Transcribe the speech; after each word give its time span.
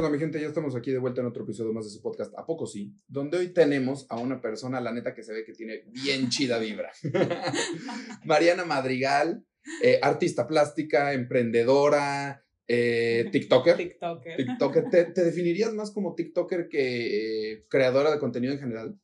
onda, 0.00 0.10
mi 0.10 0.18
gente? 0.18 0.40
Ya 0.40 0.48
estamos 0.48 0.74
aquí 0.74 0.90
de 0.90 0.98
vuelta 0.98 1.20
en 1.20 1.26
otro 1.26 1.44
episodio 1.44 1.74
más 1.74 1.84
de 1.84 1.90
su 1.90 2.00
podcast, 2.00 2.32
¿A 2.38 2.46
poco 2.46 2.66
sí? 2.66 2.94
Donde 3.06 3.36
hoy 3.36 3.52
tenemos 3.52 4.06
a 4.08 4.18
una 4.18 4.40
persona, 4.40 4.80
la 4.80 4.92
neta, 4.92 5.14
que 5.14 5.22
se 5.22 5.34
ve 5.34 5.44
que 5.44 5.52
tiene 5.52 5.82
bien 5.92 6.30
chida 6.30 6.58
vibra. 6.58 6.90
Mariana 8.24 8.64
Madrigal, 8.64 9.44
eh, 9.82 9.98
artista 10.00 10.46
plástica, 10.46 11.12
emprendedora, 11.12 12.42
eh, 12.66 13.28
TikToker. 13.30 13.76
TikToker. 13.76 14.36
TikToker. 14.38 14.90
¿Te, 14.90 15.04
te 15.04 15.22
definirías 15.22 15.74
más 15.74 15.90
como 15.90 16.14
TikToker 16.14 16.68
que 16.68 17.52
eh, 17.52 17.66
creadora 17.68 18.10
de 18.10 18.18
contenido 18.18 18.54
en 18.54 18.60
general? 18.60 18.98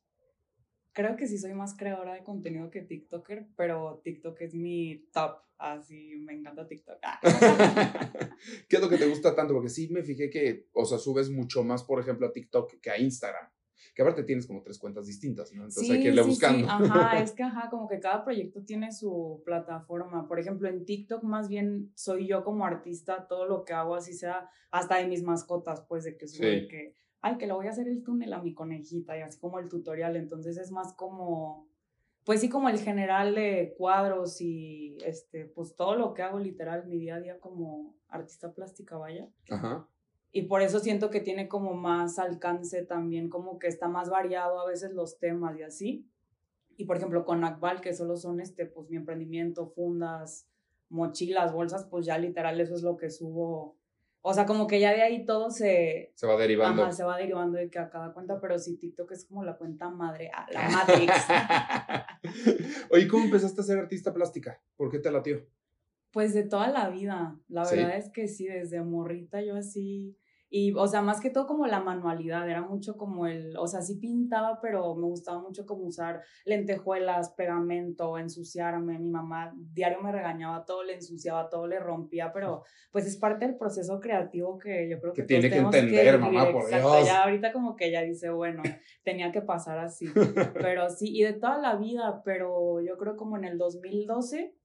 Creo 0.97 1.15
que 1.15 1.27
sí 1.27 1.37
soy 1.37 1.53
más 1.53 1.77
creadora 1.77 2.15
de 2.15 2.23
contenido 2.23 2.71
que 2.71 2.81
TikToker, 2.81 3.49
pero 3.55 4.01
TikTok 4.03 4.41
es 4.41 4.55
mi 4.55 5.05
top, 5.13 5.43
así 5.59 6.15
me 6.15 6.33
encanta 6.33 6.67
TikTok. 6.67 6.97
¿Qué 8.67 8.77
es 8.77 8.81
lo 8.81 8.89
que 8.89 8.97
te 8.97 9.07
gusta 9.07 9.35
tanto? 9.35 9.53
Porque 9.53 9.69
sí 9.69 9.89
me 9.89 10.01
fijé 10.01 10.31
que, 10.31 10.69
o 10.73 10.85
sea, 10.85 10.97
subes 10.97 11.29
mucho 11.29 11.63
más, 11.63 11.83
por 11.83 11.99
ejemplo, 11.99 12.25
a 12.25 12.31
TikTok 12.31 12.81
que 12.81 12.89
a 12.89 12.97
Instagram. 12.97 13.47
Que 13.93 14.01
aparte 14.01 14.23
tienes 14.23 14.47
como 14.47 14.63
tres 14.63 14.79
cuentas 14.79 15.05
distintas, 15.05 15.53
¿no? 15.53 15.65
Entonces 15.65 15.87
hay 15.87 16.01
que 16.01 16.07
irle 16.07 16.23
sí, 16.23 16.29
buscando. 16.29 16.65
Sí. 16.65 16.65
Ajá, 16.67 17.19
es 17.21 17.31
que 17.33 17.43
ajá, 17.43 17.69
como 17.69 17.87
que 17.87 17.99
cada 17.99 18.23
proyecto 18.23 18.63
tiene 18.63 18.91
su 18.91 19.43
plataforma. 19.45 20.27
Por 20.27 20.39
ejemplo, 20.39 20.67
en 20.67 20.83
TikTok 20.83 21.21
más 21.21 21.47
bien 21.47 21.91
soy 21.93 22.25
yo 22.25 22.43
como 22.43 22.65
artista, 22.65 23.27
todo 23.27 23.45
lo 23.45 23.65
que 23.65 23.73
hago 23.73 23.93
así 23.93 24.13
sea 24.13 24.49
hasta 24.71 24.97
de 24.97 25.05
mis 25.05 25.21
mascotas, 25.21 25.81
pues 25.87 26.05
de 26.05 26.17
que 26.17 26.27
Sí. 26.27 26.39
que, 26.39 26.95
ay, 27.21 27.37
que 27.37 27.47
le 27.47 27.53
voy 27.53 27.67
a 27.67 27.71
hacer 27.71 27.87
el 27.87 28.03
túnel 28.03 28.33
a 28.33 28.41
mi 28.41 28.53
conejita 28.53 29.17
y 29.17 29.21
así 29.21 29.39
como 29.39 29.59
el 29.59 29.69
tutorial. 29.69 30.15
Entonces 30.15 30.57
es 30.57 30.71
más 30.71 30.93
como, 30.93 31.67
pues 32.23 32.41
sí, 32.41 32.49
como 32.49 32.69
el 32.69 32.79
general 32.79 33.35
de 33.35 33.75
cuadros 33.77 34.41
y 34.41 34.97
este, 35.05 35.45
pues 35.45 35.75
todo 35.75 35.95
lo 35.95 36.13
que 36.13 36.23
hago 36.23 36.39
literal 36.39 36.87
mi 36.87 36.97
día 36.97 37.15
a 37.15 37.19
día 37.19 37.39
como 37.39 37.95
artista 38.07 38.53
plástica, 38.53 38.97
vaya. 38.97 39.29
Ajá. 39.49 39.87
Y 40.31 40.43
por 40.43 40.61
eso 40.61 40.79
siento 40.79 41.09
que 41.09 41.19
tiene 41.19 41.47
como 41.47 41.73
más 41.73 42.19
alcance 42.19 42.83
también, 42.83 43.29
como 43.29 43.59
que 43.59 43.67
está 43.67 43.87
más 43.87 44.09
variado 44.09 44.59
a 44.59 44.67
veces 44.67 44.93
los 44.93 45.19
temas 45.19 45.57
y 45.57 45.63
así. 45.63 46.07
Y 46.75 46.85
por 46.85 46.97
ejemplo 46.97 47.25
con 47.25 47.43
Akbal, 47.43 47.81
que 47.81 47.93
solo 47.93 48.17
son 48.17 48.39
este, 48.39 48.65
pues 48.65 48.89
mi 48.89 48.97
emprendimiento, 48.97 49.67
fundas, 49.67 50.47
mochilas, 50.89 51.53
bolsas, 51.53 51.85
pues 51.85 52.05
ya 52.05 52.17
literal 52.17 52.59
eso 52.61 52.75
es 52.75 52.83
lo 52.83 52.97
que 52.97 53.09
subo. 53.09 53.77
O 54.21 54.33
sea, 54.33 54.45
como 54.45 54.67
que 54.67 54.79
ya 54.79 54.91
de 54.93 55.01
ahí 55.01 55.23
todo 55.25 55.49
se, 55.51 56.11
Se 56.15 56.27
va 56.27 56.35
derivando. 56.37 56.83
ajá, 56.83 56.91
se 56.91 57.03
va 57.03 57.17
derivando 57.17 57.57
de 57.57 57.69
que 57.69 57.79
a 57.79 57.89
cada 57.89 58.11
cuenta, 58.13 58.39
pero 58.41 58.59
sí 58.59 58.75
TikTok 58.77 59.11
es 59.13 59.25
como 59.25 59.43
la 59.45 59.55
cuenta 59.57 59.89
madre, 59.89 60.29
ah, 60.33 60.45
la 60.51 60.69
Matrix. 60.69 61.13
Oye, 62.91 63.07
¿cómo 63.07 63.23
empezaste 63.25 63.61
a 63.61 63.63
ser 63.63 63.77
artista 63.79 64.13
plástica? 64.13 64.61
¿Por 64.75 64.89
qué 64.91 64.99
te 64.99 65.11
latió? 65.11 65.45
Pues 66.11 66.33
de 66.33 66.43
toda 66.43 66.67
la 66.69 66.89
vida, 66.89 67.37
la 67.47 67.65
Sí. 67.65 67.75
verdad 67.75 67.97
es 67.97 68.09
que 68.09 68.27
sí, 68.27 68.47
desde 68.47 68.81
morrita 68.81 69.41
yo 69.41 69.55
así, 69.55 70.17
y 70.49 70.73
o 70.73 70.87
sea, 70.87 71.01
más 71.01 71.19
que 71.19 71.29
todo 71.29 71.45
como 71.45 71.67
la 71.67 71.81
manualidad, 71.81 72.49
era 72.49 72.61
mucho 72.61 72.95
como 72.95 73.27
el, 73.27 73.57
o 73.57 73.67
sea, 73.67 73.81
sí 73.81 73.95
pintaba, 73.95 74.59
pero 74.61 74.95
me 74.95 75.07
gustaba 75.07 75.41
mucho 75.41 75.65
como 75.65 75.83
usar 75.83 76.21
lentejuelas, 76.45 77.31
pegamento, 77.31 78.17
ensuciarme, 78.17 78.97
mi 78.99 79.09
mamá 79.09 79.53
diario 79.55 80.01
me 80.01 80.11
regañaba 80.11 80.63
todo, 80.63 80.83
le 80.83 80.95
ensuciaba 80.95 81.49
todo, 81.49 81.67
le 81.67 81.79
rompía, 81.79 82.31
pero 82.31 82.63
pues 82.91 83.05
es 83.05 83.17
parte 83.17 83.45
del 83.45 83.57
proceso 83.57 83.99
creativo 83.99 84.57
que 84.57 84.89
yo 84.89 84.99
creo 84.99 85.13
Que 85.13 85.23
que, 85.23 85.27
tiene 85.27 85.49
que 85.49 85.57
entender, 85.57 86.19
mamá, 86.19 86.51
por 86.51 86.63
exacto, 86.63 86.95
Dios. 86.95 87.07
ya 87.07 87.23
ahorita 87.23 87.51
como 87.51 87.75
que 87.75 87.87
ella 87.87 88.01
dice, 88.01 88.29
bueno, 88.29 88.63
tenía 89.03 89.31
que 89.31 89.41
pasar 89.41 89.79
así, 89.79 90.05
pero 90.53 90.89
sí, 90.89 91.09
y 91.13 91.23
de 91.23 91.33
toda 91.33 91.57
la 91.57 91.75
vida, 91.75 92.21
pero 92.23 92.79
yo 92.81 92.97
creo 92.97 93.17
como 93.17 93.37
en 93.37 93.43
el 93.43 93.57
2012 93.57 94.55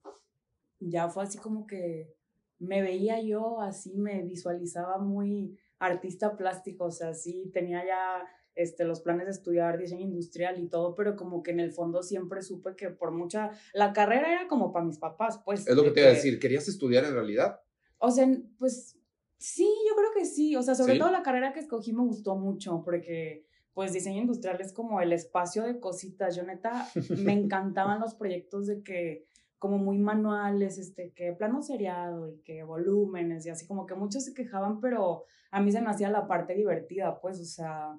ya 0.78 1.08
fue 1.08 1.24
así 1.24 1.38
como 1.38 1.66
que 1.66 2.12
me 2.58 2.82
veía 2.82 3.20
yo, 3.20 3.60
así 3.60 3.96
me 3.96 4.22
visualizaba 4.22 4.98
muy 4.98 5.58
artista 5.82 6.36
plástico, 6.36 6.84
o 6.84 6.90
sea, 6.90 7.14
sí 7.14 7.50
tenía 7.52 7.84
ya 7.84 8.24
este, 8.54 8.84
los 8.84 9.00
planes 9.00 9.26
de 9.26 9.32
estudiar 9.32 9.78
diseño 9.78 10.02
industrial 10.02 10.58
y 10.58 10.68
todo, 10.68 10.94
pero 10.94 11.16
como 11.16 11.42
que 11.42 11.50
en 11.50 11.60
el 11.60 11.72
fondo 11.72 12.02
siempre 12.02 12.42
supe 12.42 12.76
que 12.76 12.90
por 12.90 13.10
mucha, 13.10 13.50
la 13.74 13.92
carrera 13.92 14.32
era 14.32 14.48
como 14.48 14.72
para 14.72 14.84
mis 14.84 14.98
papás, 14.98 15.40
pues. 15.44 15.66
Es 15.66 15.74
lo 15.74 15.84
que 15.84 15.90
te 15.90 16.00
iba 16.00 16.10
a 16.10 16.14
decir. 16.14 16.38
¿Querías 16.38 16.68
estudiar 16.68 17.04
en 17.04 17.14
realidad? 17.14 17.60
O 17.98 18.10
sea, 18.10 18.28
pues 18.58 18.96
sí, 19.38 19.68
yo 19.88 19.96
creo 19.96 20.10
que 20.14 20.24
sí, 20.24 20.54
o 20.56 20.62
sea, 20.62 20.74
sobre 20.74 20.94
¿Sí? 20.94 20.98
todo 20.98 21.10
la 21.10 21.22
carrera 21.22 21.52
que 21.52 21.60
escogí 21.60 21.92
me 21.92 22.02
gustó 22.02 22.36
mucho 22.36 22.82
porque 22.84 23.44
pues 23.74 23.92
diseño 23.92 24.20
industrial 24.20 24.60
es 24.60 24.72
como 24.72 25.00
el 25.00 25.12
espacio 25.12 25.62
de 25.62 25.80
cositas, 25.80 26.36
yo 26.36 26.42
neta 26.42 26.88
me 27.16 27.32
encantaban 27.32 28.00
los 28.00 28.14
proyectos 28.14 28.66
de 28.66 28.82
que 28.82 29.26
como 29.62 29.78
muy 29.78 29.96
manuales, 29.96 30.76
este, 30.76 31.12
que 31.12 31.34
plano 31.34 31.62
seriado 31.62 32.28
y 32.28 32.40
que 32.40 32.64
volúmenes 32.64 33.46
y 33.46 33.50
así, 33.50 33.64
como 33.64 33.86
que 33.86 33.94
muchos 33.94 34.24
se 34.24 34.34
quejaban, 34.34 34.80
pero 34.80 35.22
a 35.52 35.60
mí 35.60 35.70
se 35.70 35.80
me 35.80 35.88
hacía 35.88 36.10
la 36.10 36.26
parte 36.26 36.56
divertida, 36.56 37.20
pues, 37.20 37.38
o 37.38 37.44
sea, 37.44 37.96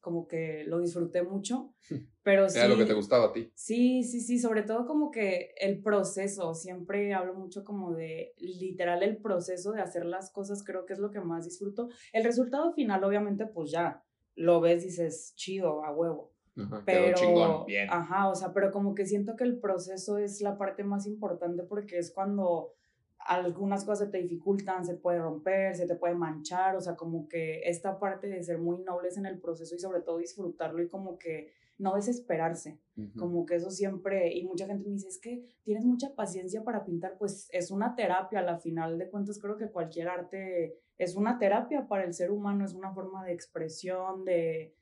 como 0.00 0.26
que 0.26 0.64
lo 0.64 0.78
disfruté 0.78 1.22
mucho, 1.22 1.74
pero 2.22 2.48
sí. 2.48 2.58
Era 2.58 2.68
lo 2.68 2.78
que 2.78 2.86
te 2.86 2.94
gustaba 2.94 3.26
a 3.26 3.32
ti. 3.34 3.52
Sí, 3.54 4.04
sí, 4.04 4.22
sí, 4.22 4.38
sobre 4.38 4.62
todo 4.62 4.86
como 4.86 5.10
que 5.10 5.50
el 5.60 5.82
proceso, 5.82 6.54
siempre 6.54 7.12
hablo 7.12 7.34
mucho 7.34 7.62
como 7.62 7.92
de 7.92 8.32
literal 8.38 9.02
el 9.02 9.18
proceso 9.18 9.72
de 9.72 9.82
hacer 9.82 10.06
las 10.06 10.32
cosas, 10.32 10.64
creo 10.64 10.86
que 10.86 10.94
es 10.94 10.98
lo 10.98 11.10
que 11.10 11.20
más 11.20 11.44
disfruto. 11.44 11.90
El 12.14 12.24
resultado 12.24 12.72
final, 12.72 13.04
obviamente, 13.04 13.44
pues 13.44 13.70
ya 13.70 14.02
lo 14.34 14.62
ves, 14.62 14.82
dices, 14.82 15.34
chido, 15.36 15.84
a 15.84 15.92
huevo. 15.92 16.32
Ajá, 16.56 16.84
quedó 16.86 17.06
Pero, 17.06 17.18
chingón. 17.18 17.66
Bien. 17.66 17.88
ajá, 17.90 18.28
o 18.28 18.34
sea, 18.34 18.52
pero 18.52 18.70
como 18.70 18.94
que 18.94 19.06
siento 19.06 19.36
que 19.36 19.44
el 19.44 19.58
proceso 19.60 20.18
es 20.18 20.40
la 20.40 20.56
parte 20.58 20.84
más 20.84 21.06
importante 21.06 21.62
porque 21.64 21.98
es 21.98 22.12
cuando 22.12 22.72
algunas 23.18 23.84
cosas 23.84 24.06
se 24.06 24.12
te 24.12 24.18
dificultan, 24.18 24.84
se 24.84 24.94
puede 24.94 25.18
romper, 25.18 25.74
se 25.74 25.86
te 25.86 25.96
puede 25.96 26.14
manchar, 26.14 26.76
o 26.76 26.80
sea, 26.80 26.94
como 26.96 27.28
que 27.28 27.60
esta 27.68 27.98
parte 27.98 28.28
de 28.28 28.42
ser 28.44 28.58
muy 28.58 28.78
nobles 28.78 29.16
en 29.18 29.26
el 29.26 29.40
proceso 29.40 29.74
y 29.74 29.78
sobre 29.80 30.00
todo 30.00 30.18
disfrutarlo 30.18 30.82
y 30.82 30.88
como 30.88 31.18
que 31.18 31.52
no 31.78 31.94
desesperarse, 31.96 32.80
Ujú. 32.96 33.18
como 33.18 33.44
que 33.46 33.56
eso 33.56 33.70
siempre, 33.70 34.32
y 34.32 34.44
mucha 34.46 34.66
gente 34.66 34.84
me 34.86 34.92
dice, 34.94 35.08
es 35.08 35.18
que 35.20 35.42
tienes 35.62 35.84
mucha 35.84 36.14
paciencia 36.14 36.62
para 36.64 36.84
pintar, 36.84 37.18
pues 37.18 37.48
es 37.52 37.70
una 37.70 37.94
terapia, 37.96 38.38
a 38.40 38.42
la 38.42 38.58
final 38.58 38.96
de 38.98 39.10
cuentas 39.10 39.38
creo 39.40 39.56
que 39.56 39.70
cualquier 39.70 40.08
arte 40.08 40.78
es 40.98 41.16
una 41.16 41.38
terapia 41.38 41.88
para 41.88 42.04
el 42.04 42.14
ser 42.14 42.30
humano, 42.30 42.64
es 42.64 42.74
una 42.74 42.94
forma 42.94 43.24
de 43.24 43.32
expresión, 43.32 44.24
de 44.24 44.74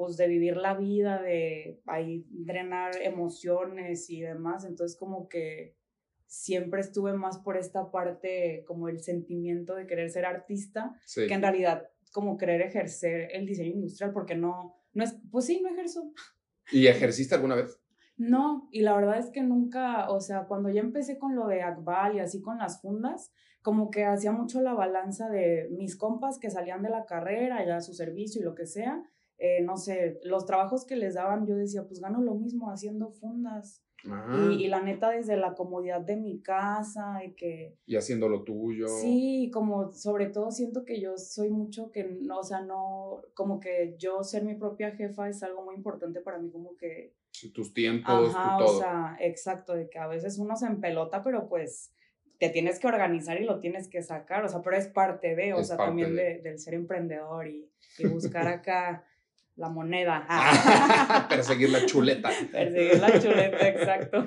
pues 0.00 0.16
de 0.16 0.28
vivir 0.28 0.56
la 0.56 0.72
vida, 0.72 1.20
de 1.20 1.78
ahí 1.84 2.24
drenar 2.30 2.92
emociones 3.02 4.08
y 4.08 4.22
demás, 4.22 4.64
entonces 4.64 4.96
como 4.98 5.28
que 5.28 5.76
siempre 6.24 6.80
estuve 6.80 7.12
más 7.12 7.36
por 7.40 7.58
esta 7.58 7.90
parte 7.90 8.64
como 8.66 8.88
el 8.88 9.00
sentimiento 9.02 9.74
de 9.74 9.86
querer 9.86 10.08
ser 10.08 10.24
artista, 10.24 10.94
Sí. 11.04 11.26
que 11.26 11.34
en 11.34 11.42
realidad 11.42 11.90
como 12.12 12.38
querer 12.38 12.62
ejercer 12.62 13.28
el 13.32 13.44
diseño 13.44 13.72
industrial, 13.72 14.12
porque 14.14 14.34
no, 14.34 14.74
no 14.94 15.04
es, 15.04 15.18
pues 15.30 15.44
sí, 15.44 15.60
no 15.62 15.68
ejerzo, 15.68 16.12
¿Y 16.72 16.86
ejerciste 16.86 17.34
alguna 17.34 17.56
vez? 17.56 17.78
no, 18.16 18.70
y 18.72 18.80
la 18.80 18.96
verdad 18.96 19.18
es 19.18 19.28
que 19.30 19.42
nunca, 19.42 20.08
o 20.10 20.20
sea, 20.22 20.46
cuando 20.46 20.70
ya 20.70 20.80
empecé 20.80 21.18
con 21.18 21.36
lo 21.36 21.46
de 21.46 21.60
Akbal 21.60 22.16
y 22.16 22.20
así 22.20 22.40
con 22.40 22.56
las 22.56 22.80
fundas, 22.80 23.32
como 23.60 23.90
que 23.90 24.06
hacía 24.06 24.32
mucho 24.32 24.62
la 24.62 24.72
balanza 24.72 25.28
de 25.28 25.68
mis 25.72 25.94
compas 25.94 26.38
que 26.38 26.48
salían 26.48 26.82
de 26.82 26.88
la 26.88 27.04
carrera, 27.04 27.66
ya 27.66 27.82
su 27.82 27.92
servicio 27.92 28.40
y 28.40 28.44
lo 28.44 28.54
que 28.54 28.64
sea, 28.64 29.02
eh, 29.42 29.62
no 29.62 29.78
sé, 29.78 30.20
los 30.22 30.44
trabajos 30.44 30.84
que 30.84 30.96
les 30.96 31.14
daban, 31.14 31.46
yo 31.46 31.56
decía, 31.56 31.86
pues 31.86 32.00
gano 32.00 32.20
lo 32.20 32.34
mismo 32.34 32.70
haciendo 32.70 33.10
fundas. 33.10 33.82
Ajá. 34.04 34.50
Y, 34.50 34.64
y 34.64 34.68
la 34.68 34.82
neta, 34.82 35.10
desde 35.10 35.36
la 35.38 35.54
comodidad 35.54 36.02
de 36.02 36.16
mi 36.16 36.40
casa 36.40 37.24
y 37.24 37.32
que 37.32 37.74
Y 37.86 37.96
haciendo 37.96 38.28
lo 38.28 38.44
tuyo. 38.44 38.86
Sí, 38.86 39.50
como 39.52 39.92
sobre 39.92 40.26
todo 40.26 40.50
siento 40.50 40.84
que 40.84 41.00
yo 41.00 41.16
soy 41.16 41.48
mucho 41.48 41.90
que, 41.90 42.04
no, 42.04 42.40
o 42.40 42.42
sea, 42.42 42.60
no, 42.60 43.22
como 43.32 43.60
que 43.60 43.94
yo 43.98 44.22
ser 44.22 44.44
mi 44.44 44.54
propia 44.54 44.90
jefa 44.90 45.28
es 45.30 45.42
algo 45.42 45.64
muy 45.64 45.74
importante 45.74 46.20
para 46.20 46.38
mí, 46.38 46.50
como 46.50 46.76
que, 46.76 47.14
Tus 47.54 47.72
tiempos, 47.72 48.34
ajá, 48.34 48.58
tu 48.58 48.64
o 48.64 48.78
sea, 48.78 49.16
exacto, 49.20 49.74
de 49.74 49.88
que 49.88 49.98
a 49.98 50.06
veces 50.06 50.38
uno 50.38 50.54
se 50.54 50.66
empelota, 50.66 51.22
pero 51.22 51.48
pues 51.48 51.94
te 52.38 52.50
tienes 52.50 52.78
que 52.78 52.88
organizar 52.88 53.40
y 53.40 53.44
lo 53.44 53.60
tienes 53.60 53.88
que 53.88 54.02
sacar, 54.02 54.44
o 54.44 54.48
sea, 54.48 54.60
pero 54.60 54.76
es 54.76 54.88
parte 54.88 55.34
de, 55.34 55.54
o 55.54 55.60
Es 55.60 55.68
sea, 55.68 55.78
también 55.78 56.14
de. 56.14 56.22
de, 56.22 56.38
del 56.40 56.58
ser 56.58 56.74
emprendedor 56.74 57.48
y, 57.48 57.70
y 57.98 58.06
buscar 58.06 58.48
acá 58.48 59.04
la 59.60 59.68
moneda, 59.68 60.26
Perseguir 61.28 61.70
la 61.70 61.84
chuleta. 61.86 62.30
perseguir 62.50 62.98
la 62.98 63.20
chuleta, 63.20 63.68
exacto. 63.68 64.26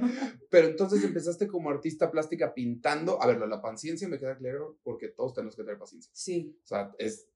Pero 0.50 0.68
entonces 0.68 1.04
empezaste 1.04 1.48
como 1.48 1.70
artista 1.72 2.12
plástica 2.12 2.54
pintando. 2.54 3.22
A 3.22 3.28
ver, 3.28 3.40
la 3.40 3.62
paciencia 3.62 4.08
me 4.08 4.20
queda 4.20 4.38
claro 4.38 4.78
porque 4.84 5.10
todos 5.10 5.34
tenemos 5.34 5.56
que 5.56 5.64
tener 5.64 5.80
paciencia. 5.80 6.12
Sí, 6.14 6.56
O 6.64 6.68
sea, 6.68 6.92
es 7.00 7.28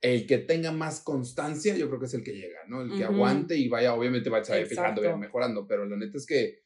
el 0.00 0.26
que 0.26 0.38
tenga 0.38 0.72
más 0.72 1.00
constancia, 1.00 1.76
yo 1.76 1.86
creo 1.88 2.00
que 2.00 2.06
es 2.06 2.14
el 2.14 2.24
que 2.24 2.32
llega, 2.32 2.58
¿no? 2.66 2.80
El 2.82 2.96
que 2.96 3.04
aguante 3.04 3.56
y 3.56 3.68
vaya, 3.68 3.94
obviamente 3.94 4.30
va 4.30 4.38
a 4.38 4.40
estar 4.40 4.64
fijando, 4.66 5.00
vaya 5.02 5.16
mejorando, 5.16 5.66
pero 5.68 5.84
la 5.86 5.96
neta 5.96 6.16
es 6.16 6.26
que, 6.26 6.64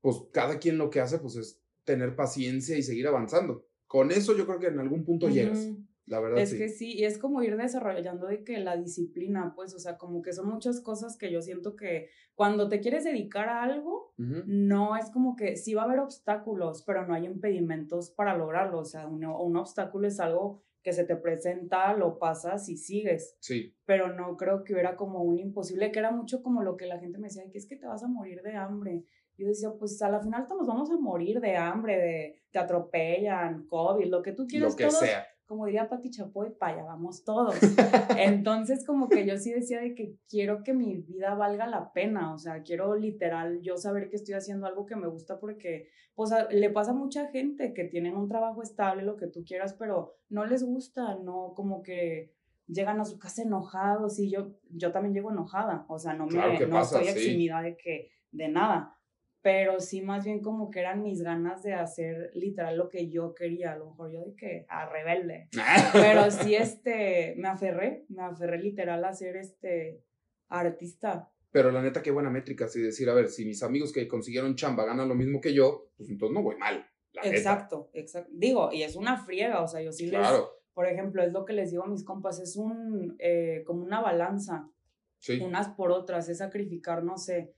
pues, 0.00 0.16
cada 0.32 0.58
quien 0.58 0.76
lo 0.78 0.90
que 0.90 1.00
hace, 1.00 1.18
pues, 1.18 1.36
es 1.36 1.62
tener 1.84 2.16
paciencia 2.16 2.76
y 2.76 2.82
seguir 2.82 3.06
avanzando. 3.06 3.68
Con 3.86 4.10
eso 4.10 4.36
yo 4.36 4.46
creo 4.46 4.58
que 4.58 4.66
en 4.66 4.80
algún 4.80 5.04
punto 5.04 5.28
llegas, 5.28 5.58
Ujú. 5.58 5.86
La 6.06 6.20
verdad 6.20 6.38
Es 6.38 6.50
sí. 6.50 6.58
que 6.58 6.68
sí, 6.68 6.92
y 6.94 7.04
es 7.04 7.18
como 7.18 7.42
ir 7.42 7.56
desarrollando 7.56 8.26
de 8.28 8.44
que 8.44 8.58
la 8.58 8.76
disciplina, 8.76 9.52
pues, 9.56 9.74
o 9.74 9.78
sea, 9.78 9.98
como 9.98 10.22
que 10.22 10.32
son 10.32 10.48
muchas 10.48 10.80
cosas 10.80 11.16
que 11.16 11.32
yo 11.32 11.42
siento 11.42 11.74
que 11.74 12.08
cuando 12.34 12.68
te 12.68 12.80
quieres 12.80 13.04
dedicar 13.04 13.48
a 13.48 13.62
algo, 13.62 14.12
no 14.16 14.96
es 14.96 15.10
como 15.10 15.36
que 15.36 15.56
sí 15.56 15.74
va 15.74 15.82
a 15.82 15.84
haber 15.86 15.98
obstáculos, 15.98 16.82
pero 16.86 17.06
no 17.06 17.14
hay 17.14 17.26
impedimentos 17.26 18.10
para 18.10 18.36
lograrlo, 18.36 18.78
o 18.78 18.84
sea, 18.84 19.06
un, 19.06 19.24
un 19.24 19.56
obstáculo 19.56 20.06
es 20.06 20.20
algo 20.20 20.62
que 20.82 20.92
se 20.92 21.02
te 21.04 21.16
presenta, 21.16 21.92
lo 21.94 22.18
pasas 22.20 22.68
y 22.68 22.76
sigues. 22.76 23.36
Sí. 23.40 23.74
Pero 23.84 24.12
no 24.14 24.36
creo 24.36 24.62
que 24.62 24.72
hubiera 24.74 24.94
como 24.94 25.22
un 25.22 25.38
imposible, 25.38 25.90
que 25.90 25.98
era 25.98 26.12
mucho 26.12 26.42
como 26.44 26.62
lo 26.62 26.76
que 26.76 26.86
la 26.86 27.00
gente 27.00 27.18
me 27.18 27.26
decía, 27.26 27.50
que 27.50 27.58
es 27.58 27.66
que 27.66 27.76
te 27.76 27.86
vas 27.86 28.04
a 28.04 28.08
morir 28.08 28.40
de 28.42 28.54
hambre. 28.54 29.02
Yo 29.36 29.48
decía, 29.48 29.70
pues 29.76 30.00
a 30.02 30.08
la 30.08 30.20
final 30.20 30.46
todos 30.46 30.60
nos 30.60 30.68
vamos 30.68 30.90
a 30.92 30.96
morir 30.96 31.40
de 31.40 31.56
hambre, 31.56 31.98
de 31.98 32.42
te 32.52 32.58
atropellan, 32.60 33.66
COVID, 33.66 34.06
lo 34.06 34.22
que 34.22 34.32
tú 34.32 34.46
quieras. 34.46 34.72
Lo 34.72 34.76
que 34.76 34.90
sea 34.92 35.26
como 35.46 35.66
diría 35.66 35.88
Pati 35.88 36.10
Chapoy, 36.10 36.50
para 36.50 36.74
allá 36.74 36.84
vamos 36.84 37.24
todos. 37.24 37.54
Entonces, 38.18 38.84
como 38.84 39.08
que 39.08 39.26
yo 39.26 39.38
sí 39.38 39.52
decía 39.52 39.80
de 39.80 39.94
que 39.94 40.16
quiero 40.28 40.62
que 40.62 40.74
mi 40.74 40.96
vida 40.96 41.34
valga 41.34 41.66
la 41.66 41.92
pena, 41.92 42.34
o 42.34 42.38
sea, 42.38 42.62
quiero 42.62 42.96
literal 42.96 43.60
yo 43.62 43.76
saber 43.76 44.10
que 44.10 44.16
estoy 44.16 44.34
haciendo 44.34 44.66
algo 44.66 44.86
que 44.86 44.96
me 44.96 45.06
gusta 45.06 45.38
porque, 45.38 45.88
pues, 46.14 46.30
le 46.50 46.70
pasa 46.70 46.90
a 46.90 46.94
mucha 46.94 47.28
gente 47.28 47.72
que 47.72 47.84
tienen 47.84 48.16
un 48.16 48.28
trabajo 48.28 48.62
estable, 48.62 49.02
lo 49.02 49.16
que 49.16 49.28
tú 49.28 49.44
quieras, 49.44 49.74
pero 49.78 50.16
no 50.28 50.44
les 50.44 50.64
gusta, 50.64 51.14
no, 51.16 51.52
como 51.54 51.82
que 51.82 52.34
llegan 52.66 53.00
a 53.00 53.04
su 53.04 53.18
casa 53.18 53.42
enojados 53.42 54.18
y 54.18 54.28
yo, 54.28 54.52
yo 54.70 54.90
también 54.90 55.14
llego 55.14 55.30
enojada, 55.30 55.86
o 55.88 55.98
sea, 55.98 56.14
no, 56.14 56.26
me, 56.26 56.66
no 56.66 56.80
estoy 56.80 57.06
eximida 57.06 57.62
de 57.62 57.76
que, 57.76 58.10
de 58.32 58.48
nada, 58.48 58.95
pero 59.46 59.78
sí 59.78 60.02
más 60.02 60.24
bien 60.24 60.40
como 60.40 60.72
que 60.72 60.80
eran 60.80 61.04
mis 61.04 61.22
ganas 61.22 61.62
de 61.62 61.72
hacer 61.72 62.32
literal 62.34 62.76
lo 62.76 62.88
que 62.88 63.08
yo 63.08 63.32
quería, 63.32 63.74
a 63.74 63.76
lo 63.76 63.90
mejor 63.90 64.10
yo 64.10 64.24
de 64.24 64.34
que 64.34 64.66
a 64.68 64.88
rebelde, 64.88 65.48
pero 65.92 66.32
sí 66.32 66.56
este, 66.56 67.36
me 67.38 67.46
aferré, 67.46 68.06
me 68.08 68.24
aferré 68.24 68.58
literal 68.58 69.04
a 69.04 69.12
ser 69.12 69.36
este 69.36 70.02
artista. 70.48 71.30
Pero 71.52 71.70
la 71.70 71.80
neta, 71.80 72.02
qué 72.02 72.10
buena 72.10 72.28
métrica, 72.28 72.64
así 72.64 72.80
decir, 72.80 73.08
a 73.08 73.14
ver, 73.14 73.28
si 73.28 73.44
mis 73.44 73.62
amigos 73.62 73.92
que 73.92 74.08
consiguieron 74.08 74.56
chamba 74.56 74.84
ganan 74.84 75.08
lo 75.08 75.14
mismo 75.14 75.40
que 75.40 75.54
yo, 75.54 75.92
pues 75.96 76.10
entonces 76.10 76.34
no 76.34 76.42
voy 76.42 76.56
mal. 76.56 76.84
exacto, 77.22 77.88
exacto. 77.92 78.32
Digo, 78.34 78.72
y 78.72 78.82
es 78.82 78.96
una 78.96 79.16
friega, 79.16 79.62
o 79.62 79.68
sea, 79.68 79.80
yo 79.80 79.92
sí 79.92 80.08
les, 80.08 80.26
por 80.74 80.88
ejemplo, 80.88 81.22
es 81.22 81.32
lo 81.32 81.44
que 81.44 81.52
les 81.52 81.70
digo 81.70 81.84
a 81.84 81.88
mis 81.88 82.02
compas, 82.02 82.40
es 82.40 82.56
un, 82.56 83.14
eh, 83.20 83.62
como 83.64 83.84
una 83.84 84.00
balanza, 84.00 84.68
sí. 85.20 85.38
unas 85.40 85.68
por 85.68 85.92
otras, 85.92 86.28
es 86.28 86.38
sacrificar, 86.38 87.04
no 87.04 87.16
sé, 87.16 87.54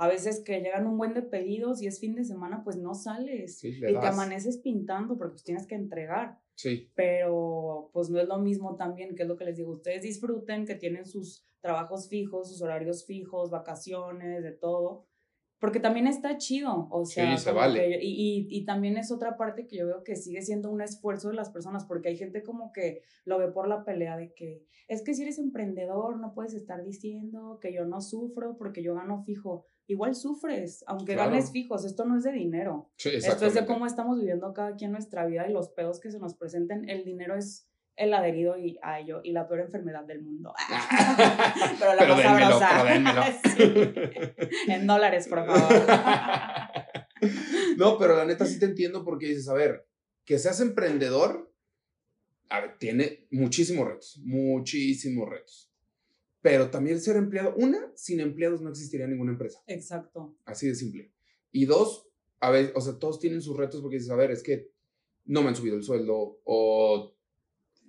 a 0.00 0.08
veces 0.08 0.42
que 0.42 0.60
llegan 0.60 0.86
un 0.86 0.96
buen 0.96 1.12
de 1.12 1.20
pedidos 1.20 1.82
y 1.82 1.86
es 1.86 2.00
fin 2.00 2.14
de 2.14 2.24
semana, 2.24 2.64
pues 2.64 2.78
no 2.78 2.94
sales 2.94 3.62
y 3.62 3.80
te 3.80 3.98
amaneces 3.98 4.56
pintando 4.56 5.18
porque 5.18 5.32
pues 5.32 5.44
tienes 5.44 5.66
que 5.66 5.74
entregar. 5.74 6.38
Sí. 6.54 6.90
Pero 6.94 7.90
pues 7.92 8.08
no 8.08 8.18
es 8.18 8.26
lo 8.26 8.38
mismo 8.38 8.76
también, 8.76 9.14
que 9.14 9.24
es 9.24 9.28
lo 9.28 9.36
que 9.36 9.44
les 9.44 9.58
digo, 9.58 9.72
ustedes 9.72 10.00
disfruten 10.00 10.64
que 10.64 10.74
tienen 10.74 11.04
sus 11.04 11.46
trabajos 11.60 12.08
fijos, 12.08 12.48
sus 12.48 12.62
horarios 12.62 13.04
fijos, 13.04 13.50
vacaciones, 13.50 14.42
de 14.42 14.52
todo, 14.52 15.06
porque 15.58 15.80
también 15.80 16.06
está 16.06 16.38
chido, 16.38 16.88
o 16.90 17.04
sea, 17.04 17.36
sí, 17.36 17.44
se 17.44 17.52
vale. 17.52 18.02
y, 18.02 18.08
y, 18.08 18.46
y, 18.48 18.64
también 18.64 18.96
es 18.96 19.12
otra 19.12 19.36
parte 19.36 19.66
que 19.66 19.76
yo 19.76 19.86
veo 19.86 20.02
que 20.02 20.16
sigue 20.16 20.40
siendo 20.40 20.70
un 20.70 20.80
esfuerzo 20.80 21.28
de 21.28 21.34
las 21.34 21.50
personas, 21.50 21.84
porque 21.84 22.08
hay 22.08 22.16
gente 22.16 22.42
como 22.42 22.72
que 22.72 23.02
lo 23.26 23.38
ve 23.38 23.48
por 23.48 23.68
la 23.68 23.84
pelea 23.84 24.16
de 24.16 24.32
que 24.32 24.64
es 24.88 25.04
que 25.04 25.12
si 25.12 25.22
eres 25.22 25.38
emprendedor 25.38 26.18
no 26.18 26.32
puedes 26.32 26.54
estar 26.54 26.82
diciendo 26.82 27.58
que 27.60 27.74
yo 27.74 27.84
no 27.84 28.00
sufro 28.00 28.56
porque 28.56 28.82
yo 28.82 28.94
gano 28.94 29.22
fijo 29.22 29.66
igual 29.90 30.14
sufres, 30.14 30.84
aunque 30.86 31.16
ganes 31.16 31.50
fijos, 31.50 31.84
esto 31.84 32.04
no 32.04 32.16
es 32.16 32.22
de 32.22 32.32
dinero. 32.32 32.92
esto 32.96 33.46
es 33.46 33.54
de 33.54 33.66
cómo 33.66 33.86
estamos 33.86 34.18
viviendo 34.18 34.52
cada 34.54 34.76
quien 34.76 34.92
nuestra 34.92 35.26
vida 35.26 35.48
y 35.48 35.52
los 35.52 35.68
pedos 35.70 35.98
que 35.98 36.12
se 36.12 36.20
nos 36.20 36.34
presenten. 36.34 36.88
El 36.88 37.04
dinero 37.04 37.36
es 37.36 37.68
el 37.96 38.14
adherido 38.14 38.56
y 38.56 38.78
a 38.82 39.00
ello 39.00 39.20
y 39.24 39.32
la 39.32 39.48
peor 39.48 39.60
enfermedad 39.60 40.04
del 40.04 40.22
mundo. 40.22 40.54
pero 41.78 41.94
la 41.94 42.06
más 42.06 42.58
sabrosa. 42.58 43.40
En 44.68 44.86
dólares, 44.86 45.26
por 45.26 45.44
favor. 45.44 45.86
no, 47.76 47.98
pero 47.98 48.16
la 48.16 48.24
neta 48.24 48.46
sí 48.46 48.60
te 48.60 48.66
entiendo 48.66 49.04
porque 49.04 49.26
dices, 49.26 49.48
a 49.48 49.54
ver, 49.54 49.88
que 50.24 50.38
seas 50.38 50.60
emprendedor, 50.60 51.52
a 52.48 52.60
ver, 52.60 52.78
tiene 52.78 53.26
muchísimos 53.32 53.86
retos, 53.88 54.20
muchísimos 54.22 55.28
retos. 55.28 55.69
Pero 56.42 56.70
también 56.70 57.00
ser 57.00 57.16
empleado, 57.16 57.54
una, 57.56 57.92
sin 57.94 58.20
empleados 58.20 58.62
no 58.62 58.70
existiría 58.70 59.06
ninguna 59.06 59.32
empresa. 59.32 59.62
Exacto. 59.66 60.36
Así 60.44 60.68
de 60.68 60.74
simple. 60.74 61.12
Y 61.52 61.66
dos, 61.66 62.08
a 62.40 62.50
ver, 62.50 62.72
o 62.74 62.80
sea, 62.80 62.98
todos 62.98 63.18
tienen 63.18 63.42
sus 63.42 63.56
retos 63.56 63.80
porque 63.82 63.96
dices, 63.96 64.10
a 64.10 64.16
ver, 64.16 64.30
es 64.30 64.42
que 64.42 64.70
no 65.26 65.42
me 65.42 65.48
han 65.48 65.56
subido 65.56 65.76
el 65.76 65.82
sueldo, 65.82 66.40
o 66.44 67.14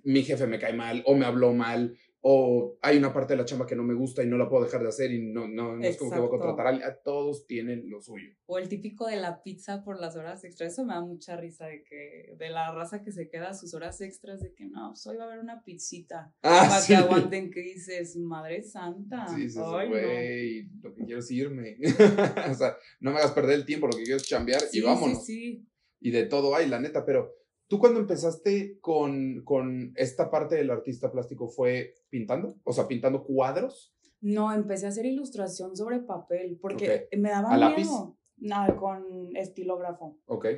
mi 0.04 0.22
jefe 0.22 0.46
me 0.46 0.58
cae 0.58 0.74
mal, 0.74 1.02
o 1.06 1.14
me 1.14 1.24
habló 1.24 1.52
mal, 1.52 1.96
o 2.24 2.78
hay 2.82 2.98
una 2.98 3.12
parte 3.12 3.32
de 3.32 3.38
la 3.38 3.44
chamba 3.44 3.66
que 3.66 3.74
no 3.74 3.82
me 3.82 3.94
gusta 3.94 4.22
y 4.22 4.28
no 4.28 4.38
la 4.38 4.48
puedo 4.48 4.64
dejar 4.64 4.80
de 4.82 4.88
hacer 4.88 5.10
y 5.10 5.32
no, 5.32 5.48
no, 5.48 5.76
no 5.76 5.84
es 5.84 5.96
como 5.96 6.12
que 6.12 6.18
voy 6.18 6.28
a 6.28 6.30
contratar 6.30 6.66
a 6.66 6.68
alguien. 6.70 6.88
Todos 7.02 7.48
tienen 7.48 7.90
lo 7.90 8.00
suyo. 8.00 8.30
O 8.46 8.58
el 8.58 8.68
típico 8.68 9.08
de 9.08 9.16
la 9.16 9.42
pizza 9.42 9.82
por 9.82 9.98
las 10.00 10.14
horas 10.14 10.44
extras. 10.44 10.72
Eso 10.72 10.84
me 10.84 10.94
da 10.94 11.00
mucha 11.00 11.36
risa 11.36 11.66
de 11.66 11.82
que 11.82 12.34
de 12.38 12.50
la 12.50 12.72
raza 12.72 13.02
que 13.02 13.10
se 13.10 13.28
queda 13.28 13.54
sus 13.54 13.74
horas 13.74 14.00
extras 14.00 14.40
de 14.40 14.54
que 14.54 14.66
no, 14.66 14.90
pues 14.90 15.04
hoy 15.08 15.16
va 15.16 15.24
a 15.24 15.26
haber 15.26 15.40
una 15.40 15.64
pizzita. 15.64 16.32
Ah, 16.42 16.66
para 16.68 16.86
que 16.86 16.94
aguanten 16.94 17.50
que 17.50 17.60
dices, 17.60 18.16
madre 18.16 18.62
santa. 18.62 19.26
Sí, 19.26 19.50
sí, 19.50 19.58
güey, 19.58 20.70
lo 20.80 20.94
que 20.94 21.04
quiero 21.04 21.18
es 21.18 21.30
irme. 21.32 21.76
o 22.50 22.54
sea, 22.54 22.76
no 23.00 23.10
me 23.10 23.18
hagas 23.18 23.32
perder 23.32 23.56
el 23.56 23.66
tiempo, 23.66 23.88
lo 23.88 23.96
que 23.96 24.04
quiero 24.04 24.18
es 24.18 24.22
chambear 24.22 24.62
y 24.72 24.80
vámonos. 24.80 25.26
Sí, 25.26 25.34
sí. 25.34 25.68
Y 25.98 26.12
de 26.12 26.24
todo 26.26 26.54
hay, 26.54 26.68
la 26.68 26.78
neta, 26.78 27.04
pero 27.04 27.41
¿Tú 27.72 27.78
cuando 27.78 28.00
empezaste 28.00 28.78
con, 28.82 29.42
con 29.44 29.94
esta 29.96 30.30
parte 30.30 30.56
del 30.56 30.68
artista 30.68 31.10
plástico 31.10 31.48
fue 31.48 31.94
pintando? 32.10 32.60
O 32.64 32.72
sea, 32.74 32.86
pintando 32.86 33.24
cuadros. 33.24 33.96
No, 34.20 34.52
empecé 34.52 34.84
a 34.84 34.90
hacer 34.90 35.06
ilustración 35.06 35.74
sobre 35.74 36.00
papel 36.00 36.58
porque 36.60 37.08
me 37.16 37.30
daba 37.30 37.56
miedo. 37.74 38.18
Nada, 38.36 38.76
con 38.76 39.34
estilógrafo. 39.34 40.20
Ok. 40.26 40.48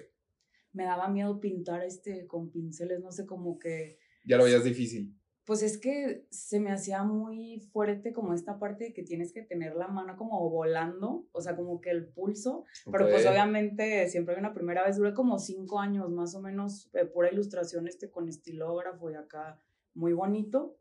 Me 0.73 0.87
daba 0.87 1.07
miedo 1.07 1.39
pintar 1.39 1.85
este 1.85 2.27
con 2.27 2.51
pinceles, 2.51 2.99
no 2.99 3.13
sé, 3.13 3.27
como 3.27 3.61
que... 3.61 4.01
Ya 4.27 4.37
lo 4.37 4.43
veías 4.43 4.65
difícil 4.65 5.17
pues 5.45 5.63
es 5.63 5.79
que 5.79 6.27
se 6.31 6.59
me 6.59 6.73
hacía 6.73 7.03
muy 7.03 7.61
fuerte 7.73 8.13
como 8.13 8.33
esta 8.33 8.59
parte 8.59 8.85
de 8.85 8.93
que 8.95 9.03
tienes 9.03 9.33
que 9.33 9.43
tener 9.43 9.77
la 9.77 9.89
mano 9.89 10.17
como 10.17 10.49
volando, 10.49 11.27
o 11.33 11.41
sea, 11.41 11.55
como 11.55 11.81
que 11.81 11.91
el 11.91 12.07
pulso, 12.07 12.65
pero 12.91 13.09
pues 13.09 13.27
obviamente 13.27 14.09
siempre 14.09 14.35
hay 14.35 14.41
una 14.41 14.55
primera 14.55 14.85
vez, 14.85 14.97
duré 14.97 15.13
como 15.13 15.39
cinco 15.39 15.81
años 15.81 16.11
más 16.11 16.35
o 16.35 16.41
menos, 16.41 16.91
eh, 16.95 17.05
pura 17.05 17.31
ilustración 17.31 17.87
este 17.89 18.11
con 18.11 18.29
estilógrafo 18.29 19.11
y 19.11 19.15
acá 19.15 19.59
muy 19.95 20.13
bonito. 20.13 20.79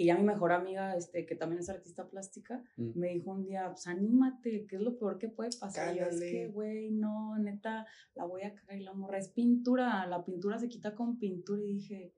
Y 0.00 0.06
ya 0.06 0.16
mi 0.16 0.22
mejor 0.22 0.52
amiga, 0.52 0.94
este, 0.94 1.26
que 1.26 1.34
también 1.34 1.58
es 1.58 1.68
artista 1.68 2.08
plástica, 2.08 2.62
mm. 2.76 2.90
me 2.94 3.08
dijo 3.08 3.32
un 3.32 3.42
día, 3.42 3.66
pues 3.70 3.88
anímate, 3.88 4.64
¿qué 4.68 4.76
es 4.76 4.82
lo 4.82 4.96
peor 4.96 5.18
que 5.18 5.28
puede 5.28 5.50
pasar? 5.58 5.92
Y 5.92 5.98
yo, 5.98 6.04
es 6.04 6.20
que, 6.20 6.46
güey, 6.46 6.92
no, 6.92 7.36
neta, 7.36 7.84
la 8.14 8.24
voy 8.24 8.42
a 8.42 8.54
cagar 8.54 8.76
y 8.76 8.84
la 8.84 8.92
morra 8.92 9.18
es 9.18 9.30
pintura, 9.30 10.06
la 10.06 10.24
pintura 10.24 10.56
se 10.56 10.68
quita 10.68 10.94
con 10.94 11.18
pintura. 11.18 11.60
Y 11.62 11.72
dije, 11.72 12.14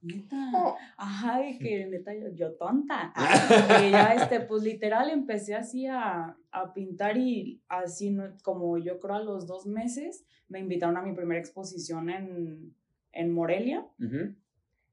Neta. 0.00 0.52
Oh. 0.54 0.76
Ajá, 0.96 1.40
de 1.40 1.58
que 1.58 1.86
neta 1.86 2.12
yo, 2.34 2.52
tonta. 2.54 3.12
y 3.86 3.90
ya, 3.90 4.14
este, 4.14 4.40
pues 4.40 4.62
literal 4.62 5.10
empecé 5.10 5.54
así 5.54 5.86
a, 5.86 6.36
a 6.50 6.72
pintar 6.72 7.16
y 7.16 7.60
así 7.68 8.16
como 8.42 8.78
yo 8.78 9.00
creo 9.00 9.16
a 9.16 9.22
los 9.22 9.46
dos 9.46 9.66
meses 9.66 10.24
me 10.48 10.60
invitaron 10.60 10.96
a 10.96 11.02
mi 11.02 11.12
primera 11.14 11.40
exposición 11.40 12.10
en, 12.10 12.74
en 13.12 13.32
Morelia. 13.32 13.86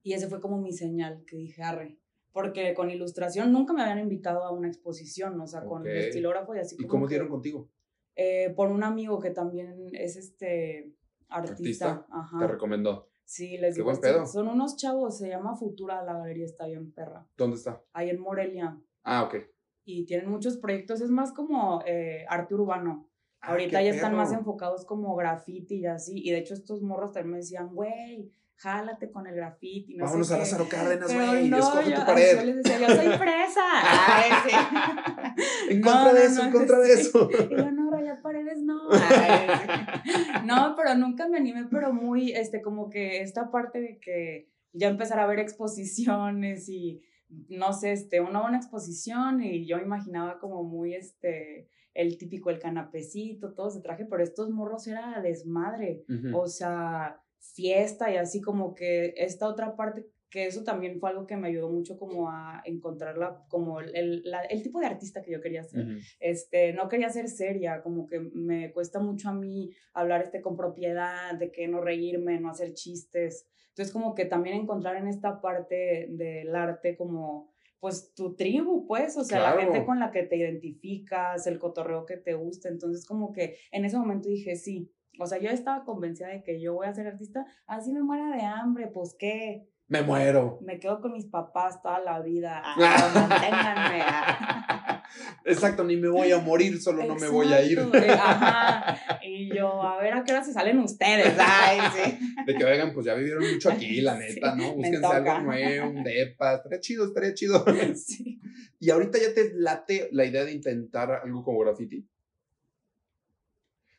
Y 0.03 0.13
ese 0.13 0.27
fue 0.27 0.39
como 0.39 0.59
mi 0.59 0.71
señal 0.71 1.23
que 1.25 1.37
dije, 1.37 1.63
arre. 1.63 1.97
Porque 2.31 2.73
con 2.73 2.89
ilustración 2.89 3.51
nunca 3.51 3.73
me 3.73 3.81
habían 3.81 3.99
invitado 3.99 4.43
a 4.43 4.51
una 4.51 4.67
exposición, 4.67 5.39
o 5.39 5.47
sea, 5.47 5.63
con 5.63 5.87
el 5.87 5.97
estilógrafo 5.97 6.53
y 6.55 6.59
así. 6.59 6.75
¿Y 6.77 6.85
cómo 6.85 7.07
dieron 7.07 7.29
contigo? 7.29 7.69
Eh, 8.15 8.53
por 8.55 8.69
un 8.71 8.83
amigo 8.83 9.19
que 9.19 9.29
también 9.29 9.89
es 9.93 10.17
este 10.17 10.93
artista. 11.29 12.05
Ajá. 12.09 12.39
Te 12.39 12.47
recomendó. 12.47 13.09
Sí, 13.25 13.57
les 13.57 13.75
digo. 13.75 13.91
Buen 13.91 14.27
Son 14.27 14.47
unos 14.47 14.77
chavos, 14.77 15.17
se 15.17 15.27
llama 15.27 15.55
Futura, 15.55 16.03
la 16.03 16.13
galería 16.13 16.45
está 16.45 16.67
bien 16.67 16.91
perra. 16.93 17.27
¿Dónde 17.35 17.57
está? 17.57 17.81
Ahí 17.93 18.09
en 18.09 18.19
Morelia. 18.19 18.79
Ah, 19.03 19.23
ok. 19.23 19.35
Y 19.83 20.05
tienen 20.05 20.29
muchos 20.29 20.57
proyectos, 20.57 21.01
es 21.01 21.09
más 21.09 21.31
como 21.31 21.81
eh, 21.85 22.25
arte 22.29 22.53
urbano. 22.55 23.09
Ah, 23.41 23.51
Ahorita 23.51 23.81
ya 23.81 23.91
están 23.91 24.15
más 24.15 24.31
enfocados 24.31 24.85
como 24.85 25.15
graffiti 25.15 25.75
y 25.75 25.85
así. 25.85 26.21
Y 26.23 26.31
de 26.31 26.39
hecho 26.39 26.53
estos 26.53 26.81
morros 26.81 27.11
también 27.11 27.31
me 27.31 27.37
decían, 27.37 27.73
güey, 27.73 28.31
jálate 28.55 29.11
con 29.11 29.27
el 29.27 29.35
graffiti. 29.35 29.95
No 29.95 30.05
Vámonos 30.05 30.31
a 30.31 30.37
Lázaro 30.37 30.67
Cárdenas, 30.69 31.13
güey, 31.13 31.49
no, 31.49 31.57
escoge 31.57 31.91
tu 31.91 32.05
pared. 32.05 32.37
Yo 32.37 32.45
les 32.45 32.55
decía, 32.57 32.79
yo 32.79 32.95
soy 32.95 33.17
presa. 33.17 33.61
Ay, 34.07 34.31
sí. 34.47 35.73
en 35.73 35.81
contra 35.81 36.13
de 36.13 36.25
eso, 36.25 36.43
en 36.43 36.51
contra 36.51 36.79
de 36.79 36.93
eso. 36.93 37.29
Y 37.31 37.55
yo, 37.55 37.71
no, 37.71 37.84
paredes, 38.25 38.63
no. 38.63 38.89
no, 40.45 40.75
pero 40.75 40.95
nunca 40.95 41.27
me 41.27 41.37
animé, 41.37 41.67
pero 41.69 41.93
muy, 41.93 42.31
este, 42.31 42.59
como 42.63 42.89
que 42.89 43.21
esta 43.21 43.51
parte 43.51 43.79
de 43.79 43.99
que 43.99 44.49
ya 44.73 44.87
empezar 44.89 45.19
a 45.19 45.27
ver 45.27 45.37
exposiciones 45.37 46.67
y, 46.67 47.03
no 47.49 47.71
sé, 47.71 47.91
este, 47.91 48.21
una 48.21 48.41
buena 48.41 48.57
exposición 48.57 49.43
y 49.43 49.67
yo 49.67 49.77
imaginaba 49.77 50.39
como 50.39 50.63
muy, 50.63 50.95
este, 50.95 51.69
el 51.93 52.17
típico, 52.17 52.49
el 52.49 52.57
canapecito, 52.57 53.53
todo 53.53 53.67
ese 53.67 53.81
traje, 53.81 54.05
pero 54.05 54.23
estos 54.23 54.49
morros 54.49 54.87
era 54.87 55.21
desmadre. 55.21 56.03
O 56.33 56.47
sea, 56.47 57.21
fiesta 57.53 58.11
y 58.11 58.17
así 58.17 58.41
como 58.41 58.73
que 58.73 59.13
esta 59.17 59.47
otra 59.47 59.75
parte 59.75 60.07
que 60.29 60.47
eso 60.47 60.63
también 60.63 60.99
fue 60.99 61.09
algo 61.09 61.27
que 61.27 61.37
me 61.37 61.47
ayudó 61.47 61.69
mucho 61.69 61.97
como 61.97 62.29
a 62.29 62.61
encontrarla 62.65 63.45
como 63.47 63.79
el, 63.79 64.21
la, 64.23 64.41
el 64.43 64.63
tipo 64.63 64.79
de 64.79 64.87
artista 64.87 65.21
que 65.21 65.31
yo 65.31 65.41
quería 65.41 65.63
ser. 65.63 65.87
este, 66.19 66.73
no 66.73 66.89
quería 66.89 67.09
ser 67.09 67.29
seria, 67.29 67.81
como 67.81 68.07
que 68.07 68.19
me 68.19 68.71
cuesta 68.73 68.99
mucho 68.99 69.29
a 69.29 69.33
mí 69.33 69.71
hablar 69.93 70.21
este 70.21 70.41
con 70.41 70.57
propiedad, 70.57 71.35
de 71.35 71.51
que 71.51 71.67
no 71.67 71.81
reírme, 71.81 72.39
no 72.39 72.49
hacer 72.49 72.73
chistes. 72.73 73.47
Entonces 73.69 73.93
como 73.93 74.15
que 74.15 74.25
también 74.25 74.55
encontrar 74.55 74.95
en 74.95 75.07
esta 75.07 75.41
parte 75.41 76.07
del 76.09 76.55
arte 76.55 76.95
como 76.95 77.53
pues 77.79 78.15
tu 78.15 78.35
tribu, 78.35 78.87
pues, 78.87 79.15
o 79.15 79.23
sea, 79.23 79.41
la 79.41 79.61
gente 79.61 79.85
con 79.85 79.99
la 79.99 80.09
que 80.09 80.23
te 80.23 80.37
identificas, 80.37 81.45
el 81.45 81.59
cotorreo 81.59 82.05
que 82.07 82.17
te 82.17 82.33
gusta. 82.33 82.67
Entonces 82.67 83.05
como 83.05 83.31
que 83.31 83.57
en 83.71 83.85
ese 83.85 83.95
momento 83.95 84.27
dije, 84.27 84.55
sí, 84.55 84.91
o 85.19 85.25
sea, 85.27 85.37
yo 85.39 85.49
estaba 85.49 85.85
convencida 85.85 86.29
de 86.29 86.41
que 86.43 86.59
yo 86.59 86.73
voy 86.73 86.87
a 86.87 86.93
ser 86.93 87.07
artista, 87.07 87.45
así 87.67 87.93
me 87.93 88.01
muera 88.01 88.35
de 88.35 88.41
hambre, 88.41 88.87
pues 88.87 89.15
qué, 89.17 89.69
me 89.87 90.01
muero. 90.01 90.59
Me 90.61 90.79
quedo 90.79 90.99
con 90.99 91.13
mis 91.13 91.25
papás 91.25 91.81
toda 91.81 91.99
la 91.99 92.19
vida. 92.21 92.63
manténganme. 92.77 94.03
Exacto, 95.45 95.83
ni 95.83 95.95
me 95.95 96.07
voy 96.09 96.31
a 96.31 96.39
morir, 96.39 96.81
solo 96.81 97.03
no 97.05 97.15
me 97.15 97.27
voy 97.29 97.53
a 97.53 97.61
ir. 97.61 97.79
Eh, 97.79 98.09
ajá. 98.11 98.97
Y 99.23 99.55
yo, 99.55 99.81
a 99.83 100.01
ver 100.01 100.13
a 100.13 100.23
qué 100.23 100.33
hora 100.33 100.43
se 100.43 100.51
salen 100.51 100.79
ustedes. 100.79 101.35
Ay, 101.39 101.79
sí. 101.93 102.19
De 102.45 102.55
que 102.55 102.63
vengan, 102.63 102.93
pues 102.93 103.05
ya 103.05 103.13
vivieron 103.13 103.43
mucho 103.51 103.69
aquí, 103.69 104.01
la 104.01 104.15
neta, 104.19 104.55
¿no? 104.55 104.73
Búsquense 104.73 105.05
algo 105.05 105.39
nuevo, 105.39 105.89
un 105.89 106.03
depa. 106.03 106.55
Estaría 106.55 106.79
chido, 106.79 107.05
estaría 107.05 107.33
chido. 107.33 107.63
Sí. 107.95 108.39
Y 108.79 108.89
ahorita 108.89 109.19
ya 109.19 109.33
te 109.33 109.51
late 109.53 110.09
la 110.11 110.25
idea 110.25 110.43
de 110.45 110.51
intentar 110.51 111.11
algo 111.11 111.43
como 111.43 111.59
graffiti. 111.59 112.05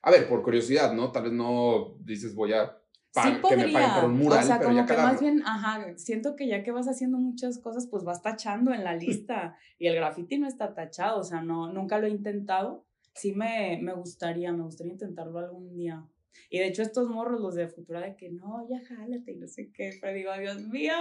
A 0.03 0.11
ver, 0.11 0.29
por 0.29 0.43
curiosidad, 0.43 0.93
¿no? 0.93 1.11
Tal 1.11 1.25
vez 1.25 1.33
no 1.33 1.97
dices 2.01 2.35
voy 2.35 2.53
a 2.53 2.77
sí 3.23 3.31
podría. 3.41 4.05
o 4.05 4.43
sea, 4.43 4.61
como 4.61 4.87
que 4.87 4.97
más 4.97 5.21
bien, 5.21 5.43
ajá, 5.45 5.97
siento 5.97 6.37
que 6.37 6.47
ya 6.47 6.63
que 6.63 6.73
vas 6.73 6.89
haciendo 6.89 7.19
muchas 7.19 7.59
cosas, 7.59 7.87
pues 7.87 8.05
vas 8.05 8.23
tachando 8.23 8.73
en 8.73 8.85
la 8.85 8.95
lista 8.95 9.57
y 9.79 9.87
el 9.87 9.95
graffiti 9.95 10.39
no 10.39 10.47
está 10.47 10.75
tachado, 10.75 11.21
o 11.21 11.25
sea, 11.25 11.43
no, 11.43 11.73
nunca 11.73 11.99
lo 11.99 12.07
he 12.07 12.11
intentado. 12.11 12.85
Sí 13.15 13.33
me, 13.33 13.79
me 13.83 13.95
gustaría, 13.95 14.53
me 14.53 14.65
gustaría 14.65 14.93
intentarlo 14.93 15.39
algún 15.39 15.75
día. 15.75 16.07
Y 16.51 16.59
de 16.59 16.69
hecho 16.69 16.83
estos 16.83 17.09
morros, 17.09 17.41
los 17.41 17.55
de 17.55 17.69
Futura, 17.69 18.01
de 18.01 18.17
que 18.17 18.31
no, 18.31 18.67
ya 18.69 18.81
jálate 18.85 19.33
y 19.33 19.37
no 19.37 19.49
sé 19.49 19.71
qué, 19.73 19.93
pero 20.01 20.15
digo, 20.15 20.31
Dios 20.39 20.63
mío. 20.69 20.95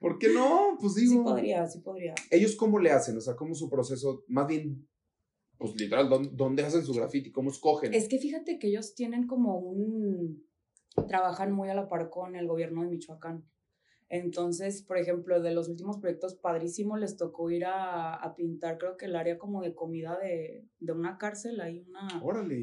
¿Por 0.00 0.18
qué 0.18 0.28
no? 0.32 0.76
Pues 0.80 0.94
digo. 0.94 1.12
Sí 1.12 1.18
podría, 1.18 1.66
sí 1.66 1.80
podría. 1.80 2.14
¿Ellos 2.30 2.54
cómo 2.54 2.78
le 2.78 2.92
hacen? 2.92 3.16
O 3.16 3.20
sea, 3.20 3.34
¿cómo 3.34 3.54
su 3.54 3.68
proceso? 3.68 4.24
Más 4.28 4.46
bien, 4.46 4.88
pues 5.58 5.74
literal, 5.74 6.08
¿dónde, 6.08 6.30
dónde 6.32 6.62
hacen 6.62 6.84
su 6.84 6.94
graffiti? 6.94 7.32
¿Cómo 7.32 7.50
escogen? 7.50 7.92
Es 7.92 8.08
que 8.08 8.18
fíjate 8.18 8.58
que 8.58 8.68
ellos 8.68 8.94
tienen 8.94 9.26
como 9.26 9.58
un 9.58 10.47
trabajan 11.06 11.52
muy 11.52 11.68
a 11.68 11.74
la 11.74 11.88
par 11.88 12.10
con 12.10 12.36
el 12.36 12.46
gobierno 12.46 12.82
de 12.82 12.88
Michoacán. 12.88 13.44
Entonces, 14.10 14.82
por 14.82 14.96
ejemplo, 14.96 15.42
de 15.42 15.52
los 15.52 15.68
últimos 15.68 15.98
proyectos 15.98 16.34
padrísimos 16.34 16.98
les 16.98 17.18
tocó 17.18 17.50
ir 17.50 17.66
a, 17.66 18.14
a 18.14 18.34
pintar, 18.34 18.78
creo 18.78 18.96
que 18.96 19.04
el 19.04 19.16
área 19.16 19.36
como 19.36 19.60
de 19.60 19.74
comida 19.74 20.18
de, 20.18 20.64
de 20.78 20.92
una 20.92 21.18
cárcel, 21.18 21.60
hay 21.60 21.80
una 21.80 22.08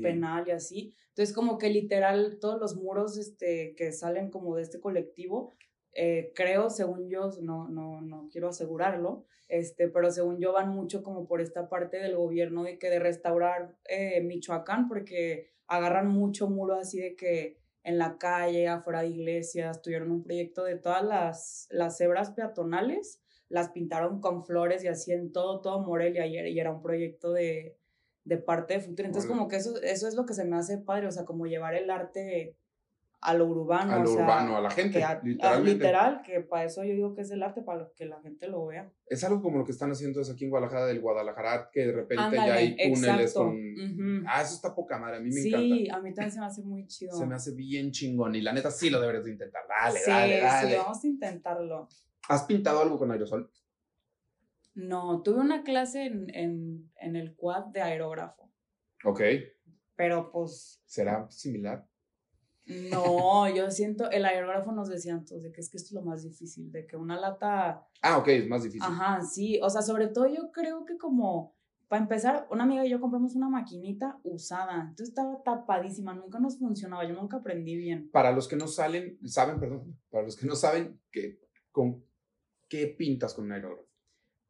penal 0.01 0.47
y 0.47 0.51
así. 0.51 0.93
Entonces, 1.09 1.35
como 1.35 1.59
que 1.59 1.69
literal, 1.69 2.39
todos 2.41 2.59
los 2.59 2.75
muros 2.75 3.17
este, 3.17 3.75
que 3.77 3.91
salen 3.91 4.31
como 4.31 4.55
de 4.55 4.63
este 4.63 4.79
colectivo, 4.79 5.53
eh, 5.93 6.33
creo, 6.35 6.69
según 6.69 7.09
yo, 7.09 7.29
no, 7.41 7.69
no, 7.69 8.01
no 8.01 8.27
quiero 8.31 8.49
asegurarlo, 8.49 9.25
este, 9.47 9.87
pero 9.87 10.09
según 10.09 10.39
yo 10.39 10.51
van 10.51 10.69
mucho 10.69 11.03
como 11.03 11.27
por 11.27 11.41
esta 11.41 11.69
parte 11.69 11.97
del 11.97 12.17
gobierno 12.17 12.63
de 12.63 12.79
que 12.79 12.89
de 12.89 12.99
restaurar 12.99 13.77
eh, 13.87 14.19
Michoacán, 14.21 14.87
porque 14.87 15.51
agarran 15.67 16.07
mucho 16.07 16.49
muro 16.49 16.75
así 16.75 16.99
de 16.99 17.15
que 17.15 17.59
en 17.85 17.97
la 17.97 18.17
calle, 18.17 18.67
afuera 18.67 19.01
de 19.01 19.09
iglesias, 19.09 19.81
tuvieron 19.81 20.11
un 20.11 20.23
proyecto 20.23 20.63
de 20.63 20.75
todas 20.75 21.03
las, 21.03 21.67
las 21.69 21.97
cebras 21.97 22.31
peatonales, 22.31 23.21
las 23.47 23.69
pintaron 23.69 24.19
con 24.19 24.43
flores 24.43 24.83
y 24.83 24.87
así 24.87 25.13
en 25.13 25.31
todo, 25.31 25.61
todo 25.61 25.79
Morelia, 25.79 26.25
y, 26.25 26.35
y 26.35 26.59
era 26.59 26.71
un 26.71 26.81
proyecto 26.81 27.31
de, 27.31 27.77
de 28.23 28.37
parte 28.37 28.73
de 28.73 28.79
futuro. 28.81 29.07
Entonces, 29.07 29.29
como 29.29 29.47
que 29.47 29.57
eso, 29.57 29.79
eso 29.81 30.07
es 30.07 30.15
lo 30.15 30.25
que 30.25 30.33
se 30.33 30.45
me 30.45 30.57
hace 30.57 30.79
padre, 30.79 31.07
o 31.07 31.11
sea, 31.11 31.25
como 31.25 31.45
llevar 31.45 31.75
el 31.75 31.89
arte 31.91 32.57
a 33.25 33.33
lo 33.33 33.47
urbano. 33.47 33.91
A 33.93 33.99
lo 33.99 34.11
urbano, 34.11 34.55
a 34.55 34.61
la 34.61 34.69
gente. 34.69 35.03
literal, 35.63 36.21
que 36.23 36.41
para 36.41 36.65
eso 36.65 36.83
yo 36.83 36.93
digo 36.93 37.15
que 37.15 37.21
es 37.21 37.31
el 37.31 37.41
arte, 37.41 37.63
para 37.63 37.89
que 37.95 38.05
la 38.05 38.21
gente 38.21 38.47
lo 38.47 38.67
vea. 38.67 38.91
Es 39.07 39.23
algo 39.23 39.41
como 39.41 39.57
lo 39.57 39.65
que 39.65 39.71
están 39.71 39.91
haciendo 39.91 40.21
aquí 40.21 40.45
en 40.45 40.51
Guadalajara 40.51 40.85
del 40.85 41.01
Guadalajara, 41.01 41.69
que 41.71 41.87
de 41.87 41.91
repente 41.91 42.35
ya 42.35 42.53
hay 42.53 42.75
túneles 42.93 43.33
con... 43.33 43.57
Ah, 44.27 44.41
eso 44.43 44.55
está 44.55 44.75
poca 44.75 44.99
madre, 44.99 45.17
a 45.17 45.19
mí 45.19 45.31
me 45.31 45.41
encanta. 45.41 45.59
Sí, 45.59 45.89
a 45.89 45.99
mí 45.99 46.13
también 46.13 46.31
se 46.31 46.39
me 46.39 46.45
hace 46.45 46.61
muy 46.61 46.85
chido. 46.87 47.17
Se 47.17 47.25
me 47.25 47.35
hace 47.35 47.53
bien 47.53 47.91
chingón 47.91 48.35
y 48.35 48.41
la 48.41 48.53
neta 48.53 48.69
sí 48.69 48.89
lo 48.91 49.01
deberías 49.01 49.25
de 49.25 49.31
intentar. 49.31 49.63
Dale, 49.67 49.99
dale, 50.05 50.39
dale. 50.39 50.69
Sí, 50.69 50.77
vamos 50.77 51.03
a 51.03 51.07
intentarlo. 51.07 51.87
¿Has 52.29 52.43
pintado 52.43 52.81
algo 52.81 52.99
con 52.99 53.11
aerosol? 53.11 53.51
No, 54.75 55.21
tuve 55.23 55.39
una 55.39 55.63
clase 55.63 56.05
en, 56.05 56.29
en, 56.35 56.91
en 56.99 57.15
el 57.15 57.35
quad 57.35 57.65
de 57.67 57.81
aerógrafo. 57.81 58.51
Ok. 59.03 59.21
Pero 59.95 60.31
pues... 60.31 60.81
¿Será 60.85 61.29
similar? 61.31 61.87
No, 62.67 63.47
yo 63.53 63.69
siento, 63.69 64.09
el 64.09 64.25
aerógrafo 64.25 64.71
nos 64.71 64.89
decía 64.89 65.13
entonces 65.13 65.43
de 65.43 65.51
que 65.51 65.61
es 65.61 65.69
que 65.69 65.77
esto 65.77 65.89
es 65.89 65.93
lo 65.93 66.01
más 66.01 66.23
difícil, 66.23 66.71
de 66.71 66.87
que 66.87 66.97
una 66.97 67.19
lata... 67.19 67.87
Ah, 68.01 68.17
ok, 68.17 68.27
es 68.29 68.47
más 68.47 68.63
difícil. 68.63 68.83
Ajá, 68.83 69.21
sí, 69.21 69.59
o 69.61 69.69
sea, 69.69 69.81
sobre 69.81 70.07
todo 70.07 70.27
yo 70.27 70.51
creo 70.51 70.85
que 70.85 70.97
como, 70.97 71.55
para 71.87 72.01
empezar, 72.01 72.47
una 72.49 72.63
amiga 72.63 72.85
y 72.85 72.89
yo 72.89 72.99
compramos 72.99 73.35
una 73.35 73.49
maquinita 73.49 74.19
usada, 74.23 74.81
entonces 74.81 75.09
estaba 75.09 75.43
tapadísima, 75.43 76.15
nunca 76.15 76.39
nos 76.39 76.57
funcionaba, 76.57 77.07
yo 77.07 77.13
nunca 77.13 77.37
aprendí 77.37 77.75
bien. 77.75 78.09
Para 78.11 78.31
los 78.31 78.47
que 78.47 78.55
no 78.55 78.67
salen, 78.67 79.19
saben, 79.25 79.59
perdón, 79.59 79.99
para 80.09 80.23
los 80.23 80.35
que 80.35 80.47
no 80.47 80.55
saben, 80.55 80.99
que, 81.11 81.39
¿con 81.71 82.03
qué 82.67 82.87
pintas 82.87 83.35
con 83.35 83.45
un 83.45 83.51
aerógrafo? 83.51 83.84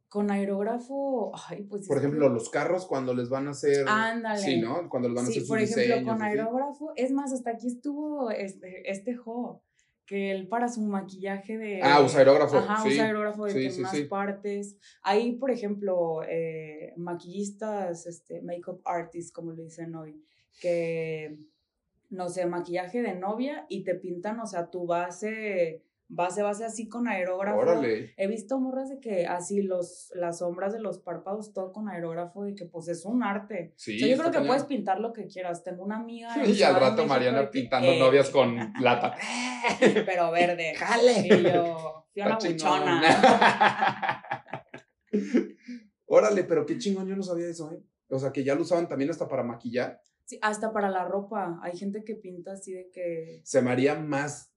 Con 0.10 0.32
aerógrafo, 0.32 1.32
ay, 1.50 1.64
pues. 1.64 1.88
Por 1.88 1.98
ejemplo, 1.98 2.30
los 2.30 2.50
carros 2.50 2.86
cuando 2.86 3.14
les 3.14 3.30
van 3.30 3.48
a 3.48 3.52
hacer. 3.52 3.86
Ándale. 3.88 4.40
Sí, 4.40 4.62
¿no? 4.62 4.88
Cuando 4.90 5.10
les 5.10 5.16
van 5.16 5.26
a 5.26 5.28
hacer 5.28 5.42
Sí, 5.42 5.48
por 5.48 5.60
ejemplo, 5.60 6.14
con 6.14 6.22
aerógrafo, 6.22 6.94
es 6.96 7.12
más, 7.12 7.34
hasta 7.34 7.52
aquí 7.52 7.68
estuvo 7.68 8.32
este, 8.32 8.90
este 8.90 9.16
Jo, 9.16 9.62
que 10.06 10.32
él 10.32 10.48
para 10.48 10.68
su 10.68 10.82
maquillaje 10.82 11.58
de. 11.58 11.82
Ah, 11.82 12.02
usa 12.02 12.20
aerógrafo. 12.20 12.58
Ajá, 12.58 12.88
usa 12.88 13.06
aerógrafo 13.06 13.46
de 13.46 13.72
sí, 13.72 14.04
partes. 14.04 14.78
Hay, 15.02 15.34
por 15.34 15.52
ejemplo, 15.52 16.22
eh, 16.28 16.94
maquillistas, 16.98 18.06
este, 18.06 18.42
makeup 18.42 18.82
artists, 18.86 19.32
como 19.32 19.52
le 19.52 19.64
dicen 19.64 19.96
hoy, 19.96 20.24
que, 20.62 21.40
no 22.10 22.30
sé, 22.30 22.46
maquillaje 22.46 23.02
de 23.02 23.16
novia 23.16 23.66
y 23.68 23.84
te 23.84 23.96
pintan, 23.96 24.40
o 24.40 24.46
sea, 24.46 24.70
tu 24.70 24.86
base 24.86 25.84
base, 26.08 26.44
base 26.44 26.66
así 26.66 26.88
con 26.88 27.08
aerógrafo. 27.08 27.60
Órale. 27.60 28.14
He 28.18 28.28
visto 28.28 28.60
morras 28.60 28.90
de 28.90 29.00
que 29.00 29.26
así 29.26 29.62
los, 29.62 30.12
las 30.16 30.40
sombras 30.40 30.74
de 30.74 30.80
los 30.80 31.00
párpados, 31.00 31.54
todo 31.54 31.72
con 31.72 31.90
aerógrafo 31.90 32.48
y 32.48 32.56
que 32.56 32.66
pues 32.66 32.88
es 32.88 33.06
un 33.06 33.24
arte. 33.24 33.74
Sí, 33.76 33.98
yo 33.98 34.18
creo 34.18 34.32
que 34.32 34.42
puedes 34.42 34.66
pintar 34.66 35.00
lo 35.00 35.14
que 35.14 35.28
quieras. 35.28 35.64
Tengo 35.64 35.84
una 35.84 35.98
amiga. 35.98 36.34
Y 36.46 36.62
al 36.64 36.80
rato 36.80 37.06
Mariana 37.06 37.50
pintando 37.52 37.94
novias 37.96 38.30
con 38.30 38.74
plata. 38.80 39.16
Pero 39.80 40.32
verde. 40.32 40.76
Jale. 40.76 41.16
Y 41.36 41.44
yo, 41.44 42.06
fui 42.14 42.22
una 42.22 42.38
buchona. 42.38 43.02
Órale, 46.06 46.44
pero 46.44 46.66
qué 46.66 46.78
chingón, 46.78 47.08
yo 47.08 47.16
no 47.16 47.24
sabía 47.24 47.48
eso, 47.48 47.72
¿eh? 47.72 47.82
O 48.10 48.20
sea, 48.20 48.32
que 48.32 48.44
ya 48.44 48.56
lo 48.56 48.62
usaban 48.62 48.88
también 48.88 49.10
hasta 49.10 49.28
para 49.28 49.44
maquillar. 49.44 50.00
Sí, 50.26 50.40
hasta 50.42 50.72
para 50.72 50.90
la 50.90 51.06
ropa. 51.06 51.60
Hay 51.62 51.78
gente 51.78 52.04
que 52.04 52.16
pinta 52.16 52.54
así 52.54 52.74
de 52.74 52.90
que. 52.92 53.42
Se 53.44 53.62
me 53.62 53.72
haría 53.72 53.96
más 53.96 54.55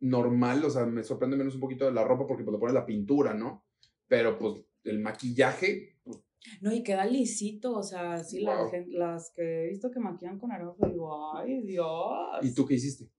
normal, 0.00 0.64
o 0.64 0.70
sea, 0.70 0.86
me 0.86 1.02
sorprende 1.02 1.36
menos 1.36 1.54
un 1.54 1.60
poquito 1.60 1.84
de 1.86 1.92
la 1.92 2.04
ropa 2.04 2.26
porque 2.26 2.44
pues 2.44 2.52
le 2.54 2.58
pones 2.58 2.74
la 2.74 2.86
pintura, 2.86 3.34
¿no? 3.34 3.64
Pero 4.06 4.38
pues 4.38 4.54
el 4.84 5.00
maquillaje. 5.00 5.98
Pues 6.04 6.18
no, 6.60 6.72
y 6.72 6.82
queda 6.82 7.04
lisito, 7.04 7.76
o 7.76 7.82
sea, 7.82 8.22
sí, 8.22 8.40
la 8.40 8.68
las 8.88 9.32
que 9.34 9.64
he 9.64 9.68
visto 9.68 9.90
que 9.90 10.00
maquillan 10.00 10.38
con 10.38 10.52
aerosol, 10.52 10.90
digo, 10.92 11.36
ay, 11.36 11.62
Dios. 11.62 12.38
¿Y 12.42 12.54
tú 12.54 12.66
qué 12.66 12.74
hiciste? 12.74 13.10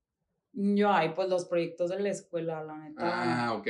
Yo, 0.54 0.90
ay, 0.90 1.14
pues 1.16 1.30
los 1.30 1.46
proyectos 1.46 1.90
de 1.90 2.00
la 2.00 2.10
escuela, 2.10 2.64
la 2.64 2.78
neta. 2.78 3.02
Ah, 3.04 3.54
ok. 3.54 3.68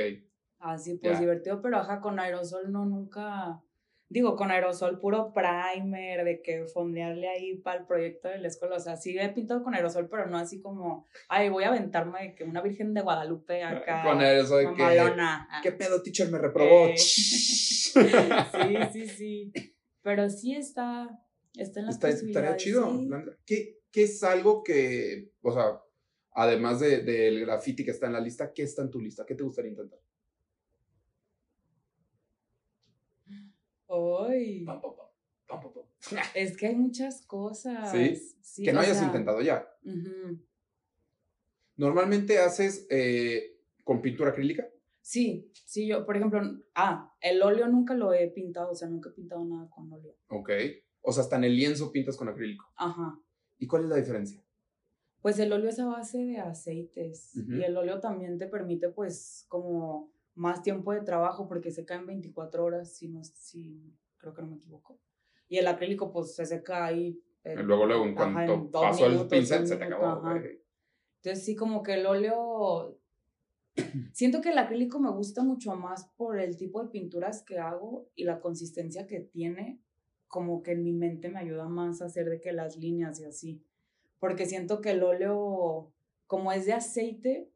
Así, 0.60 0.98
pues 0.98 1.20
divertido, 1.20 1.62
pero 1.62 1.78
ajá, 1.78 2.02
con 2.02 2.20
aerosol 2.20 2.72
no, 2.72 2.86
nunca, 2.86 3.64
digo, 4.10 4.36
con 4.36 4.52
aerosol 4.52 5.00
puro 5.00 5.34
primer, 5.34 6.24
de 6.24 6.42
que 6.42 6.66
fondearle 6.66 7.28
ahí 7.28 7.58
para 7.58 7.80
el 7.80 7.86
proyecto 7.86 8.30
de 8.30 8.40
la 8.40 8.48
escuela. 8.48 8.76
O 8.76 8.80
sea, 8.80 8.96
sí 8.96 9.18
he 9.18 9.30
pintado 9.30 9.64
con 9.64 9.74
aerosol, 9.74 10.08
pero 10.10 10.28
no 10.28 10.38
así 10.38 10.62
como, 10.62 11.06
ay, 11.30 11.50
voy 11.50 11.64
a 11.64 11.70
aventarme 11.70 12.22
de 12.22 12.36
que 12.36 12.44
una 12.44 12.62
Virgen 12.62 12.94
de 12.94 13.02
Guadalupe 13.02 13.64
acá. 13.64 14.04
Con 14.04 14.20
aerosol 14.20 14.66
de 14.66 14.74
que. 14.76 15.14
¿Qué 15.64 15.72
pedo, 15.72 16.02
teacher? 16.02 16.30
Me 16.30 16.38
reprobó. 16.38 16.88
Eh, 16.88 16.98
sí, 16.98 17.96
sí, 18.94 19.08
sí. 19.08 19.52
Pero 20.02 20.30
sí 20.30 20.56
está, 20.56 21.10
está 21.56 21.82
en 21.82 21.86
las 21.88 21.96
está, 21.96 22.10
Estaría 22.10 22.56
chido. 22.56 22.90
¿Qué, 23.46 23.78
¿Qué 23.92 24.04
es 24.04 24.24
algo 24.24 24.64
que, 24.64 25.32
o 25.42 25.52
sea, 25.52 25.82
además 26.32 26.80
del 26.80 27.06
de, 27.06 27.40
graffiti 27.42 27.84
que 27.84 27.92
está 27.92 28.08
en 28.08 28.14
la 28.14 28.20
lista, 28.20 28.54
qué 28.54 28.64
está 28.64 28.84
en 28.84 28.92
tu 28.92 29.00
lista? 29.00 29.26
¿Qué 29.26 29.36
te 29.36 29.44
gustaría 29.44 29.72
intentar? 29.72 30.00
Hoy. 33.88 34.66
Es 36.36 36.56
que 36.56 36.68
hay 36.68 36.76
muchas 36.76 37.26
cosas. 37.26 37.92
Sí. 38.42 38.64
que 38.64 38.72
no 38.72 38.80
hayas 38.80 39.02
intentado 39.02 39.42
ya. 39.42 39.68
Normalmente 41.76 42.40
haces 42.40 42.88
eh, 42.90 43.60
con 43.84 44.02
pintura 44.02 44.32
acrílica. 44.32 44.68
Sí, 45.02 45.52
sí, 45.66 45.88
yo, 45.88 46.06
por 46.06 46.18
ejemplo, 46.18 46.42
ah, 46.76 47.16
el 47.22 47.42
óleo 47.42 47.68
nunca 47.68 47.94
lo 47.94 48.14
he 48.14 48.28
pintado, 48.28 48.72
o 48.72 48.76
sea, 48.76 48.90
nunca 48.90 49.10
he 49.10 49.14
pintado 49.14 49.46
nada 49.46 49.70
con 49.70 49.92
óleo. 49.92 50.16
Ok. 50.28 50.50
O 51.02 51.14
sea, 51.14 51.24
hasta 51.24 51.38
en 51.38 51.46
el 51.46 51.56
lienzo 51.56 51.92
pintas 51.92 52.18
con 52.18 52.28
acrílico. 52.28 52.66
Ajá. 52.76 53.18
¿Y 53.58 53.68
cuál 53.68 53.84
es 53.84 53.90
la 53.90 53.96
diferencia? 53.96 54.44
Pues 55.22 55.40
el 55.40 55.52
óleo 55.54 55.70
es 55.70 55.80
a 55.80 55.86
base 55.86 56.20
de 56.20 56.38
aceites 56.40 57.36
y 57.36 57.64
el 57.64 57.76
óleo 57.76 58.00
también 58.00 58.38
te 58.38 58.48
permite 58.48 58.90
pues 58.90 59.46
como 59.48 60.12
más 60.38 60.62
tiempo 60.62 60.94
de 60.94 61.02
trabajo 61.02 61.48
porque 61.48 61.72
se 61.72 61.84
cae 61.86 61.98
en 61.98 62.06
24 62.08 62.64
horas, 62.64 62.96
si 62.96 63.08
no, 63.10 63.24
si 63.24 63.94
creo 64.18 64.34
que 64.34 64.42
no 64.42 64.48
me 64.50 64.56
equivoco. 64.58 65.00
Y 65.50 65.58
el 65.58 65.68
acrílico 65.68 66.12
pues 66.12 66.36
se 66.36 66.46
seca 66.46 66.86
ahí. 66.86 67.20
en- 67.44 67.66
Luego, 67.66 67.86
luego, 67.86 68.06
en 68.06 68.18
ajá, 68.18 68.46
cuanto 68.46 68.72
pasó 68.72 69.06
el 69.06 69.12
minutos, 69.14 69.32
pincel, 69.32 69.62
un 69.62 69.68
se 69.68 69.78
te 69.78 69.84
acabó. 69.86 70.22
güey. 70.22 70.62
Entonces 71.22 71.46
sí, 71.46 71.56
como 71.56 71.82
que 71.84 71.94
el 71.96 72.06
óleo, 72.06 73.00
siento 74.14 74.42
que 74.42 74.50
el 74.50 74.58
acrílico 74.58 75.00
me 75.00 75.12
gusta 75.12 75.44
mucho 75.44 75.76
más 75.76 76.08
por 76.18 76.40
el 76.40 76.58
tipo 76.58 76.82
de 76.84 76.90
pinturas 76.90 77.44
que 77.44 77.60
hago 77.60 78.10
y 78.16 78.24
la 78.24 78.40
consistencia 78.40 79.08
que 79.08 79.20
tiene, 79.22 79.82
como 80.28 80.62
que 80.62 80.72
en 80.74 80.84
mi 80.84 80.94
mente 80.94 81.30
me 81.30 81.40
ayuda 81.40 81.68
más 81.70 82.02
a 82.02 82.06
hacer 82.06 82.30
de 82.30 82.40
que 82.42 82.52
las 82.52 82.78
líneas 82.78 83.20
y 83.20 83.26
así. 83.26 83.64
Porque 84.20 84.46
siento 84.46 84.82
que 84.82 84.92
el 84.92 85.04
óleo, 85.04 85.94
como 86.26 86.52
es 86.52 86.66
de 86.66 86.74
aceite, 86.74 87.50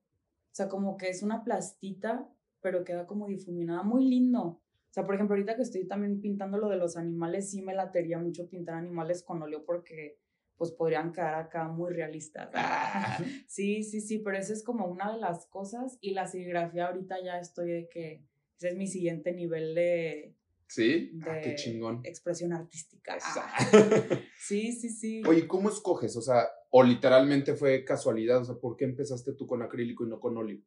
o 0.51 0.55
sea, 0.55 0.69
como 0.69 0.95
que 0.97 1.09
es 1.09 1.21
una 1.23 1.43
plastita, 1.43 2.29
pero 2.61 2.83
queda 2.83 3.05
como 3.07 3.27
difuminada, 3.27 3.83
muy 3.83 4.05
lindo. 4.09 4.41
O 4.43 4.93
sea, 4.93 5.05
por 5.05 5.15
ejemplo, 5.15 5.35
ahorita 5.35 5.55
que 5.55 5.61
estoy 5.61 5.87
también 5.87 6.19
pintando 6.21 6.57
lo 6.57 6.67
de 6.69 6.77
los 6.77 6.97
animales, 6.97 7.49
sí 7.49 7.61
me 7.61 7.73
latería 7.73 8.17
mucho 8.19 8.49
pintar 8.49 8.75
animales 8.75 9.23
con 9.23 9.41
óleo 9.41 9.63
porque 9.65 10.17
pues 10.57 10.71
podrían 10.73 11.11
quedar 11.11 11.35
acá 11.35 11.67
muy 11.69 11.91
realistas. 11.93 12.49
Ah. 12.53 13.17
Sí, 13.47 13.83
sí, 13.83 13.99
sí, 14.01 14.19
pero 14.19 14.37
esa 14.37 14.53
es 14.53 14.63
como 14.63 14.85
una 14.85 15.11
de 15.13 15.19
las 15.19 15.47
cosas 15.47 15.97
y 16.01 16.11
la 16.11 16.27
serigrafía 16.27 16.87
ahorita 16.87 17.15
ya 17.23 17.39
estoy 17.39 17.71
de 17.71 17.89
que 17.89 18.23
ese 18.57 18.69
es 18.69 18.75
mi 18.77 18.87
siguiente 18.87 19.33
nivel 19.33 19.73
de, 19.75 20.35
¿Sí? 20.67 21.09
de 21.13 21.29
Ah, 21.31 21.41
qué 21.41 21.55
chingón. 21.55 22.01
expresión 22.03 22.53
artística. 22.53 23.15
Esa. 23.15 23.45
Sí, 24.37 24.71
sí, 24.73 24.89
sí. 24.89 25.21
Oye, 25.27 25.47
¿cómo 25.47 25.69
escoges? 25.69 26.15
O 26.17 26.21
sea, 26.21 26.47
o 26.69 26.83
literalmente 26.83 27.55
fue 27.55 27.83
casualidad, 27.85 28.41
o 28.41 28.45
sea, 28.45 28.55
¿por 28.55 28.75
qué 28.75 28.85
empezaste 28.85 29.33
tú 29.33 29.45
con 29.47 29.61
acrílico 29.61 30.05
y 30.05 30.09
no 30.09 30.19
con 30.19 30.37
óleo? 30.37 30.59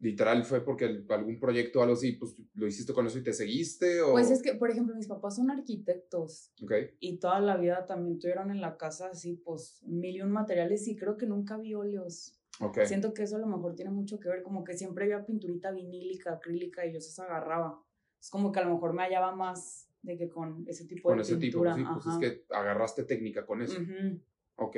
Literal 0.00 0.44
fue 0.44 0.64
porque 0.64 1.04
algún 1.10 1.38
proyecto 1.38 1.78
o 1.78 1.82
algo 1.82 1.92
así, 1.94 2.12
pues 2.12 2.34
lo 2.54 2.66
hiciste 2.66 2.94
con 2.94 3.06
eso 3.06 3.18
y 3.18 3.22
te 3.22 3.34
seguiste 3.34 4.00
o 4.00 4.12
Pues 4.12 4.30
es 4.30 4.42
que, 4.42 4.54
por 4.54 4.70
ejemplo, 4.70 4.94
mis 4.96 5.06
papás 5.06 5.36
son 5.36 5.50
arquitectos 5.50 6.52
Ok. 6.62 6.72
y 7.00 7.18
toda 7.18 7.38
la 7.40 7.58
vida 7.58 7.84
también 7.84 8.18
tuvieron 8.18 8.50
en 8.50 8.62
la 8.62 8.78
casa 8.78 9.08
así, 9.12 9.34
pues, 9.44 9.82
mil 9.84 10.16
y 10.16 10.22
un 10.22 10.32
materiales 10.32 10.88
y 10.88 10.96
creo 10.96 11.18
que 11.18 11.26
nunca 11.26 11.58
vi 11.58 11.74
óleos. 11.74 12.34
Ok. 12.60 12.80
Siento 12.84 13.12
que 13.12 13.24
eso 13.24 13.36
a 13.36 13.40
lo 13.40 13.46
mejor 13.46 13.74
tiene 13.74 13.90
mucho 13.90 14.18
que 14.18 14.30
ver, 14.30 14.42
como 14.42 14.64
que 14.64 14.74
siempre 14.74 15.04
había 15.04 15.26
pinturita 15.26 15.70
vinílica, 15.70 16.32
acrílica 16.32 16.86
y 16.86 16.94
yo 16.94 17.00
se 17.00 17.20
agarraba. 17.20 17.82
Es 18.18 18.30
como 18.30 18.52
que 18.52 18.60
a 18.60 18.64
lo 18.64 18.72
mejor 18.74 18.94
me 18.94 19.02
hallaba 19.02 19.34
más 19.36 19.86
de 20.02 20.16
que 20.16 20.30
con 20.30 20.64
ese 20.66 20.86
tipo 20.86 21.08
Con 21.10 21.18
de 21.18 21.22
ese 21.24 21.36
tipo, 21.36 21.62
pintura. 21.62 21.74
sí, 21.74 21.82
pues 21.92 22.06
es 22.06 22.16
que 22.18 22.54
agarraste 22.54 23.04
técnica 23.04 23.44
con 23.44 23.60
eso. 23.60 23.78
Ujú. 23.78 24.18
Ok. 24.56 24.76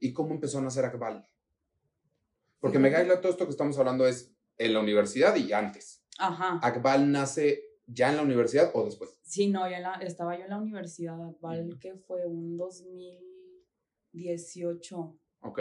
¿Y 0.00 0.12
cómo 0.12 0.34
empezó 0.34 0.58
a 0.58 0.62
nacer 0.62 0.84
Akbal? 0.84 1.24
Porque. 2.60 2.78
Megaila, 2.78 3.20
todo 3.20 3.32
esto 3.32 3.44
que 3.44 3.50
estamos 3.50 3.78
hablando 3.78 4.06
es 4.06 4.32
en 4.58 4.72
la 4.74 4.80
universidad 4.80 5.34
y 5.36 5.52
antes. 5.52 6.02
Ajá. 6.18 6.58
¿Akbal 6.62 7.10
nace 7.12 7.62
ya 7.86 8.10
en 8.10 8.16
la 8.16 8.22
universidad 8.22 8.70
o 8.74 8.84
después? 8.84 9.18
Sí, 9.22 9.48
no, 9.48 9.68
la- 9.68 9.94
estaba 10.02 10.36
yo 10.36 10.44
en 10.44 10.50
la 10.50 10.58
universidad 10.58 11.22
actual, 11.24 11.78
que 11.80 11.94
fue 11.94 12.26
un 12.26 12.56
2018. 14.12 15.18
Ok. 15.40 15.60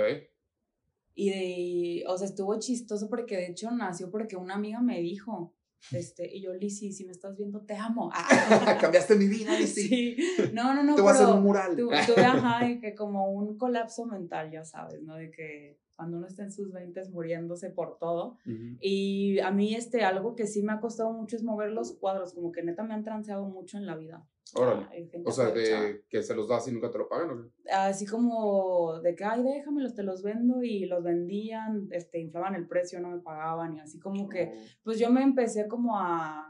Y 1.15 1.29
de, 1.29 2.03
o 2.07 2.17
sea, 2.17 2.27
estuvo 2.27 2.57
chistoso 2.59 3.09
porque 3.09 3.37
de 3.37 3.47
hecho 3.47 3.71
nació 3.71 4.11
porque 4.11 4.35
una 4.35 4.53
amiga 4.55 4.81
me 4.81 4.99
dijo, 5.01 5.55
este, 5.91 6.31
y 6.35 6.41
yo, 6.43 6.53
Lizzy, 6.53 6.91
si 6.91 7.05
me 7.05 7.11
estás 7.11 7.35
viendo, 7.37 7.61
te 7.65 7.75
amo. 7.75 8.11
Ah. 8.13 8.77
Cambiaste 8.81 9.15
mi 9.15 9.27
vida, 9.27 9.57
Lizzy. 9.57 9.87
Sí, 9.87 10.17
no, 10.53 10.73
no, 10.75 10.83
no, 10.83 10.95
Te 10.95 11.01
voy 11.01 11.09
a 11.11 11.13
hacer 11.13 11.27
un 11.27 11.41
mural. 11.41 11.75
tu- 11.75 11.87
tuve, 11.89 12.23
ajá, 12.25 12.65
de 12.65 12.79
que 12.79 12.93
como 12.93 13.31
un 13.31 13.57
colapso 13.57 14.05
mental, 14.05 14.51
ya 14.51 14.63
sabes, 14.63 15.01
¿no? 15.01 15.15
De 15.15 15.31
que 15.31 15.79
cuando 15.97 16.17
uno 16.17 16.27
está 16.27 16.43
en 16.43 16.51
sus 16.51 16.71
20 16.71 17.09
muriéndose 17.09 17.71
por 17.71 17.97
todo. 17.97 18.37
Ujú. 18.45 18.77
Y 18.79 19.39
a 19.39 19.51
mí, 19.51 19.75
este, 19.75 20.05
algo 20.05 20.35
que 20.35 20.45
sí 20.45 20.61
me 20.61 20.71
ha 20.71 20.79
costado 20.79 21.11
mucho 21.11 21.35
es 21.35 21.43
mover 21.43 21.71
los 21.71 21.97
cuadros, 21.97 22.33
como 22.33 22.51
que 22.51 22.63
neta 22.63 22.83
me 22.83 22.93
han 22.93 23.03
transeado 23.03 23.45
mucho 23.45 23.77
en 23.77 23.87
la 23.87 23.97
vida. 23.97 24.25
Órale. 24.55 24.87
O 25.25 25.31
sea, 25.31 25.51
de 25.51 26.05
que 26.07 26.23
se 26.23 26.35
los 26.35 26.47
das 26.47 26.67
y 26.67 26.71
nunca 26.71 26.89
te 26.91 26.99
lo 26.99 27.09
pagan, 27.09 27.31
¿o 27.31 27.41
qué? 27.41 27.71
Así 27.71 28.05
como 28.05 28.99
de 29.01 29.15
que, 29.15 29.25
ay, 29.25 29.43
déjamelos, 29.43 29.95
te 29.95 30.03
los 30.03 30.21
vendo 30.21 30.63
y 30.63 30.85
los 30.85 31.03
vendían, 31.03 31.87
este, 31.91 32.19
inflaban 32.19 32.55
el 32.55 32.67
precio, 32.67 33.01
no 33.01 33.09
me 33.09 33.19
pagaban 33.19 33.75
y 33.75 33.79
así 33.79 33.99
como 33.99 34.29
que, 34.29 34.53
pues 34.83 34.99
yo 34.99 35.09
me 35.09 35.23
empecé 35.23 35.67
como 35.67 35.99
a, 35.99 36.47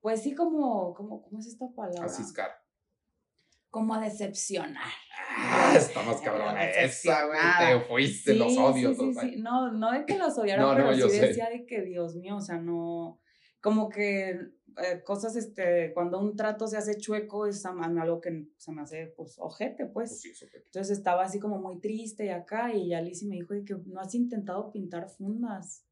pues 0.00 0.22
sí, 0.22 0.34
como, 0.34 0.94
como 0.94 1.22
¿cómo 1.22 1.38
es 1.38 1.46
esta 1.46 1.66
palabra? 1.74 2.04
A 2.04 2.08
ciscar. 2.08 2.50
Como 3.70 3.94
a 3.94 4.00
decepcionar. 4.00 4.90
Ah, 5.38 5.74
está 5.76 6.02
más 6.02 6.20
cabrona 6.22 6.64
esa, 6.70 7.26
güey. 7.26 7.38
Te 7.58 7.80
fuiste, 7.86 8.32
Sí, 8.32 8.38
los 8.38 8.56
odio. 8.56 8.94
sí, 8.94 9.12
sí. 9.20 9.36
No, 9.36 9.70
no 9.72 9.92
de 9.92 10.06
que 10.06 10.16
los 10.16 10.36
odiara, 10.38 10.62
No, 10.62 10.70
no, 10.70 10.76
pero 10.76 10.92
yo 10.94 11.08
sí 11.08 11.16
sé. 11.18 11.26
decía 11.28 11.50
de 11.50 11.66
que, 11.66 11.82
Dios 11.82 12.16
mío, 12.16 12.36
o 12.36 12.40
sea, 12.40 12.58
no, 12.58 13.20
como 13.60 13.88
que 13.90 14.30
eh, 14.30 15.02
cosas, 15.04 15.36
este, 15.36 15.92
cuando 15.94 16.18
un 16.20 16.36
trato 16.36 16.66
se 16.66 16.76
hace 16.76 16.96
chueco 16.98 17.46
es 17.46 17.64
algo 17.66 18.20
que 18.20 18.46
se 18.56 18.72
me 18.72 18.82
hace, 18.82 19.06
pues, 19.16 19.36
ojete, 19.38 19.86
pues. 19.86 20.20
Pues 20.22 20.38
sí, 20.38 20.46
Entonces 20.54 20.96
estaba 20.98 21.24
así 21.24 21.38
como 21.38 21.58
muy 21.58 21.80
triste 21.80 22.26
y 22.26 22.28
acá, 22.30 22.72
y 22.72 22.88
ya 22.88 23.00
Lizzie 23.00 23.28
me 23.28 23.36
dijo 23.36 23.52
de 23.54 23.64
que 23.64 23.74
no 23.86 24.00
has 24.00 24.14
intentado 24.14 24.70
pintar 24.72 25.08
fundas. 25.10 25.84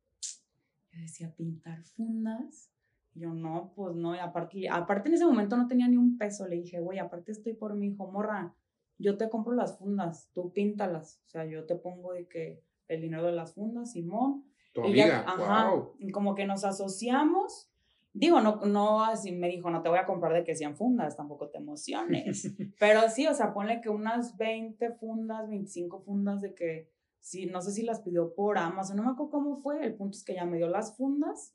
Yo 0.93 1.01
decía, 1.01 1.35
¿pintar 1.37 1.83
fundas? 1.97 2.71
Y 3.15 3.21
yo, 3.21 3.33
no, 3.33 3.73
pues 3.77 3.95
no, 3.95 4.15
y 4.15 4.19
aparte, 4.19 4.69
aparte 4.69 5.09
en 5.09 5.15
ese 5.15 5.25
momento 5.27 5.57
no 5.57 5.67
tenía 5.69 5.87
ni 5.89 5.97
un 5.97 6.19
peso, 6.19 6.47
le 6.49 6.57
dije, 6.57 6.81
güey, 6.81 6.99
aparte 6.99 7.33
estoy 7.33 7.53
por 7.55 7.75
mi 7.75 7.89
hijo, 7.89 8.11
morra, 8.11 8.55
yo 8.99 9.17
te 9.17 9.29
compro 9.29 9.55
las 9.55 9.79
fundas, 9.79 10.31
tú 10.35 10.53
píntalas, 10.53 11.21
o 11.27 11.29
sea, 11.29 11.45
yo 11.45 11.65
te 11.65 11.77
pongo 11.77 12.13
de 12.13 12.27
que 12.27 12.63
el 12.89 13.01
dinero 13.01 13.25
de 13.27 13.33
las 13.33 13.55
fundas, 13.55 13.93
Simón. 13.93 14.45
Tu 14.73 14.85
Y 14.87 14.95
ya- 14.97 15.21
amiga, 15.21 15.25
ajá, 15.27 15.71
wow. 15.71 15.93
como 16.13 16.35
que 16.35 16.47
nos 16.47 16.65
asociamos. 16.65 17.71
Digo, 18.13 18.41
no, 18.41 18.61
no 18.65 19.05
así 19.05 19.33
me 19.33 19.49
dijo, 19.49 19.71
no 19.71 19.83
te 19.83 19.89
voy 19.89 19.99
a 19.99 20.07
comprar 20.07 20.33
de 20.33 20.45
que 20.45 20.55
sean 20.55 20.77
fundas, 20.77 21.17
tampoco 21.17 21.49
te 21.49 21.59
emociones. 21.59 22.53
Pero 22.79 23.09
sí, 23.09 23.27
o 23.27 23.35
sea, 23.35 23.53
ponle 23.53 23.81
que 23.81 23.89
unas 23.89 24.37
20 24.37 24.93
fundas, 24.93 25.49
25 25.49 26.01
fundas 26.01 26.41
de 26.41 26.55
que, 26.55 26.91
sí, 27.21 27.47
no 27.47 27.61
sé 27.61 27.73
si 27.73 27.83
las 27.83 28.01
pidió 28.03 28.35
por 28.35 28.59
Amazon, 28.59 28.97
no 28.97 29.03
me 29.05 29.11
acuerdo 29.13 29.31
cómo 29.33 29.57
fue, 29.63 29.85
el 29.85 29.95
punto 29.95 30.17
es 30.17 30.25
que 30.25 30.35
ya 30.35 30.45
me 30.45 30.59
dio 30.59 30.69
las 30.69 30.97
fundas 30.97 31.55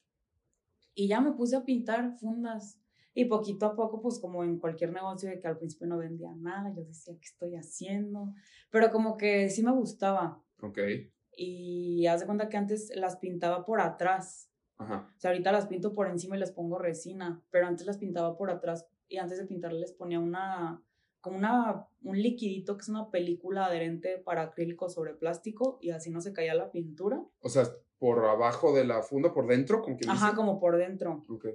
y 0.99 1.07
ya 1.07 1.21
me 1.21 1.31
puse 1.31 1.55
a 1.55 1.63
pintar 1.63 2.17
fundas. 2.17 2.77
Y 3.13 3.25
poquito 3.25 3.65
a 3.65 3.75
poco, 3.75 4.01
pues 4.01 4.19
como 4.19 4.43
en 4.43 4.59
cualquier 4.59 4.91
negocio 4.91 5.29
de 5.29 5.39
que 5.39 5.47
al 5.47 5.57
principio 5.57 5.87
no 5.87 5.97
vendía 5.97 6.35
nada, 6.35 6.73
yo 6.75 6.83
decía, 6.83 7.13
¿qué 7.13 7.25
estoy 7.25 7.55
haciendo? 7.55 8.33
Pero 8.69 8.91
como 8.91 9.15
que 9.15 9.49
sí 9.49 9.63
me 9.63 9.71
gustaba. 9.71 10.43
Ok. 10.61 10.77
Y 11.37 12.05
haz 12.07 12.19
de 12.19 12.25
cuenta 12.25 12.49
que 12.49 12.57
antes 12.57 12.91
las 12.95 13.15
pintaba 13.15 13.65
por 13.65 13.79
atrás. 13.79 14.51
Ajá. 14.77 15.09
O 15.15 15.19
sea, 15.19 15.31
ahorita 15.31 15.53
las 15.53 15.67
pinto 15.67 15.93
por 15.93 16.09
encima 16.09 16.35
y 16.35 16.39
les 16.39 16.51
pongo 16.51 16.77
resina, 16.77 17.41
pero 17.49 17.65
antes 17.65 17.87
las 17.87 17.97
pintaba 17.97 18.37
por 18.37 18.51
atrás 18.51 18.85
y 19.07 19.17
antes 19.17 19.37
de 19.37 19.45
pintarlas 19.45 19.79
les 19.79 19.93
ponía 19.93 20.19
una, 20.19 20.83
como 21.21 21.37
una, 21.37 21.87
un 22.03 22.21
liquidito 22.21 22.75
que 22.75 22.81
es 22.81 22.89
una 22.89 23.09
película 23.09 23.67
adherente 23.67 24.17
para 24.17 24.41
acrílico 24.41 24.89
sobre 24.89 25.13
plástico 25.13 25.79
y 25.81 25.91
así 25.91 26.11
no 26.11 26.19
se 26.19 26.33
caía 26.33 26.55
la 26.55 26.71
pintura. 26.71 27.25
O 27.39 27.47
sea, 27.47 27.63
por 27.99 28.25
abajo 28.25 28.73
de 28.73 28.85
la 28.85 29.01
funda, 29.03 29.33
por 29.33 29.45
dentro, 29.47 29.81
con 29.81 29.95
quien 29.97 30.09
Ajá, 30.09 30.27
dice? 30.27 30.35
como 30.37 30.59
por 30.59 30.77
dentro. 30.77 31.25
Ok. 31.29 31.45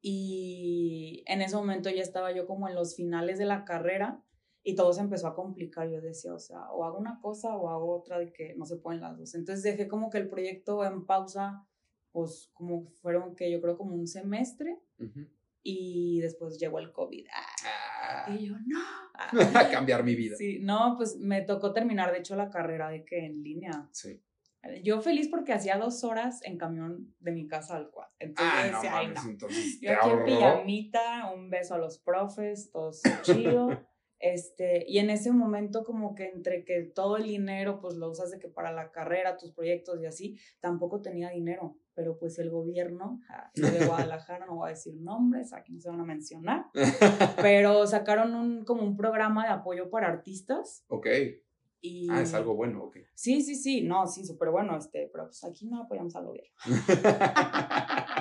Y 0.00 1.22
en 1.26 1.42
ese 1.42 1.54
momento 1.56 1.88
ya 1.88 2.02
estaba 2.02 2.32
yo 2.32 2.46
como 2.46 2.68
en 2.68 2.74
los 2.74 2.96
finales 2.96 3.38
de 3.38 3.44
la 3.44 3.64
carrera 3.64 4.20
y 4.64 4.74
todo 4.74 4.92
se 4.92 5.00
empezó 5.00 5.28
a 5.28 5.34
complicar. 5.36 5.88
Yo 5.88 6.00
decía, 6.00 6.34
o 6.34 6.38
sea, 6.40 6.70
o 6.72 6.84
hago 6.84 6.98
una 6.98 7.20
cosa 7.20 7.56
o 7.56 7.68
hago 7.70 7.96
otra 7.96 8.18
de 8.18 8.32
que 8.32 8.54
no 8.56 8.66
se 8.66 8.76
pueden 8.76 9.00
las 9.00 9.16
dos. 9.16 9.34
Entonces 9.36 9.62
dejé 9.62 9.86
como 9.86 10.10
que 10.10 10.18
el 10.18 10.28
proyecto 10.28 10.84
en 10.84 11.06
pausa, 11.06 11.64
pues 12.10 12.50
como 12.52 12.86
fueron 13.00 13.36
que 13.36 13.50
yo 13.50 13.60
creo 13.60 13.78
como 13.78 13.94
un 13.94 14.08
semestre 14.08 14.80
Ujú. 14.98 15.28
y 15.62 16.20
después 16.20 16.58
llegó 16.58 16.80
el 16.80 16.92
COVID. 16.92 17.26
Ah, 17.32 17.46
Ah, 18.04 18.36
Y 18.36 18.48
yo, 18.48 18.54
no. 18.66 18.78
cambiar 19.70 20.02
mi 20.02 20.16
vida. 20.16 20.36
Sí, 20.36 20.58
no, 20.60 20.94
pues 20.96 21.16
me 21.16 21.42
tocó 21.42 21.72
terminar, 21.72 22.10
de 22.12 22.18
hecho, 22.18 22.34
la 22.34 22.50
carrera 22.50 22.88
de 22.90 23.04
que 23.04 23.24
en 23.24 23.42
línea. 23.44 23.88
Sí. 23.92 24.20
Yo 24.82 25.00
feliz 25.00 25.28
porque 25.28 25.52
hacía 25.52 25.76
dos 25.76 26.04
horas 26.04 26.40
en 26.44 26.56
camión 26.56 27.14
de 27.18 27.32
mi 27.32 27.48
casa 27.48 27.76
al 27.76 27.90
cual. 27.90 28.08
Entonces 28.18 28.54
Ah, 28.56 28.66
no 28.70 28.76
decía, 28.76 28.96
ay, 28.98 29.06
mames, 29.08 29.24
no. 29.24 29.30
entonces 29.30 29.80
Yo 29.80 29.92
aquí 29.92 30.10
en 30.10 30.24
pijamita, 30.24 31.32
un 31.34 31.50
beso 31.50 31.74
a 31.74 31.78
los 31.78 31.98
profes, 31.98 32.70
todo 32.70 32.90
chido. 33.22 33.68
Este, 34.20 34.84
y 34.86 34.98
en 34.98 35.10
ese 35.10 35.32
momento 35.32 35.82
como 35.82 36.14
que 36.14 36.28
entre 36.28 36.64
que 36.64 36.84
todo 36.84 37.16
el 37.16 37.24
dinero 37.24 37.80
pues 37.80 37.96
lo 37.96 38.08
usas 38.08 38.30
de 38.30 38.38
que 38.38 38.46
para 38.46 38.70
la 38.70 38.92
carrera, 38.92 39.36
tus 39.36 39.50
proyectos 39.50 40.00
y 40.00 40.06
así, 40.06 40.38
tampoco 40.60 41.02
tenía 41.02 41.30
dinero, 41.30 41.76
pero 41.94 42.16
pues 42.20 42.38
el 42.38 42.48
gobierno 42.48 43.18
ja, 43.26 43.50
de 43.54 43.62
Guadalajara, 44.14 44.46
no 44.46 44.54
voy 44.54 44.68
a 44.68 44.74
decir 44.74 44.94
nombres, 44.94 45.52
aquí 45.52 45.72
no 45.72 45.80
se 45.80 45.88
van 45.88 46.00
a 46.00 46.04
mencionar, 46.04 46.66
pero 47.42 47.84
sacaron 47.88 48.36
un, 48.36 48.64
como 48.64 48.84
un 48.84 48.96
programa 48.96 49.44
de 49.44 49.50
apoyo 49.54 49.90
para 49.90 50.06
artistas 50.06 50.84
ok. 50.86 51.08
Y, 51.84 52.08
Ah, 52.10 52.22
es 52.22 52.32
algo 52.32 52.54
bueno, 52.54 52.84
ok. 52.84 52.98
Sí, 53.14 53.42
sí, 53.42 53.56
sí, 53.56 53.82
no, 53.82 54.06
sí, 54.06 54.24
súper 54.24 54.50
bueno, 54.50 54.76
este, 54.78 55.08
pero 55.12 55.24
pues 55.26 55.42
aquí 55.42 55.66
no 55.66 55.82
apoyamos 55.82 56.14
al 56.14 56.26
gobierno. 56.26 56.52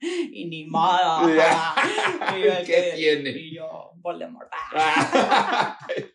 y 0.00 0.46
ni 0.48 0.64
modo. 0.66 1.28
Y 2.36 2.42
yo 2.44 2.52
¿Qué 2.58 2.64
que- 2.66 2.92
tiene? 2.96 3.30
Y 3.30 3.54
yo, 3.56 3.92
Voldemort. 3.96 4.50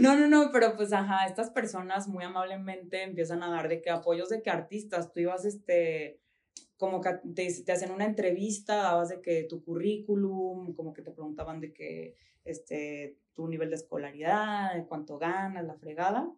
No, 0.00 0.16
no, 0.16 0.28
no, 0.28 0.50
pero 0.52 0.76
pues 0.76 0.92
ajá, 0.92 1.26
estas 1.26 1.50
personas 1.50 2.06
muy 2.06 2.22
amablemente 2.22 3.02
empiezan 3.02 3.42
a 3.42 3.50
dar 3.50 3.68
de 3.68 3.82
que 3.82 3.90
apoyos 3.90 4.28
de 4.28 4.42
que 4.42 4.50
artistas, 4.50 5.12
tú 5.12 5.18
ibas, 5.20 5.44
este, 5.44 6.20
como 6.76 7.00
que 7.00 7.10
te, 7.34 7.48
te 7.64 7.72
hacían 7.72 7.90
una 7.90 8.04
entrevista, 8.06 8.76
dabas 8.76 9.08
de 9.08 9.20
que 9.20 9.44
tu 9.48 9.64
currículum, 9.64 10.72
como 10.74 10.92
que 10.92 11.02
te 11.02 11.10
preguntaban 11.10 11.60
de 11.60 11.72
que, 11.72 12.14
este, 12.44 13.18
tu 13.40 13.48
nivel 13.48 13.70
de 13.70 13.76
escolaridad, 13.76 14.74
de 14.74 14.84
cuánto 14.86 15.18
ganas, 15.18 15.64
la 15.64 15.74
fregada, 15.76 16.30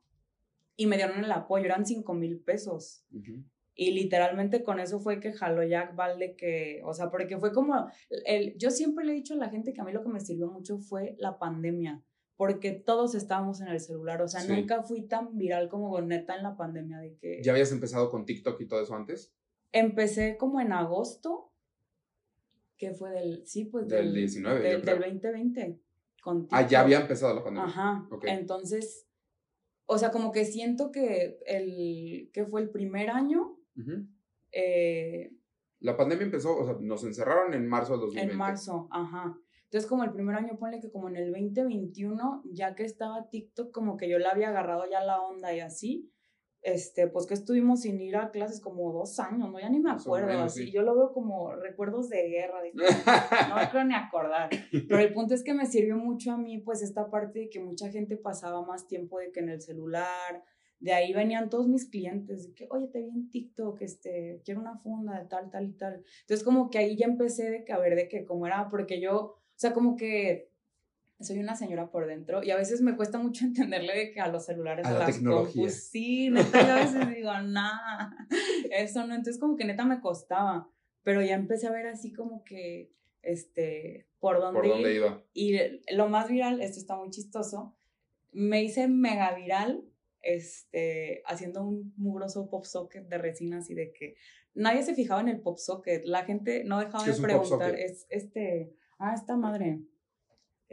y 0.76 0.86
me 0.86 0.96
dieron 0.96 1.24
el 1.24 1.32
apoyo, 1.32 1.64
eran 1.64 1.84
cinco 1.84 2.14
mil 2.14 2.38
pesos. 2.38 3.04
Ujú. 3.12 3.42
Y 3.74 3.90
literalmente 3.90 4.62
con 4.62 4.78
eso 4.78 5.00
fue 5.00 5.18
que 5.18 5.32
jaló 5.32 5.64
Jack 5.64 5.96
Valde 5.96 6.36
que, 6.36 6.80
o 6.84 6.92
sea, 6.94 7.10
porque 7.10 7.38
fue 7.38 7.52
como, 7.52 7.88
el, 8.26 8.56
yo 8.56 8.70
siempre 8.70 9.04
le 9.04 9.12
he 9.12 9.16
dicho 9.16 9.34
a 9.34 9.38
la 9.38 9.48
gente 9.48 9.72
que 9.72 9.80
a 9.80 9.84
mí 9.84 9.92
lo 9.92 10.02
que 10.04 10.10
me 10.10 10.20
sirvió 10.20 10.46
mucho 10.48 10.78
fue 10.78 11.16
la 11.18 11.38
pandemia, 11.38 12.02
porque 12.36 12.70
todos 12.72 13.14
estábamos 13.16 13.60
en 13.60 13.68
el 13.68 13.80
celular, 13.80 14.22
o 14.22 14.28
sea, 14.28 14.40
Sí. 14.42 14.52
nunca 14.52 14.82
fui 14.82 15.02
tan 15.08 15.36
viral 15.38 15.68
como 15.68 16.00
neta 16.02 16.36
en 16.36 16.42
la 16.44 16.56
pandemia, 16.56 16.98
de 16.98 17.16
que 17.16 17.40
¿Ya 17.42 17.52
habías 17.52 17.72
empezado 17.72 18.10
con 18.10 18.24
TikTok 18.24 18.60
y 18.60 18.66
todo 18.68 18.80
eso 18.82 18.94
antes? 18.94 19.34
empecé 19.72 20.36
como 20.36 20.60
en 20.60 20.72
agosto, 20.72 21.50
que 22.76 22.92
fue 22.92 23.10
del, 23.10 23.46
sí, 23.46 23.64
pues 23.66 23.88
Del 23.88 24.12
19, 24.12 24.58
yo 24.58 24.68
del, 24.68 24.82
creo. 24.82 24.94
del 25.00 25.02
2020, 25.20 25.80
con 26.22 26.46
Ah, 26.50 26.66
ya 26.66 26.80
había 26.80 27.00
empezado 27.00 27.34
la 27.34 27.44
pandemia. 27.44 27.68
Ajá. 27.68 28.08
Entonces, 28.22 29.06
o 29.86 29.98
sea, 29.98 30.10
como 30.10 30.32
que 30.32 30.44
siento 30.44 30.90
que 30.92 31.38
el, 31.46 32.30
que 32.32 32.46
fue 32.46 32.62
el 32.62 32.70
primer 32.70 33.10
año, 33.10 33.58
eh, 34.52 35.32
La 35.80 35.96
pandemia 35.96 36.24
empezó, 36.24 36.56
o 36.56 36.64
sea, 36.64 36.76
nos 36.80 37.04
encerraron 37.04 37.52
en 37.54 37.68
marzo 37.68 37.92
del 37.92 38.02
2020. 38.02 38.32
En 38.32 38.38
marzo, 38.38 38.88
ajá. 38.90 39.36
Entonces, 39.64 39.88
como 39.88 40.04
el 40.04 40.12
primer 40.12 40.36
año, 40.36 40.58
ponle 40.58 40.80
que 40.80 40.92
como 40.92 41.08
en 41.08 41.16
el 41.16 41.32
2021, 41.32 42.42
ya 42.52 42.74
que 42.74 42.84
estaba 42.84 43.28
TikTok, 43.28 43.72
como 43.72 43.96
que 43.96 44.08
yo 44.08 44.18
le 44.18 44.26
había 44.26 44.50
agarrado 44.50 44.84
ya 44.88 45.02
la 45.02 45.20
onda 45.20 45.54
y 45.54 45.60
así, 45.60 46.11
este, 46.62 47.08
pues 47.08 47.26
que 47.26 47.34
estuvimos 47.34 47.80
sin 47.82 48.00
ir 48.00 48.16
a 48.16 48.30
clases 48.30 48.60
como 48.60 48.92
dos 48.92 49.18
años, 49.18 49.50
¿no? 49.50 49.58
Ya 49.58 49.68
ni 49.68 49.80
me 49.80 49.90
acuerdo, 49.90 50.28
menos, 50.28 50.52
así. 50.52 50.66
sí. 50.66 50.72
Yo 50.72 50.82
lo 50.82 50.94
veo 50.94 51.12
como 51.12 51.54
recuerdos 51.56 52.08
de 52.08 52.28
guerra, 52.28 52.62
de 52.62 52.70
que 52.70 52.76
no 53.48 53.56
me 53.56 53.68
creo 53.68 53.84
ni 53.84 53.94
acordar. 53.94 54.48
Pero 54.70 54.98
el 54.98 55.12
punto 55.12 55.34
es 55.34 55.42
que 55.42 55.54
me 55.54 55.66
sirvió 55.66 55.96
mucho 55.96 56.32
a 56.32 56.36
mí, 56.36 56.58
pues, 56.58 56.82
esta 56.82 57.10
parte 57.10 57.40
de 57.40 57.50
que 57.50 57.58
mucha 57.58 57.90
gente 57.90 58.16
pasaba 58.16 58.64
más 58.64 58.86
tiempo 58.86 59.18
de 59.18 59.32
que 59.32 59.40
en 59.40 59.48
el 59.48 59.60
celular. 59.60 60.44
De 60.78 60.92
ahí 60.92 61.12
venían 61.12 61.48
todos 61.48 61.68
mis 61.68 61.88
clientes, 61.88 62.48
de 62.48 62.54
que, 62.54 62.68
oye, 62.70 62.88
te 62.88 63.00
vi 63.00 63.08
en 63.08 63.30
TikTok, 63.30 63.80
este, 63.82 64.40
quiero 64.44 64.60
una 64.60 64.78
funda 64.78 65.18
de 65.20 65.28
tal, 65.28 65.50
tal 65.50 65.66
y 65.68 65.72
tal. 65.72 66.04
Entonces, 66.22 66.44
como 66.44 66.70
que 66.70 66.78
ahí 66.78 66.96
ya 66.96 67.06
empecé 67.06 67.50
de 67.50 67.64
que 67.64 67.72
a 67.72 67.78
ver 67.78 67.94
de 67.94 68.08
que 68.08 68.24
cómo 68.24 68.46
era, 68.46 68.68
porque 68.68 69.00
yo, 69.00 69.16
o 69.16 69.38
sea, 69.54 69.72
como 69.72 69.96
que 69.96 70.51
soy 71.22 71.38
una 71.38 71.56
señora 71.56 71.90
por 71.90 72.06
dentro 72.06 72.42
y 72.42 72.50
a 72.50 72.56
veces 72.56 72.80
me 72.80 72.96
cuesta 72.96 73.18
mucho 73.18 73.44
entenderle 73.46 73.94
de 73.94 74.12
que 74.12 74.20
a 74.20 74.28
los 74.28 74.44
celulares, 74.44 74.86
A 74.86 74.90
a, 74.90 74.92
la 74.92 74.98
las 75.00 75.16
tecnología. 75.16 75.62
compus, 75.62 75.74
sí, 75.74 76.30
neta, 76.30 76.76
a 76.76 76.84
veces 76.84 77.14
digo, 77.14 77.32
nada, 77.40 78.16
eso 78.70 79.06
no, 79.06 79.14
entonces 79.14 79.38
como 79.40 79.56
que 79.56 79.64
neta 79.64 79.84
me 79.84 80.00
costaba, 80.00 80.68
pero 81.02 81.22
ya 81.22 81.34
empecé 81.34 81.66
a 81.66 81.72
ver 81.72 81.86
así 81.86 82.12
como 82.12 82.44
que, 82.44 82.92
este, 83.22 84.06
por 84.18 84.40
dónde, 84.40 84.60
¿Por 84.60 84.68
dónde 84.68 84.94
iba? 84.94 85.22
Y 85.32 85.58
lo 85.94 86.08
más 86.08 86.28
viral, 86.28 86.60
esto 86.60 86.78
está 86.78 86.96
muy 86.96 87.10
chistoso, 87.10 87.74
me 88.32 88.62
hice 88.62 88.88
mega 88.88 89.34
viral, 89.34 89.84
este, 90.22 91.22
haciendo 91.26 91.64
un 91.64 91.92
mugroso 91.96 92.48
pop 92.48 92.64
socket 92.64 93.08
de 93.08 93.18
resina 93.18 93.58
así 93.58 93.74
de 93.74 93.92
que 93.92 94.14
nadie 94.54 94.82
se 94.82 94.94
fijaba 94.94 95.20
en 95.20 95.28
el 95.28 95.40
pop 95.40 95.58
socket, 95.58 96.04
la 96.04 96.24
gente 96.24 96.64
no 96.64 96.78
dejaba 96.78 97.04
¿Qué 97.04 97.12
de 97.12 97.20
preguntar, 97.20 97.74
es 97.74 98.06
este, 98.08 98.72
ah, 98.98 99.14
esta 99.14 99.36
madre, 99.36 99.80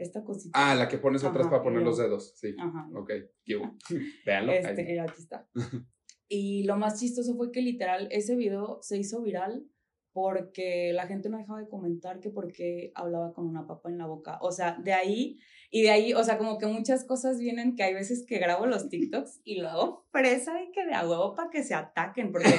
esta 0.02 0.24
cosita. 0.24 0.50
Ah, 0.54 0.74
la 0.74 0.88
que 0.88 0.98
pones 0.98 1.24
atrás 1.24 1.46
Ajá, 1.46 1.50
para 1.50 1.62
poner 1.62 1.82
los 1.82 1.98
dedos. 1.98 2.32
Sí. 2.36 2.54
Ajá. 2.58 2.88
Ok. 2.94 3.10
Véanlo. 4.26 4.52
Este, 4.52 5.00
aquí 5.00 5.20
está. 5.22 5.48
Y 6.32 6.62
lo 6.62 6.76
más 6.76 7.00
chistoso 7.00 7.34
fue 7.34 7.50
que 7.50 7.60
literal 7.60 8.06
ese 8.12 8.36
video 8.36 8.78
se 8.82 8.96
hizo 8.96 9.20
viral 9.20 9.66
porque 10.12 10.92
la 10.92 11.08
gente 11.08 11.28
no 11.28 11.38
dejaba 11.38 11.58
de 11.58 11.68
comentar 11.68 12.20
que 12.20 12.30
porque 12.30 12.92
hablaba 12.94 13.32
con 13.32 13.48
una 13.48 13.66
papa 13.66 13.90
en 13.90 13.98
la 13.98 14.06
boca. 14.06 14.38
O 14.40 14.52
sea, 14.52 14.76
de 14.80 14.92
ahí, 14.92 15.40
y 15.70 15.82
de 15.82 15.90
ahí, 15.90 16.14
o 16.14 16.22
sea, 16.22 16.38
como 16.38 16.58
que 16.58 16.66
muchas 16.66 17.04
cosas 17.04 17.38
vienen 17.38 17.74
que 17.74 17.82
hay 17.82 17.94
veces 17.94 18.24
que 18.26 18.38
grabo 18.38 18.66
los 18.66 18.88
TikToks 18.88 19.40
y 19.42 19.60
luego 19.60 20.06
fresa 20.12 20.62
y 20.62 20.70
que 20.70 20.86
de 20.86 20.94
a 20.94 21.08
huevo 21.08 21.34
para 21.34 21.50
que 21.50 21.64
se 21.64 21.74
ataquen. 21.74 22.30
Porque, 22.30 22.54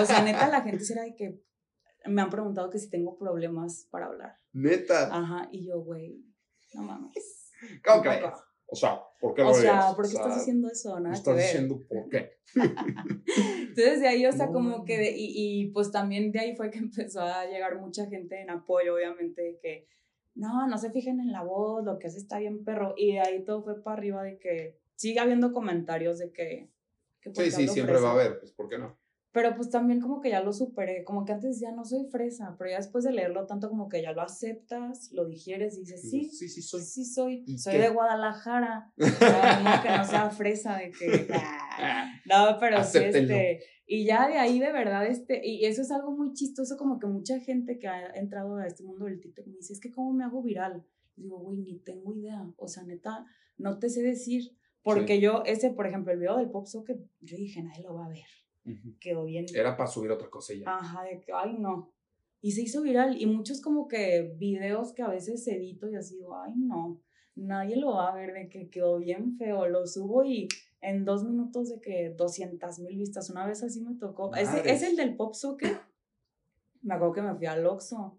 o 0.00 0.04
sea, 0.04 0.22
neta, 0.22 0.48
la 0.48 0.62
gente 0.62 0.84
será 0.84 1.02
de 1.02 1.16
que 1.16 1.40
me 2.06 2.22
han 2.22 2.30
preguntado 2.30 2.70
que 2.70 2.78
si 2.78 2.90
tengo 2.90 3.18
problemas 3.18 3.88
para 3.90 4.06
hablar. 4.06 4.38
Neta. 4.52 5.08
Ajá, 5.12 5.48
y 5.50 5.66
yo, 5.66 5.80
güey, 5.80 6.24
no 6.76 6.82
mames. 6.82 7.50
¿Cómo 7.84 8.02
tampoco. 8.02 8.18
crees? 8.18 8.34
O 8.68 8.74
sea, 8.76 9.00
¿por 9.20 9.34
qué 9.34 9.42
lo 9.42 9.50
O 9.50 9.54
sea? 9.54 9.92
¿por 9.94 10.04
qué 10.08 10.14
O 10.14 10.16
sea, 10.16 10.22
estás 10.22 10.36
haciendo 10.42 10.68
eso? 10.68 10.98
Nada 11.00 11.10
que 11.14 11.18
Estás 11.18 11.36
ver. 11.36 11.44
diciendo 11.44 11.82
por 11.88 12.08
qué. 12.08 12.32
Entonces 13.68 14.00
de 14.00 14.08
ahí, 14.08 14.26
o 14.26 14.32
sea, 14.32 14.46
No 14.46 14.52
como 14.52 14.84
que, 14.84 14.98
de- 14.98 15.14
y, 15.16 15.32
y 15.62 15.70
pues 15.70 15.90
también 15.90 16.32
de 16.32 16.40
ahí 16.40 16.56
fue 16.56 16.70
que 16.70 16.78
empezó 16.78 17.20
a 17.22 17.46
llegar 17.46 17.78
mucha 17.80 18.06
gente 18.06 18.40
en 18.40 18.50
apoyo, 18.50 18.94
obviamente, 18.94 19.42
de 19.42 19.58
que, 19.58 19.88
no, 20.34 20.66
no 20.66 20.76
se 20.78 20.90
fijen 20.90 21.20
en 21.20 21.32
la 21.32 21.42
voz, 21.42 21.84
lo 21.84 21.98
que 21.98 22.08
hace 22.08 22.18
está 22.18 22.38
bien 22.38 22.62
perro, 22.64 22.94
y 22.96 23.12
de 23.12 23.20
ahí 23.20 23.44
todo 23.44 23.62
fue 23.62 23.82
para 23.82 23.96
arriba 23.96 24.22
de 24.22 24.38
que 24.38 24.78
sigue 24.94 25.18
habiendo 25.20 25.52
comentarios 25.52 26.18
de 26.18 26.30
que... 26.32 26.70
que 27.20 27.34
Sí, 27.34 27.50
sí, 27.50 27.68
siempre 27.68 27.94
fresa. 27.94 28.04
va 28.06 28.10
a 28.10 28.14
haber, 28.20 28.38
pues, 28.40 28.52
¿por 28.52 28.68
qué 28.68 28.78
no? 28.78 28.98
Pero 29.36 29.54
pues 29.54 29.68
también 29.68 30.00
como 30.00 30.22
que 30.22 30.30
ya 30.30 30.42
lo 30.42 30.50
superé, 30.50 31.04
como 31.04 31.26
que 31.26 31.32
antes 31.32 31.60
ya 31.60 31.70
no 31.70 31.84
soy 31.84 32.06
fresa, 32.06 32.54
pero 32.56 32.70
ya 32.70 32.78
después 32.78 33.04
de 33.04 33.12
leerlo 33.12 33.44
tanto 33.46 33.68
como 33.68 33.86
que 33.86 34.00
ya 34.00 34.12
lo 34.12 34.22
aceptas, 34.22 35.12
lo 35.12 35.26
digieres 35.26 35.76
y 35.76 35.80
dices, 35.80 36.00
sí, 36.10 36.30
Sí, 36.30 36.48
sí, 36.48 36.62
soy. 36.62 36.80
sí 36.80 37.04
soy, 37.04 37.44
¿Y 37.46 37.58
soy 37.58 37.74
qué? 37.74 37.80
de 37.80 37.88
Guadalajara, 37.90 38.94
no 38.96 39.04
que 39.82 39.88
no 39.90 40.04
sea 40.06 40.30
fresa, 40.30 40.78
de 40.78 40.90
que... 40.90 41.28
ah, 41.34 42.10
no, 42.24 42.56
pero 42.58 42.82
sí, 42.82 42.96
este, 42.96 43.60
y 43.86 44.06
ya 44.06 44.26
de 44.26 44.38
ahí 44.38 44.58
de 44.58 44.72
verdad, 44.72 45.06
este, 45.06 45.46
y 45.46 45.66
eso 45.66 45.82
es 45.82 45.90
algo 45.90 46.12
muy 46.12 46.32
chistoso, 46.32 46.78
como 46.78 46.98
que 46.98 47.06
mucha 47.06 47.38
gente 47.38 47.78
que 47.78 47.88
ha 47.88 48.06
entrado 48.14 48.56
a 48.56 48.66
este 48.66 48.84
mundo 48.84 49.04
del 49.04 49.20
TikTok 49.20 49.48
me 49.48 49.56
dice, 49.56 49.74
es 49.74 49.80
que 49.80 49.90
cómo 49.90 50.14
me 50.14 50.24
hago 50.24 50.42
viral. 50.42 50.82
Y 51.14 51.24
digo, 51.24 51.40
güey, 51.40 51.58
ni 51.58 51.78
tengo 51.80 52.14
idea, 52.14 52.42
o 52.56 52.68
sea, 52.68 52.84
neta, 52.84 53.26
no 53.58 53.78
te 53.78 53.90
sé 53.90 54.00
decir, 54.00 54.56
porque 54.82 55.20
yo, 55.20 55.42
ese, 55.44 55.70
por 55.72 55.86
ejemplo, 55.86 56.14
el 56.14 56.20
video 56.20 56.38
del 56.38 56.48
Pop 56.48 56.64
Socket, 56.64 56.98
yo 57.20 57.36
dije, 57.36 57.62
nadie 57.62 57.82
lo 57.82 57.96
va 57.96 58.06
a 58.06 58.08
ver, 58.08 58.24
Quedó 59.00 59.24
bien. 59.24 59.46
Era 59.54 59.76
para 59.76 59.88
subir 59.88 60.10
otra 60.10 60.28
cosilla. 60.28 60.64
Ajá, 60.76 61.04
de 61.04 61.20
que, 61.20 61.32
ay, 61.32 61.56
no. 61.58 61.92
Y 62.40 62.52
se 62.52 62.62
hizo 62.62 62.82
viral, 62.82 63.20
y 63.20 63.26
muchos 63.26 63.60
como 63.60 63.88
que 63.88 64.34
videos 64.36 64.92
que 64.92 65.02
a 65.02 65.08
veces 65.08 65.46
edito 65.48 65.88
y 65.88 65.96
así 65.96 66.20
ay, 66.44 66.52
no, 66.56 67.00
nadie 67.34 67.76
lo 67.76 67.94
va 67.94 68.10
a 68.10 68.14
ver, 68.14 68.32
de 68.32 68.48
que 68.48 68.68
quedó 68.68 68.98
bien 68.98 69.36
feo, 69.36 69.66
lo 69.68 69.86
subo 69.86 70.24
y 70.24 70.48
en 70.80 71.04
dos 71.04 71.24
minutos 71.24 71.68
de 71.68 71.80
que 71.80 72.14
200 72.16 72.78
mil 72.80 72.96
vistas, 72.98 73.30
una 73.30 73.46
vez 73.46 73.62
así 73.62 73.80
me 73.80 73.94
tocó. 73.94 74.30
Madres. 74.30 74.66
es 74.66 74.82
el 74.82 74.96
del 74.96 75.16
Pop 75.16 75.34
Socket. 75.34 75.80
Me 76.82 76.94
acuerdo 76.94 77.14
que 77.14 77.22
me 77.22 77.34
fui 77.34 77.46
al 77.46 77.66
Oxxo, 77.66 78.18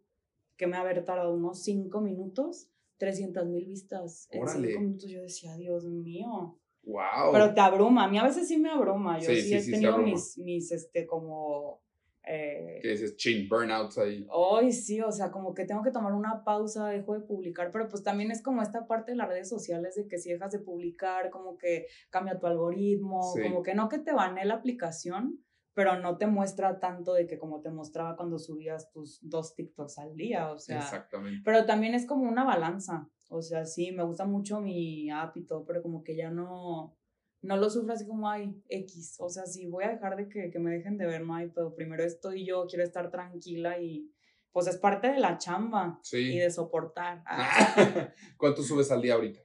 que 0.57 0.67
me 0.67 0.75
había 0.75 1.03
tardado 1.05 1.33
unos 1.33 1.62
cinco 1.63 2.01
minutos, 2.01 2.69
300 2.97 3.45
mil 3.45 3.65
vistas. 3.65 4.27
En 4.31 4.43
Órale. 4.43 4.67
cinco 4.67 4.81
minutos 4.81 5.10
yo 5.10 5.21
decía, 5.21 5.55
Dios 5.55 5.86
mío. 5.86 6.60
Wow. 6.88 7.34
Pero 7.34 7.54
te 7.54 7.60
abruma, 7.60 8.06
a 8.06 8.08
mí 8.08 8.17
a 8.17 8.23
veces 8.23 8.47
sí 8.47 8.58
me 8.58 8.69
abruma. 8.69 9.19
Yo 9.19 9.30
Sí, 9.30 9.41
sí, 9.41 9.60
sí, 9.62 9.69
he 9.69 9.71
tenido 9.73 9.97
mis, 9.97 10.38
mis, 10.38 10.71
este, 10.71 11.06
como... 11.06 11.82
eh, 12.23 12.80
que 12.82 12.89
dices 12.89 13.17
chin, 13.17 13.50
burnouts 13.50 13.97
ahí. 13.97 14.26
Ay, 14.32 14.71
sí, 14.71 15.02
o 15.02 15.12
sea, 15.12 15.30
como 15.30 15.54
que 15.54 15.65
tengo 15.65 15.82
que 15.84 15.91
tomar 15.91 16.13
una 16.13 16.43
pausa, 16.45 16.88
dejo 16.88 17.13
de 17.13 17.26
publicar, 17.26 17.71
pero 17.71 17.89
pues 17.89 18.04
también 18.04 18.32
es 18.32 18.41
como 18.41 18.62
esta 18.62 18.88
parte 18.88 19.12
de 19.12 19.17
las 19.17 19.28
redes 19.28 19.50
sociales 19.50 19.95
de 19.95 20.08
que 20.08 20.17
si 20.17 20.32
dejas 20.32 20.52
de 20.54 20.60
publicar, 20.60 21.30
como 21.30 21.58
que 21.58 21.88
cambia 22.10 22.39
tu 22.39 22.47
algoritmo, 22.47 23.19
como 23.43 23.62
que 23.63 23.76
no 23.76 23.89
que 23.89 24.00
te 24.00 24.13
banee 24.13 24.45
la 24.45 24.56
aplicación, 24.56 25.43
pero 25.73 26.00
no 26.00 26.17
te 26.17 26.26
muestra 26.26 26.80
tanto 26.80 27.13
de 27.13 27.28
que 27.28 27.38
como 27.38 27.62
te 27.62 27.69
mostraba 27.69 28.15
cuando 28.15 28.39
subías 28.39 28.89
tus 28.91 29.19
dos 29.21 29.54
TikToks 29.56 30.00
al 30.00 30.15
día, 30.15 30.52
o 30.52 30.58
sea, 30.58 30.80
Exactamente. 30.80 31.41
pero 31.45 31.65
también 31.65 31.93
es 31.93 32.08
como 32.08 32.23
una 32.28 32.43
balanza, 32.43 33.10
o 33.30 33.42
sea, 33.42 33.66
sí, 33.66 33.92
me 33.92 34.04
gusta 34.04 34.26
mucho 34.26 34.60
mi 34.62 35.10
app 35.12 35.36
y 35.38 35.44
todo, 35.46 35.66
pero 35.66 35.82
como 35.82 36.04
que 36.04 36.16
ya 36.16 36.30
no, 36.32 36.98
no 37.42 37.58
lo 37.58 37.70
sufro 37.70 37.94
así 37.94 38.06
como, 38.08 38.30
ay, 38.30 38.62
X, 38.70 39.18
o 39.20 39.30
sea, 39.30 39.46
si 39.46 39.68
voy 39.68 39.84
a 39.84 39.90
dejar 39.90 40.16
de 40.16 40.28
que, 40.30 40.50
que 40.50 40.60
me 40.60 40.72
dejen 40.72 40.98
de 40.98 41.06
ver, 41.06 41.22
no 41.26 41.36
hay, 41.36 41.50
pero 41.50 41.76
primero 41.76 42.04
estoy 42.04 42.46
yo, 42.46 42.66
quiero 42.68 42.84
estar 42.84 43.12
tranquila 43.12 43.80
y 43.80 44.12
pues 44.52 44.66
es 44.68 44.78
parte 44.78 45.12
de 45.12 45.20
la 45.20 45.38
chamba 45.38 46.00
y 46.04 46.06
Sí. 46.08 46.38
de 46.38 46.50
soportar. 46.50 47.24
¿Cuánto 48.38 48.63
subes 48.63 48.92
al 48.92 49.02
día 49.02 49.13
ahorita? 49.16 49.40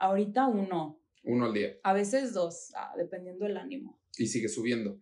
ahorita 0.00 0.46
uno, 0.46 1.00
Uno 1.24 1.46
al 1.46 1.52
día. 1.52 1.76
a 1.82 1.92
veces 1.92 2.32
dos, 2.32 2.72
ah, 2.76 2.94
dependiendo 2.96 3.44
del 3.44 3.56
ánimo. 3.56 4.00
Y 4.16 4.26
sigue 4.26 4.48
subiendo. 4.48 5.00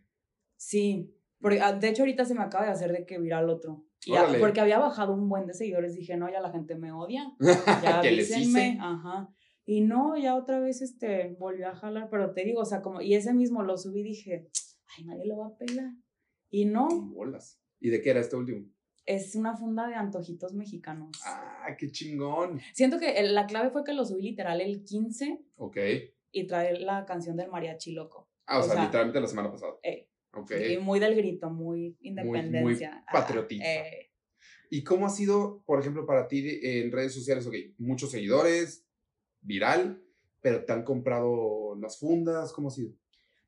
Sí, 0.57 1.15
porque, 1.41 1.61
ah, 1.61 1.73
de 1.73 1.89
hecho 1.89 2.03
ahorita 2.03 2.25
se 2.25 2.35
me 2.35 2.43
acaba 2.43 2.65
de 2.67 2.73
hacer 2.73 2.93
de 2.93 3.05
que 3.07 3.19
viral 3.19 3.49
otro. 3.51 3.86
Y 4.07 4.13
Órale. 4.13 4.39
porque 4.39 4.61
había 4.61 4.79
bajado 4.79 5.13
un 5.13 5.29
buen 5.29 5.47
de 5.47 5.53
seguidores, 5.55 5.95
dije, 5.95 6.17
no, 6.17 6.31
ya 6.31 6.41
la 6.41 6.51
gente 6.53 6.77
me 6.77 6.93
odia. 6.93 7.31
Ya 7.83 7.99
avísenme, 7.99 8.79
ajá. 8.81 9.29
Y 9.65 9.81
no, 9.81 10.17
ya 10.17 10.37
otra 10.37 10.61
vez 10.61 10.81
este, 10.81 11.35
volvió 11.41 11.69
a 11.69 11.75
jalar, 11.75 12.09
pero 12.09 12.33
te 12.33 12.45
digo, 12.45 12.61
o 12.61 12.65
sea, 12.65 12.83
como, 12.83 13.01
y 13.01 13.15
ese 13.15 13.35
mismo 13.35 13.65
lo 13.65 13.77
subí 13.77 14.05
dije, 14.05 14.49
ay, 14.97 15.05
nadie 15.05 15.27
lo 15.27 15.39
va 15.39 15.49
a 15.49 15.57
pelar. 15.59 15.91
Y 16.51 16.67
no. 16.67 16.87
Bolas. 16.89 17.61
¿Y 17.81 17.91
de 17.91 18.01
qué 18.01 18.11
era 18.11 18.21
este 18.21 18.37
último? 18.37 18.65
Es 19.05 19.35
una 19.35 19.57
funda 19.57 19.89
de 19.89 19.95
antojitos 19.97 20.55
mexicanos. 20.55 21.11
Ah, 21.25 21.67
qué 21.77 21.91
chingón. 21.91 22.61
Siento 22.75 22.99
que 23.01 23.21
la 23.25 23.47
clave 23.47 23.71
fue 23.71 23.83
que 23.83 23.93
lo 23.93 24.05
subí 24.05 24.23
literal 24.23 24.61
el 24.61 24.85
15 24.85 25.45
Ok. 25.57 25.77
y 26.31 26.47
trae 26.47 26.79
la 26.79 27.05
canción 27.05 27.37
del 27.37 27.51
mariachi 27.51 27.93
loco. 27.93 28.29
Ah, 28.47 28.59
o, 28.59 28.61
O 28.61 28.63
sea, 28.65 28.75
sea, 28.75 28.85
literalmente 28.85 29.21
la 29.21 29.27
semana 29.27 29.51
pasada. 29.51 29.73
eh, 29.83 30.09
Ok. 30.37 30.53
Y 30.71 30.79
muy 30.79 31.01
del 31.01 31.15
grito, 31.15 31.51
muy 31.51 31.97
independencia. 32.01 33.05
Ajá, 33.07 33.13
patriotista. 33.13 33.65
eh, 33.67 34.13
¿Y 34.71 34.83
cómo 34.83 35.07
ha 35.07 35.11
sido, 35.11 35.63
por 35.65 35.81
ejemplo, 35.81 36.07
para 36.07 36.29
ti 36.29 36.59
en 36.63 36.91
redes 36.93 37.15
sociales? 37.15 37.47
Ok, 37.47 37.55
muchos 37.79 38.11
seguidores, 38.11 38.87
viral, 39.41 40.03
pero 40.41 40.65
te 40.65 40.73
han 40.73 40.85
comprado 40.85 41.77
las 41.77 41.99
fundas, 41.99 42.53
¿cómo 42.53 42.69
ha 42.69 42.73
sido? 42.73 42.93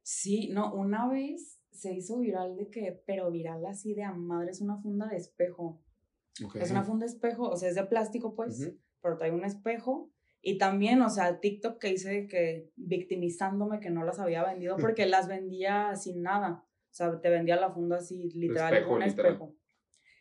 sí, 0.02 0.48
no, 0.48 0.72
una 0.72 1.06
vez 1.06 1.60
se 1.70 1.92
hizo 1.92 2.18
viral 2.18 2.56
de 2.56 2.70
que, 2.70 3.02
pero 3.04 3.30
viral 3.30 3.66
así 3.66 3.92
de 3.92 4.04
a 4.04 4.12
madre, 4.12 4.52
es 4.52 4.62
una 4.62 4.78
funda 4.78 5.06
de 5.06 5.18
espejo. 5.18 5.82
Ok. 6.42 6.56
Es 6.56 6.70
una 6.70 6.82
funda 6.82 7.04
de 7.04 7.12
espejo, 7.12 7.50
o 7.50 7.56
sea, 7.56 7.68
es 7.68 7.74
de 7.74 7.84
plástico, 7.84 8.34
pues, 8.34 8.58
Ujú. 8.58 8.78
pero 9.02 9.18
trae 9.18 9.32
un 9.32 9.44
espejo. 9.44 10.10
Y 10.40 10.56
también, 10.56 11.02
o 11.02 11.10
sea, 11.10 11.40
TikTok 11.40 11.78
que 11.78 11.92
hice 11.92 12.10
de 12.10 12.26
que 12.26 12.70
victimizándome 12.76 13.80
que 13.80 13.90
no 13.90 14.02
las 14.02 14.18
había 14.18 14.44
vendido 14.44 14.76
porque 14.78 15.04
las 15.06 15.28
vendía 15.28 15.94
sin 15.94 16.22
nada. 16.22 16.64
O 16.90 16.94
sea, 16.94 17.20
te 17.20 17.30
vendía 17.30 17.56
la 17.56 17.70
funda 17.70 17.96
así, 17.96 18.30
literal, 18.34 18.74
Espejo, 18.74 18.94
un 18.94 19.00
literal. 19.00 19.32
espejo. 19.32 19.54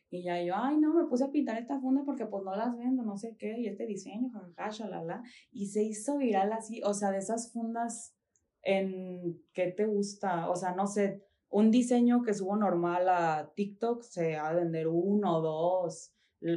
Y 0.09 0.23
ya 0.23 0.41
yo, 0.41 0.53
ay, 0.55 0.77
no, 0.77 0.93
me 0.93 1.05
puse 1.07 1.25
a 1.25 1.31
pintar 1.31 1.57
esta 1.57 1.79
funda 1.79 2.03
porque 2.05 2.25
pues 2.25 2.43
no 2.43 2.55
las 2.55 2.77
vendo, 2.77 3.03
no 3.03 3.17
sé 3.17 3.35
qué, 3.37 3.57
y 3.57 3.67
este 3.67 3.85
diseño, 3.85 4.29
jajaja, 4.29 4.69
shalala. 4.69 5.23
Y 5.51 5.67
se 5.67 5.83
hizo 5.83 6.17
viral 6.17 6.53
así, 6.53 6.81
o 6.83 6.93
sea, 6.93 7.11
de 7.11 7.17
esas 7.17 7.51
fundas 7.51 8.15
en, 8.61 9.41
¿qué 9.53 9.71
te 9.71 9.85
gusta? 9.85 10.49
O 10.49 10.55
sea, 10.55 10.73
no 10.75 10.87
sé, 10.87 11.25
un 11.49 11.71
diseño 11.71 12.23
que 12.23 12.33
subo 12.33 12.55
normal 12.55 13.07
a 13.09 13.51
TikTok 13.55 14.01
se 14.03 14.35
ha 14.35 14.53
de 14.53 14.61
vender 14.61 14.87
uno 14.87 15.41
dos. 15.41 16.13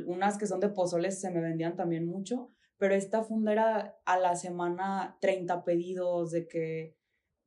Unas 0.07 0.37
que 0.37 0.46
son 0.46 0.61
de 0.61 0.68
pozoles 0.68 1.20
se 1.20 1.31
me 1.31 1.40
vendían 1.40 1.75
también 1.75 2.07
mucho, 2.07 2.53
pero 2.77 2.94
esta 2.94 3.25
funda 3.25 3.53
era 3.53 3.99
a 4.05 4.18
la 4.18 4.37
semana 4.37 5.16
30 5.20 5.64
pedidos 5.64 6.33
de 6.33 6.46
que 6.46 6.96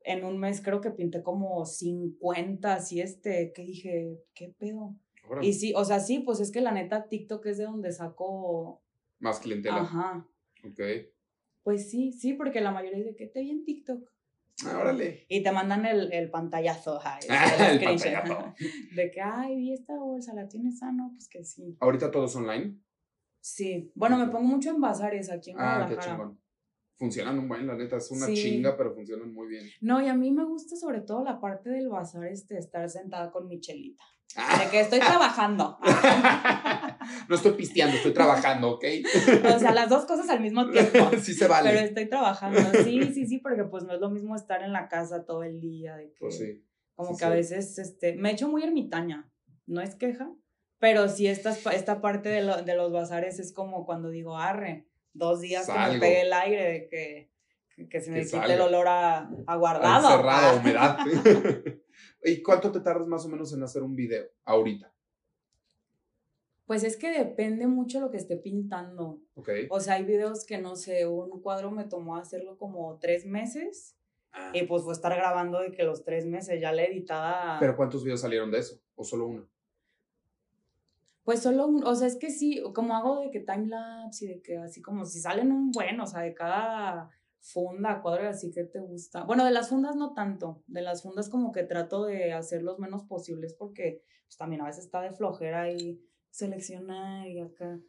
en 0.05 0.23
un 0.25 0.37
mes 0.37 0.61
creo 0.61 0.81
que 0.81 0.91
pinté 0.91 1.21
como 1.23 1.65
50, 1.65 2.73
así 2.73 3.01
este, 3.01 3.51
que 3.53 3.63
dije, 3.63 4.19
¿qué 4.33 4.53
pedo? 4.57 4.95
Órale. 5.27 5.47
Y 5.47 5.53
sí, 5.53 5.73
o 5.75 5.85
sea, 5.85 5.99
sí, 5.99 6.19
pues 6.19 6.39
es 6.39 6.51
que 6.51 6.61
la 6.61 6.71
neta 6.71 7.07
TikTok 7.07 7.45
es 7.47 7.57
de 7.57 7.63
donde 7.65 7.91
saco, 7.91 8.81
Más 9.19 9.39
clientela. 9.39 9.77
ajá, 9.81 10.27
Ok. 10.65 10.79
pues 11.63 11.89
sí, 11.89 12.11
sí, 12.11 12.33
porque 12.33 12.59
la 12.61 12.71
mayoría 12.71 12.97
dice 12.99 13.15
que 13.15 13.27
te 13.27 13.41
vi 13.41 13.51
en 13.51 13.63
TikTok. 13.65 14.09
Ah, 14.65 14.77
órale. 14.79 15.25
Y 15.29 15.41
te 15.41 15.51
mandan 15.51 15.85
el, 15.85 16.13
el 16.13 16.29
pantallazo, 16.29 16.97
ajá, 16.97 17.19
Ah, 17.29 17.45
el 17.71 17.83
pantallazo. 17.83 18.53
De 18.95 19.09
que, 19.11 19.19
ay, 19.21 19.55
vi 19.57 19.73
esta 19.73 19.97
bolsa, 19.97 20.33
¿la 20.33 20.47
tienes? 20.47 20.81
Ah, 20.83 20.91
no, 20.91 21.11
pues 21.13 21.27
que 21.27 21.43
sí. 21.43 21.75
Ahorita 21.79 22.11
todo 22.11 22.25
es 22.25 22.35
online. 22.35 22.77
Sí, 23.41 23.91
bueno, 23.95 24.17
me 24.17 24.27
pongo 24.27 24.43
mucho 24.45 24.69
en 24.69 24.79
bazares 24.79 25.29
aquí 25.31 25.51
en 25.51 25.57
Ah, 25.59 25.85
qué 25.89 25.97
chingón. 25.97 26.39
Funcionan 26.97 27.39
un 27.39 27.47
buen, 27.47 27.65
la 27.67 27.75
neta, 27.75 27.97
es 27.97 28.09
una 28.11 28.27
Sí. 28.27 28.35
chinga, 28.35 28.77
pero 28.77 28.93
funcionan 28.93 29.33
muy 29.33 29.47
bien. 29.47 29.65
No, 29.81 30.01
y 30.01 30.07
a 30.07 30.13
mí 30.13 30.31
me 30.31 30.45
gusta 30.45 30.75
sobre 30.75 31.01
todo 31.01 31.23
la 31.23 31.39
parte 31.39 31.69
del 31.69 31.89
bazar, 31.89 32.25
este, 32.25 32.57
estar 32.57 32.87
sentada 32.89 33.31
con 33.31 33.47
mi 33.47 33.59
chelita. 33.59 34.03
Ah. 34.35 34.61
De 34.63 34.69
que 34.71 34.79
estoy 34.79 34.99
trabajando. 34.99 35.77
no 37.29 37.35
estoy 37.35 37.53
pisteando, 37.53 37.95
estoy 37.97 38.13
trabajando, 38.13 38.71
¿ok? 38.71 38.85
O 39.55 39.59
sea, 39.59 39.73
las 39.73 39.89
dos 39.89 40.05
cosas 40.05 40.29
al 40.29 40.39
mismo 40.41 40.69
tiempo. 40.71 41.11
sí 41.21 41.33
se 41.33 41.47
vale. 41.47 41.69
Pero 41.71 41.81
estoy 41.85 42.07
trabajando. 42.09 42.59
Sí, 42.83 43.11
sí, 43.13 43.27
sí, 43.27 43.39
porque 43.39 43.63
pues 43.65 43.83
no 43.83 43.93
es 43.93 43.99
lo 43.99 44.09
mismo 44.09 44.35
estar 44.35 44.61
en 44.63 44.71
la 44.73 44.87
casa 44.87 45.25
todo 45.25 45.43
el 45.43 45.59
día. 45.59 45.95
De 45.97 46.09
que, 46.11 46.15
Pues 46.19 46.37
sí. 46.37 46.63
Como 46.95 47.11
sí, 47.13 47.17
que 47.19 47.25
a 47.25 47.29
sí. 47.29 47.35
veces, 47.35 47.77
este, 47.79 48.15
me 48.15 48.31
echo 48.31 48.47
muy 48.49 48.63
ermitaña. 48.63 49.29
No 49.65 49.81
es 49.81 49.95
queja. 49.95 50.31
Pero 50.79 51.07
sí, 51.09 51.27
esta, 51.27 51.51
esta 51.71 52.01
parte 52.01 52.29
de, 52.29 52.43
lo- 52.43 52.61
de 52.61 52.75
los 52.75 52.91
bazares 52.91 53.39
es 53.39 53.53
como 53.53 53.85
cuando 53.85 54.09
digo, 54.09 54.37
arre, 54.37 54.87
dos 55.13 55.41
días 55.41 55.65
que 55.65 55.71
Salgo. 55.73 55.93
me 55.95 55.99
pegue 55.99 56.21
el 56.21 56.33
aire, 56.33 56.63
de 56.71 56.87
que, 56.87 57.31
que 57.89 58.01
se 58.01 58.11
me 58.11 58.17
Que 58.19 58.25
quite 58.25 58.37
salga. 58.37 58.53
el 58.55 58.61
olor 58.61 58.87
a, 58.87 59.17
a 59.19 59.29
Al 59.47 59.59
guardado. 59.59 60.09
cerrado, 60.17 60.57
Ah. 60.57 60.59
humedad. 60.59 60.97
¿Y 62.23 62.41
cuánto 62.41 62.71
te 62.71 62.79
tardas 62.81 63.07
más 63.07 63.25
o 63.25 63.29
menos 63.29 63.53
en 63.53 63.63
hacer 63.63 63.83
un 63.83 63.95
video 63.95 64.25
ahorita? 64.45 64.93
Pues 66.65 66.83
es 66.83 66.95
que 66.97 67.11
depende 67.11 67.67
mucho 67.67 67.99
lo 67.99 68.09
que 68.09 68.17
esté 68.17 68.37
pintando. 68.37 69.19
¿Ok? 69.35 69.49
O 69.69 69.79
sea, 69.81 69.95
hay 69.95 70.05
videos 70.05 70.45
que 70.45 70.57
no 70.57 70.75
sé, 70.75 71.05
un 71.05 71.41
cuadro 71.41 71.71
me 71.71 71.83
tomó 71.83 72.15
hacerlo 72.15 72.57
como 72.57 72.97
tres 72.99 73.25
meses 73.25 73.97
Ah. 74.35 74.49
y 74.53 74.63
pues 74.63 74.81
fue 74.83 74.93
estar 74.93 75.13
grabando 75.15 75.59
de 75.59 75.71
que 75.71 75.83
los 75.83 76.03
tres 76.03 76.25
meses 76.25 76.59
ya 76.59 76.71
la 76.71 76.83
editada. 76.85 77.57
¿Pero 77.59 77.75
cuántos 77.75 78.03
videos 78.03 78.21
salieron 78.21 78.49
de 78.49 78.59
eso? 78.59 78.79
¿O 78.95 79.03
solo 79.03 79.27
uno? 79.27 79.47
Pues 81.23 81.41
solo, 81.41 81.67
un- 81.67 81.83
o 81.85 81.95
sea, 81.95 82.07
es 82.07 82.17
que 82.17 82.29
sí, 82.29 82.61
como 82.73 82.95
hago 82.95 83.19
de 83.21 83.31
que 83.31 83.39
timelapse 83.39 84.25
y 84.25 84.27
de 84.27 84.41
que 84.41 84.57
así 84.57 84.81
como 84.81 85.05
si 85.05 85.19
salen 85.19 85.51
un 85.51 85.71
buen, 85.71 85.99
o 86.01 86.05
sea, 86.07 86.21
de 86.21 86.33
cada 86.33 87.09
funda, 87.39 88.01
cuadro 88.01 88.27
así 88.29 88.51
que 88.51 88.63
te 88.65 88.79
gusta. 88.79 89.23
Bueno, 89.23 89.43
de 89.45 89.51
las 89.51 89.69
fundas 89.69 89.95
no 89.95 90.13
tanto, 90.13 90.63
de 90.67 90.81
las 90.81 91.03
fundas 91.03 91.29
como 91.29 91.51
que 91.51 91.63
trato 91.63 92.05
de 92.05 92.33
hacer 92.33 92.61
los 92.63 92.79
menos 92.79 93.03
posibles 93.03 93.53
porque 93.53 94.01
pues 94.25 94.37
también 94.37 94.61
a 94.61 94.65
veces 94.65 94.85
está 94.85 95.01
de 95.01 95.11
flojera 95.11 95.69
y 95.71 96.01
seleccionar 96.29 97.27
y 97.27 97.39
acá. 97.39 97.79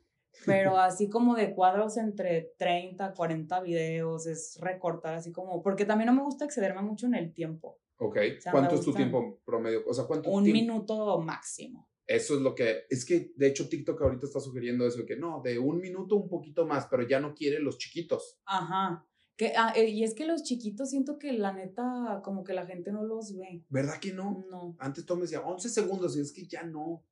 Pero 0.46 0.78
así 0.78 1.08
como 1.08 1.36
de 1.36 1.54
cuadros 1.54 1.96
entre 1.96 2.52
30, 2.58 3.14
40 3.14 3.60
videos, 3.60 4.26
es 4.26 4.58
recortar 4.60 5.14
así 5.14 5.30
como, 5.30 5.62
porque 5.62 5.84
también 5.84 6.06
no 6.06 6.12
me 6.14 6.22
gusta 6.24 6.44
excederme 6.44 6.82
mucho 6.82 7.06
en 7.06 7.14
el 7.14 7.32
tiempo. 7.32 7.78
¿Ok? 7.98 8.18
sea, 8.40 8.50
¿Cuánto 8.50 8.74
es 8.74 8.80
tu 8.80 8.92
tiempo 8.92 9.38
promedio? 9.44 9.82
O 9.86 9.94
sea, 9.94 10.04
¿cuánto 10.04 10.30
Un 10.30 10.42
tiempo? 10.42 10.60
minuto 10.60 11.20
máximo. 11.20 11.88
Eso 12.06 12.34
es 12.34 12.42
lo 12.42 12.54
que, 12.54 12.84
es 12.90 13.04
que 13.04 13.32
de 13.36 13.46
hecho 13.46 13.68
TikTok 13.68 14.00
ahorita 14.00 14.26
está 14.26 14.40
sugiriendo 14.40 14.86
eso, 14.86 14.98
de 14.98 15.06
que 15.06 15.16
no, 15.16 15.40
de 15.42 15.58
un 15.58 15.80
minuto 15.80 16.16
un 16.16 16.28
poquito 16.28 16.66
más, 16.66 16.86
pero 16.86 17.06
ya 17.06 17.18
no 17.18 17.34
quiere 17.34 17.60
los 17.60 17.78
chiquitos. 17.78 18.38
Ajá. 18.44 19.06
Que, 19.36 19.52
ah, 19.56 19.72
eh, 19.74 19.88
y 19.88 20.04
es 20.04 20.14
que 20.14 20.26
los 20.26 20.44
chiquitos 20.44 20.90
siento 20.90 21.18
que 21.18 21.32
la 21.32 21.52
neta, 21.52 22.20
como 22.22 22.44
que 22.44 22.52
la 22.52 22.66
gente 22.66 22.92
no 22.92 23.04
los 23.04 23.34
ve. 23.36 23.64
¿Verdad 23.68 23.98
que 23.98 24.12
no? 24.12 24.44
No. 24.48 24.76
Antes 24.78 25.04
todo 25.06 25.16
me 25.16 25.22
decía 25.22 25.40
11 25.40 25.68
segundos 25.70 26.16
y 26.16 26.20
es 26.20 26.32
que 26.32 26.46
ya 26.46 26.62
no. 26.62 27.04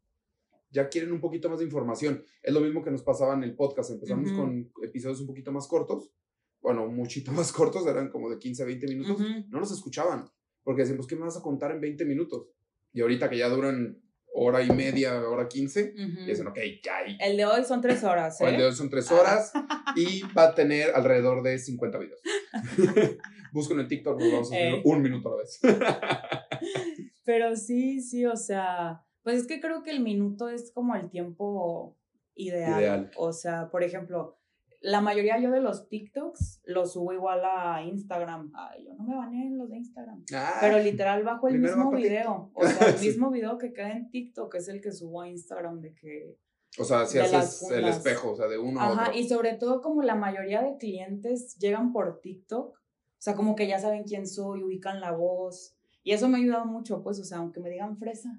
Ya 0.71 0.89
quieren 0.89 1.13
un 1.13 1.21
poquito 1.21 1.51
más 1.51 1.59
de 1.59 1.65
información. 1.65 2.23
Es 2.43 2.55
lo 2.55 2.61
mismo 2.61 2.83
que 2.83 2.91
nos 2.91 3.03
pasaba 3.03 3.35
en 3.35 3.43
el 3.43 3.57
podcast. 3.57 3.91
Empezamos 3.91 4.33
con 4.33 4.73
episodios 4.83 5.21
un 5.21 5.27
poquito 5.27 5.53
más 5.53 5.67
cortos. 5.67 6.13
Bueno, 6.61 6.87
muchito 6.87 7.33
más 7.33 7.53
cortos, 7.53 7.87
eran 7.87 8.09
como 8.11 8.31
de 8.31 8.39
15 8.39 8.63
a 8.63 8.67
20 8.67 8.87
minutos. 8.87 9.19
No 9.49 9.59
los 9.59 9.73
escuchaban. 9.73 10.31
Porque 10.63 10.83
decían, 10.83 10.97
pues, 10.97 11.09
¿qué 11.09 11.17
me 11.17 11.23
vas 11.23 11.37
a 11.37 11.43
contar 11.43 11.73
en 11.73 11.81
20 11.81 12.05
minutos? 12.05 12.47
Y 12.93 13.01
ahorita 13.01 13.29
que 13.29 13.39
ya 13.39 13.49
duran 13.49 14.01
hora 14.43 14.63
y 14.63 14.71
media, 14.71 15.15
hora 15.29 15.49
15, 15.49 15.95
Ujú. 15.95 16.21
y 16.23 16.27
dicen, 16.27 16.47
ok, 16.47 16.59
ya. 16.85 17.01
El 17.21 17.37
de 17.37 17.45
hoy 17.47 17.65
son 17.65 17.81
tres 17.81 18.03
horas, 18.05 18.41
¿eh? 18.41 18.49
El 18.49 18.57
de 18.59 18.65
hoy 18.67 18.73
son 18.73 18.91
3 18.91 19.11
horas 19.13 19.53
y 19.97 20.23
va 20.37 20.45
a 20.49 20.55
tener 20.55 20.91
alrededor 20.95 21.43
de 21.43 21.59
50 21.59 21.99
videos. 21.99 22.21
Busquen 23.53 23.81
en 23.81 23.89
TikTok, 23.89 24.19
nos 24.19 24.33
vamos 24.33 24.47
a 24.53 24.55
subir 24.57 24.75
Eh. 24.75 24.83
un 24.85 25.03
minuto 25.03 25.29
a 25.29 25.33
la 25.33 25.39
vez. 25.39 25.61
Pero 27.25 27.55
sí, 27.57 28.01
sí, 28.01 28.27
o 28.27 28.37
sea, 28.37 29.05
pues 29.23 29.37
es 29.39 29.47
que 29.47 29.61
creo 29.61 29.83
que 29.83 29.91
el 29.91 30.01
minuto 30.01 30.49
es 30.49 30.73
como 30.73 30.95
el 30.97 31.09
tiempo 31.11 31.97
ideal. 32.35 32.81
Ideal. 32.81 33.11
O 33.17 33.33
sea, 33.33 33.71
por 33.71 33.83
ejemplo, 33.85 34.39
la 34.83 35.01
mayoría 35.01 35.39
yo 35.39 35.51
de 35.51 35.61
los 35.61 35.89
TikToks 35.89 36.63
los 36.65 36.93
subo 36.93 37.13
igual 37.13 37.41
a 37.45 37.83
Instagram. 37.83 38.53
Ay, 38.55 38.85
yo 38.87 38.95
no 38.95 39.05
me 39.05 39.17
baneen 39.17 39.57
los 39.57 39.71
de 39.71 39.77
Instagram. 39.77 40.25
Ah, 40.35 40.59
Pero 40.61 40.79
literal 40.79 41.23
bajo 41.23 41.49
el 41.49 41.59
mismo 41.59 41.91
video. 41.93 42.51
O 42.55 42.67
sea, 42.67 42.89
el 42.89 43.01
mismo 43.01 43.31
video 43.31 43.59
que 43.59 43.73
queda 43.73 43.93
en 43.93 44.11
TikTok 44.11 44.55
es 44.57 44.69
el 44.69 44.81
que 44.81 44.93
subo 44.93 45.23
a 45.23 45.29
Instagram 45.29 45.81
de 45.81 45.95
que 45.95 46.37
o 46.79 46.85
sea, 46.85 47.05
si 47.05 47.19
haces 47.19 47.71
el 47.71 47.87
espejo, 47.87 48.33
o 48.33 48.37
sea, 48.37 48.49
de 48.49 48.59
uno 48.59 48.81
a 48.81 48.89
Ajá, 48.89 49.03
otro. 49.09 49.15
y 49.15 49.29
sobre 49.29 49.55
todo 49.55 49.83
como 49.83 50.03
la 50.03 50.15
mayoría 50.15 50.63
de 50.63 50.79
clientes 50.79 51.57
llegan 51.59 51.93
por 51.93 52.21
TikTok, 52.21 52.75
o 52.75 52.81
sea, 53.19 53.35
como 53.35 53.55
que 53.55 53.69
ya 53.69 53.79
saben 53.79 54.05
quién 54.05 54.27
soy, 54.27 54.63
ubican 54.63 55.01
la 55.01 55.13
voz, 55.13 55.77
y 56.03 56.13
eso 56.13 56.29
me 56.29 56.39
ha 56.39 56.41
ayudado 56.41 56.65
mucho, 56.65 57.03
pues, 57.03 57.21
o 57.21 57.25
sea, 57.25 57.39
aunque 57.39 57.61
me 57.61 57.69
digan 57.69 57.99
fresa, 57.99 58.31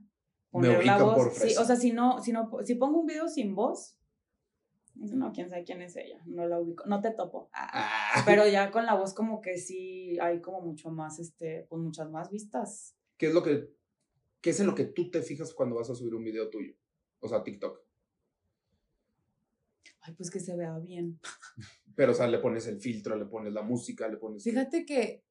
Me 0.51 0.67
poner 0.67 0.86
la 0.86 0.97
voz, 1.03 1.15
por 1.15 1.32
sí, 1.32 1.39
fresa. 1.41 1.62
o 1.62 1.65
sea, 1.65 1.75
si 1.75 1.91
no, 1.93 2.21
si 2.23 2.32
no, 2.34 2.49
si 2.63 2.73
pongo 2.73 3.01
un 3.01 3.06
video 3.06 3.27
sin 3.27 3.53
voz, 3.53 3.97
no, 5.11 5.31
quién 5.33 5.49
sabe 5.49 5.63
quién 5.63 5.81
es 5.81 5.95
ella, 5.95 6.21
no 6.25 6.47
la 6.47 6.59
ubico, 6.59 6.85
no 6.85 7.01
te 7.01 7.11
topo, 7.11 7.49
Ah, 7.53 7.69
Ah, 8.15 8.23
pero 8.25 8.47
ya 8.47 8.71
con 8.71 8.85
la 8.85 8.95
voz 8.95 9.13
como 9.13 9.41
que 9.41 9.57
sí 9.57 10.17
hay 10.19 10.41
como 10.41 10.61
mucho 10.61 10.89
más, 10.91 11.19
este, 11.19 11.65
pues 11.69 11.81
muchas 11.81 12.09
más 12.09 12.29
vistas. 12.29 12.95
¿Qué 13.17 13.27
es 13.27 13.33
lo 13.33 13.43
que, 13.43 13.69
qué 14.41 14.51
es 14.51 14.59
en 14.59 14.67
lo 14.67 14.75
que 14.75 14.85
tú 14.85 15.09
te 15.09 15.21
fijas 15.21 15.53
cuando 15.53 15.75
vas 15.75 15.89
a 15.89 15.95
subir 15.95 16.15
un 16.15 16.23
video 16.23 16.49
tuyo? 16.49 16.73
O 17.19 17.27
sea, 17.27 17.43
TikTok. 17.43 17.79
Ay, 20.01 20.13
pues 20.15 20.29
que 20.29 20.39
se 20.39 20.55
vea 20.55 20.77
bien. 20.79 21.19
Pero, 21.95 22.11
o 22.11 22.15
sea, 22.15 22.27
le 22.27 22.39
pones 22.39 22.67
el 22.67 22.79
filtro, 22.79 23.15
le 23.15 23.25
pones 23.25 23.53
la 23.53 23.61
música, 23.61 24.07
le 24.07 24.17
pones... 24.17 24.43
Fíjate 24.43 24.85
que 24.85 25.23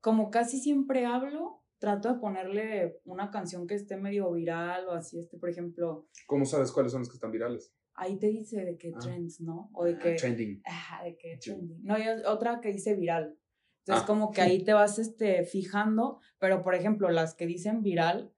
como 0.00 0.30
casi 0.30 0.58
siempre 0.60 1.04
hablo, 1.04 1.62
trato 1.78 2.12
de 2.12 2.20
ponerle 2.20 3.00
una 3.04 3.30
canción 3.30 3.66
que 3.66 3.74
esté 3.74 3.96
medio 3.96 4.32
viral 4.32 4.88
o 4.88 4.92
así, 4.92 5.18
este, 5.18 5.38
por 5.38 5.50
ejemplo, 5.50 6.06
¿Cómo 6.26 6.44
sabes 6.44 6.72
cuáles 6.72 6.92
son 6.92 7.00
los 7.02 7.08
que 7.08 7.16
están 7.16 7.32
virales? 7.32 7.74
Ahí 7.98 8.16
te 8.18 8.28
dice 8.28 8.64
de 8.64 8.76
qué 8.78 8.92
Ah. 8.94 8.98
trends, 9.00 9.40
¿no? 9.40 9.70
O 9.74 9.84
de 9.84 9.98
que, 9.98 10.14
Trending. 10.14 10.62
ajá, 10.64 11.04
de 11.04 11.16
qué 11.16 11.38
Sí. 11.40 11.50
trending. 11.50 11.82
No, 11.84 11.98
y 11.98 12.02
otra 12.26 12.60
que 12.60 12.72
dice 12.72 12.94
viral. 12.94 13.36
Entonces, 13.80 14.04
Ah. 14.04 14.06
como 14.06 14.30
que 14.32 14.40
ahí 14.42 14.62
te 14.64 14.72
vas 14.72 14.98
este, 14.98 15.44
fijando, 15.44 16.20
pero 16.38 16.62
por 16.62 16.74
ejemplo, 16.74 17.08
las 17.10 17.34
que 17.34 17.46
dicen 17.46 17.82
viral, 17.82 18.32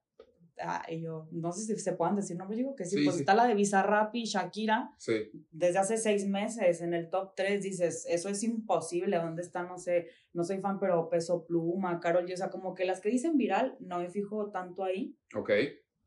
ah, 0.63 0.85
yo 0.91 1.27
no 1.31 1.51
sé 1.51 1.63
si 1.75 1.79
se 1.81 1.93
puedan 1.93 2.15
decir 2.15 2.37
nombres, 2.37 2.57
digo 2.57 2.75
que 2.75 2.85
sí, 2.85 2.97
Sí, 2.99 3.03
pues 3.03 3.15
sí. 3.15 3.21
está 3.23 3.33
la 3.33 3.47
de 3.47 3.55
Bizarrap 3.55 4.13
y 4.15 4.25
Shakira, 4.25 4.93
Sí. 4.97 5.13
desde 5.51 5.79
hace 5.79 5.97
seis 5.97 6.27
meses 6.27 6.81
en 6.81 6.93
el 6.93 7.09
top 7.09 7.33
3 7.35 7.63
dices, 7.63 8.05
eso 8.07 8.29
es 8.29 8.43
imposible, 8.43 9.17
¿dónde 9.17 9.41
está? 9.41 9.63
No 9.63 9.77
sé, 9.77 10.07
no 10.33 10.43
soy 10.43 10.59
fan, 10.59 10.79
pero 10.79 11.09
Peso 11.09 11.45
Pluma, 11.45 11.99
Carol 11.99 12.25
G, 12.27 12.33
o 12.33 12.37
sea, 12.37 12.49
como 12.49 12.73
que 12.75 12.85
las 12.85 13.01
que 13.01 13.09
dicen 13.09 13.37
viral, 13.37 13.75
no 13.79 13.97
me 13.99 14.09
fijo 14.09 14.51
tanto 14.51 14.83
ahí. 14.83 15.17
Ok. 15.35 15.49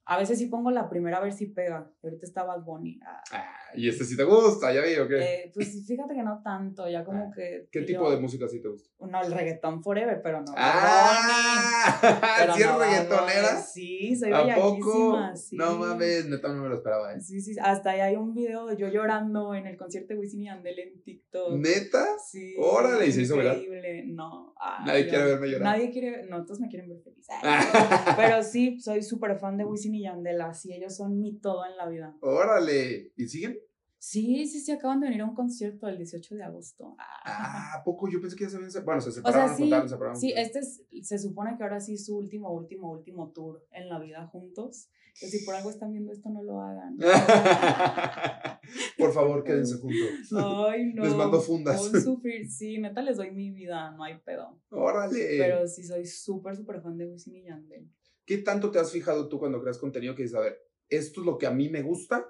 A 0.06 0.18
veces 0.18 0.38
sí 0.38 0.46
pongo 0.46 0.70
la 0.70 0.88
primera 0.88 1.18
a 1.18 1.20
ver 1.20 1.32
si 1.32 1.46
pega. 1.46 1.90
Ahorita 2.02 2.26
está 2.26 2.44
Bad. 2.44 2.64
Ah, 3.04 3.22
Ah, 3.32 3.56
y 3.76 3.88
este 3.88 4.04
sí 4.04 4.16
te 4.16 4.24
gusta, 4.24 4.72
ya 4.72 4.80
vi, 4.82 4.94
¿o 4.96 5.06
qué? 5.08 5.18
eh, 5.18 5.50
pues 5.54 5.84
fíjate 5.86 6.14
que 6.14 6.22
no 6.22 6.40
tanto, 6.42 6.88
ya 6.88 7.04
como 7.04 7.24
Ah, 7.30 7.32
que... 7.34 7.68
¿Qué 7.70 7.80
yo- 7.80 7.86
tipo 7.86 8.10
de 8.10 8.18
música 8.18 8.48
sí 8.48 8.60
te 8.60 8.68
gusta? 8.68 8.90
No, 9.00 9.22
el 9.22 9.32
reggaetón 9.32 9.82
forever, 9.82 10.20
pero 10.22 10.40
no. 10.40 10.52
¡Ah! 10.56 12.52
¿Sí 12.56 12.62
no 12.64 12.78
reggaetonera? 12.78 13.50
Bunny. 13.50 13.62
Sí, 13.72 14.16
soy 14.16 14.32
¿A 14.32 14.54
poco? 14.54 15.18
sí. 15.36 15.56
No 15.56 15.76
mames, 15.76 16.26
neta 16.26 16.48
no 16.48 16.62
me 16.62 16.68
lo 16.68 16.74
esperaba, 16.76 17.12
¿eh? 17.14 17.20
Sí, 17.20 17.40
sí, 17.40 17.54
hasta 17.60 17.90
ahí 17.90 18.00
hay 18.00 18.16
un 18.16 18.34
video 18.34 18.66
de 18.66 18.76
yo 18.76 18.88
llorando 18.88 19.54
en 19.54 19.66
el 19.66 19.76
concierto 19.76 20.14
de 20.14 20.20
Wisin 20.20 20.42
y 20.42 20.46
Yandel 20.46 20.78
en 20.78 21.02
TikTok. 21.02 21.52
¿Neta? 21.58 22.04
Sí. 22.26 22.54
Órale, 22.58 23.06
¿y 23.06 23.12
se 23.12 23.22
hizo 23.22 23.36
viral? 23.36 23.58
Increíble, 23.60 24.04
no. 24.06 24.54
ay, 24.58 24.84
Nadie 24.86 25.04
yo- 25.04 25.08
quiere 25.10 25.24
verme 25.24 25.46
llorar. 25.48 25.62
Nadie 25.62 25.90
quiere, 25.90 26.26
no, 26.28 26.44
todos 26.44 26.60
me 26.60 26.68
quieren 26.68 26.88
ver 26.88 27.00
feliz. 27.02 27.26
Pero 28.16 28.42
sí, 28.42 28.80
soy 28.80 29.02
súper 29.02 29.38
fan 29.38 29.56
de 29.56 29.64
Wisin 29.64 29.94
y 29.94 30.02
Yandel, 30.04 30.40
así 30.40 30.72
ellos 30.72 30.96
son 30.96 31.20
mi 31.20 31.38
todo 31.38 31.64
en 31.66 31.76
la 31.76 31.88
vida. 31.88 32.16
Órale. 32.20 33.12
¿Y 33.16 33.28
siguen? 33.28 33.58
Sí, 34.06 34.46
sí, 34.46 34.60
sí, 34.60 34.70
acaban 34.70 35.00
de 35.00 35.06
venir 35.06 35.22
a 35.22 35.24
un 35.24 35.34
concierto 35.34 35.88
el 35.88 35.96
18 35.96 36.34
de 36.34 36.42
agosto. 36.42 36.94
Ah. 36.98 37.22
Ah, 37.24 37.78
¿a 37.78 37.84
poco? 37.84 38.06
Yo 38.06 38.20
pensé 38.20 38.36
que 38.36 38.44
ya 38.44 38.50
se 38.50 38.56
habían 38.56 38.70
separado. 38.70 38.86
Bueno, 38.86 39.00
se 39.00 39.08
O 39.08 39.12
separaron, 39.12 39.48
sea, 39.48 39.56
sí, 39.56 39.62
juntaron, 39.62 39.88
se 39.88 39.94
separaron. 39.94 40.20
sí, 40.20 40.32
este 40.36 40.58
es, 40.58 40.82
se 41.02 41.18
supone 41.18 41.56
que 41.56 41.62
ahora 41.62 41.80
sí 41.80 41.94
es 41.94 42.04
su 42.04 42.14
último, 42.14 42.52
último, 42.52 42.90
último 42.90 43.32
tour 43.32 43.66
en 43.70 43.88
la 43.88 43.98
vida 43.98 44.26
juntos. 44.26 44.90
Entonces, 45.14 45.40
si 45.40 45.46
por 45.46 45.54
algo 45.54 45.70
están 45.70 45.92
viendo 45.92 46.12
esto, 46.12 46.28
no 46.28 46.42
lo 46.42 46.60
hagan. 46.60 46.98
Por 48.98 49.14
favor, 49.14 49.42
quédense 49.42 49.78
juntos. 49.78 50.32
Ay, 50.36 50.92
no. 50.92 51.02
Les 51.02 51.14
mando 51.14 51.40
fundas. 51.40 51.88
Puedo 51.88 52.02
sufrir, 52.02 52.50
sí, 52.50 52.76
neta 52.78 53.00
les 53.00 53.16
doy 53.16 53.30
mi 53.30 53.52
vida, 53.52 53.90
no 53.92 54.04
hay 54.04 54.18
pedo. 54.18 54.60
Órale. 54.68 55.38
Pero 55.38 55.66
sí 55.66 55.82
soy 55.82 56.04
súper, 56.04 56.56
súper 56.56 56.82
fan 56.82 56.98
de 56.98 57.06
Wisin 57.06 57.36
y 57.36 57.44
Yandel. 57.44 57.90
¿Qué 58.26 58.36
tanto 58.38 58.70
te 58.70 58.80
has 58.80 58.92
fijado 58.92 59.28
tú 59.28 59.38
cuando 59.38 59.62
creas 59.62 59.78
contenido 59.78 60.14
que 60.14 60.24
dices, 60.24 60.36
a 60.36 60.40
ver, 60.40 60.58
esto 60.90 61.20
es 61.20 61.26
lo 61.26 61.38
que 61.38 61.46
a 61.46 61.52
mí 61.52 61.70
me 61.70 61.80
gusta, 61.82 62.26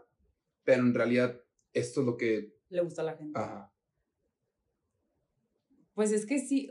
pero 0.62 0.82
en 0.82 0.94
realidad 0.94 1.40
esto 1.74 2.00
es 2.00 2.06
lo 2.06 2.16
que... 2.16 2.54
Le 2.70 2.80
gusta 2.80 3.02
a 3.02 3.04
la 3.04 3.16
gente. 3.16 3.38
Ajá. 3.38 3.70
Pues 5.92 6.10
es 6.12 6.26
que 6.26 6.38
sí, 6.38 6.70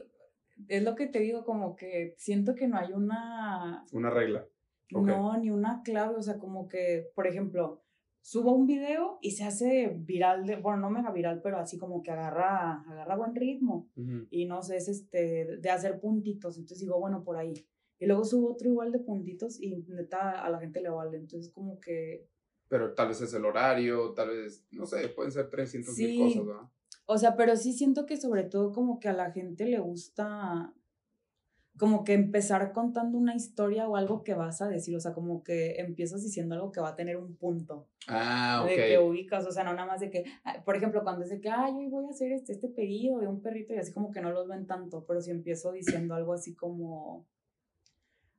es 0.67 0.83
lo 0.83 0.95
que 0.95 1.07
te 1.07 1.19
digo, 1.19 1.45
como 1.45 1.75
que 1.75 2.15
siento 2.17 2.55
que 2.55 2.67
no 2.67 2.77
hay 2.77 2.93
una, 2.93 3.85
Una 3.91 4.09
regla. 4.09 4.47
No, 4.91 5.37
ni 5.37 5.49
una 5.49 5.81
clave, 5.83 6.15
o 6.15 6.21
sea, 6.21 6.37
como 6.37 6.67
que, 6.67 7.09
por 7.15 7.25
ejemplo, 7.25 7.81
subo 8.21 8.53
un 8.53 8.67
video 8.67 9.17
y 9.21 9.31
se 9.31 9.43
hace 9.43 9.93
viral, 9.97 10.45
de, 10.45 10.55
bueno, 10.57 10.79
no 10.79 10.89
mega 10.89 11.11
viral, 11.11 11.41
pero 11.41 11.57
así 11.57 11.77
como 11.77 12.03
que 12.03 12.11
agarra, 12.11 12.81
agarra 12.83 13.15
buen 13.15 13.35
ritmo 13.35 13.89
y 14.29 14.45
no 14.45 14.61
sé, 14.61 14.77
es 14.77 14.87
este, 14.87 15.57
de 15.57 15.69
hacer 15.69 15.99
puntitos, 15.99 16.57
entonces 16.57 16.79
digo, 16.79 16.99
bueno, 16.99 17.23
por 17.23 17.37
ahí. 17.37 17.53
Y 17.99 18.05
luego 18.05 18.23
subo 18.23 18.51
otro 18.51 18.69
igual 18.69 18.91
de 18.91 18.99
puntitos 18.99 19.61
y 19.61 19.77
neta 19.87 20.43
a 20.43 20.49
la 20.49 20.59
gente 20.59 20.81
le 20.81 20.89
vale, 20.89 21.17
entonces 21.17 21.51
como 21.51 21.79
que, 21.79 22.27
Pero 22.67 22.93
tal 22.93 23.09
vez 23.09 23.21
es 23.21 23.33
el 23.33 23.45
horario, 23.45 24.13
tal 24.13 24.29
vez, 24.29 24.65
no 24.71 24.85
sé, 24.85 25.07
pueden 25.09 25.31
ser 25.31 25.49
300 25.49 25.93
Sí. 25.95 26.05
mil 26.07 26.19
cosas, 26.19 26.45
¿verdad? 26.47 26.69
O 27.05 27.17
sea, 27.17 27.35
pero 27.35 27.55
sí 27.57 27.73
siento 27.73 28.05
que 28.05 28.17
sobre 28.17 28.43
todo 28.43 28.71
como 28.71 28.99
que 28.99 29.09
a 29.09 29.13
la 29.13 29.31
gente 29.31 29.65
le 29.65 29.79
gusta 29.79 30.73
como 31.79 32.03
que 32.03 32.13
empezar 32.13 32.71
contando 32.71 33.17
una 33.17 33.35
historia 33.35 33.87
o 33.89 33.95
algo 33.95 34.23
que 34.23 34.35
vas 34.35 34.61
a 34.61 34.67
decir, 34.67 34.95
o 34.95 34.99
sea, 34.99 35.11
como 35.13 35.43
que 35.43 35.77
empiezas 35.79 36.21
diciendo 36.21 36.53
algo 36.53 36.71
que 36.71 36.79
va 36.79 36.89
a 36.89 36.95
tener 36.95 37.17
un 37.17 37.35
punto, 37.35 37.87
Ah, 38.07 38.63
de 38.69 38.75
que 38.75 38.97
ok. 38.99 39.07
ubicas, 39.09 39.47
o 39.47 39.51
sea, 39.51 39.63
no 39.63 39.73
nada 39.73 39.87
más 39.87 39.99
de 39.99 40.11
que, 40.11 40.23
ah, 40.43 40.61
por 40.63 40.75
ejemplo, 40.75 41.01
cuando 41.03 41.23
es 41.23 41.31
de 41.31 41.41
que, 41.41 41.49
ay, 41.49 41.73
hoy 41.73 41.87
voy 41.89 42.05
a 42.05 42.09
hacer 42.09 42.31
este, 42.31 42.51
este 42.51 42.67
pedido 42.69 43.17
de 43.19 43.27
un 43.27 43.41
perrito 43.41 43.73
y 43.73 43.77
así 43.77 43.91
como 43.91 44.11
que 44.11 44.21
no 44.21 44.31
los 44.31 44.47
ven 44.47 44.67
tanto, 44.67 45.03
pero 45.07 45.19
si 45.19 45.31
empiezo 45.31 45.71
diciendo 45.71 46.13
algo 46.13 46.33
así 46.33 46.53
como, 46.55 47.25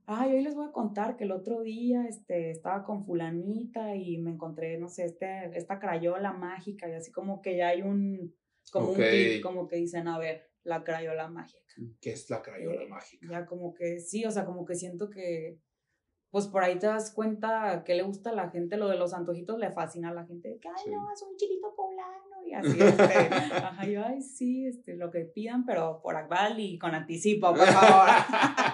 ay, 0.07 0.35
hoy 0.35 0.43
les 0.43 0.55
voy 0.55 0.67
a 0.69 0.73
contar 0.73 1.17
que 1.17 1.25
el 1.25 1.33
otro 1.33 1.63
día 1.63 2.05
este, 2.09 2.51
estaba 2.51 2.85
con 2.85 3.05
fulanita 3.05 3.95
y 3.97 4.19
me 4.19 4.31
encontré, 4.33 4.79
no 4.79 4.89
sé, 4.89 5.05
este, 5.07 5.51
esta 5.57 5.79
crayola 5.79 6.33
mágica 6.33 6.89
y 6.89 6.93
así 6.93 7.11
como 7.13 7.41
que 7.41 7.57
ya 7.57 7.69
hay 7.69 7.83
un, 7.83 8.35
como 8.73 8.91
un 8.91 8.95
clic, 8.97 9.43
como 9.43 9.67
que 9.69 9.77
dicen, 9.77 10.09
a 10.09 10.19
ver, 10.19 10.51
la 10.63 10.83
crayola 10.85 11.29
mágica. 11.29 11.61
¿Qué 12.01 12.13
es 12.13 12.29
la 12.31 12.41
crayola 12.43 12.83
Eh, 12.83 12.89
mágica? 12.89 13.27
Ya 13.31 13.47
como 13.47 13.75
que 13.75 13.99
sí, 14.01 14.25
o 14.25 14.31
sea, 14.31 14.45
como 14.45 14.65
que 14.65 14.75
siento 14.75 15.11
que, 15.11 15.59
pues 16.31 16.49
por 16.49 16.63
ahí 16.65 16.79
te 16.79 16.87
das 16.87 17.13
cuenta 17.13 17.83
que 17.85 17.95
le 17.95 18.03
gusta 18.03 18.31
a 18.31 18.35
la 18.35 18.51
gente, 18.51 18.77
lo 18.77 18.89
de 18.89 18.97
los 18.97 19.13
antojitos 19.15 19.59
le 19.59 19.71
fascina 19.73 20.11
a 20.11 20.15
la 20.15 20.27
gente, 20.27 20.49
de 20.49 20.59
que, 20.59 20.69
ay, 20.69 20.75
Sí. 20.85 20.91
no, 20.91 21.13
es 21.13 21.23
un 21.23 21.37
chilito 21.37 21.75
poblano, 21.75 22.45
y 22.47 22.53
así, 22.55 22.79
este, 22.81 23.03
ajá, 23.73 23.87
yo, 23.87 24.05
ay, 24.05 24.21
sí, 24.21 24.67
este, 24.67 24.97
lo 24.97 25.11
que 25.11 25.21
pidan, 25.27 25.65
pero 25.65 26.01
por 26.03 26.17
Akbal 26.17 26.59
y 26.61 26.79
con 26.79 26.95
anticipo, 26.95 27.49
por 27.55 27.67
favor. 27.67 28.09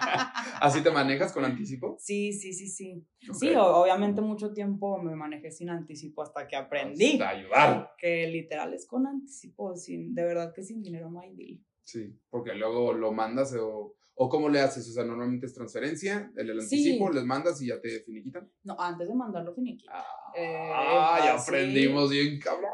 ¿Así 0.61 0.83
te 0.83 0.91
manejas 0.91 1.33
con 1.33 1.45
anticipo? 1.45 1.97
sí, 1.99 2.33
sí, 2.33 2.53
sí, 2.53 2.69
sí. 2.69 3.07
Ok. 3.29 3.37
Sí, 3.37 3.55
obviamente 3.57 4.21
mucho 4.21 4.53
tiempo 4.53 4.99
me 5.03 5.15
manejé 5.15 5.51
sin 5.51 5.71
anticipo 5.71 6.23
hasta 6.23 6.47
que 6.47 6.57
aprendí. 6.57 7.13
Hasta 7.13 7.29
ayudar. 7.31 7.93
Que 7.99 8.27
literal 8.27 8.75
es 8.75 8.87
con 8.87 9.07
anticipo, 9.07 9.75
sin, 9.77 10.15
de 10.15 10.25
verdad 10.25 10.53
que 10.55 10.63
sin 10.63 10.83
dinero 10.83 11.11
no 11.11 11.21
hay 11.21 11.35
deal. 11.35 11.61
Sí, 11.83 12.15
porque 12.31 12.55
luego 12.55 12.93
lo 12.93 13.13
mandas 13.13 13.55
o, 13.55 13.97
o 14.15 14.29
cómo 14.29 14.49
le 14.49 14.61
haces, 14.61 14.89
o 14.89 14.93
sea, 14.93 15.05
normalmente 15.05 15.47
es 15.47 15.55
transferencia, 15.55 16.31
el, 16.37 16.51
el 16.51 16.61
Sí. 16.63 16.77
anticipo, 16.77 17.11
les 17.11 17.25
mandas 17.25 17.61
y 17.63 17.69
ya 17.69 17.81
te 17.81 18.01
finiquitan. 18.01 18.49
No, 18.65 18.77
antes 18.79 19.09
de 19.09 19.15
mandarlo 19.15 19.55
finiquito. 19.55 19.91
Eh, 20.37 20.71
Ah, 20.73 21.19
ya 21.25 21.35
así. 21.35 21.51
aprendimos 21.51 22.11
bien, 22.11 22.39
cabrón. 22.39 22.71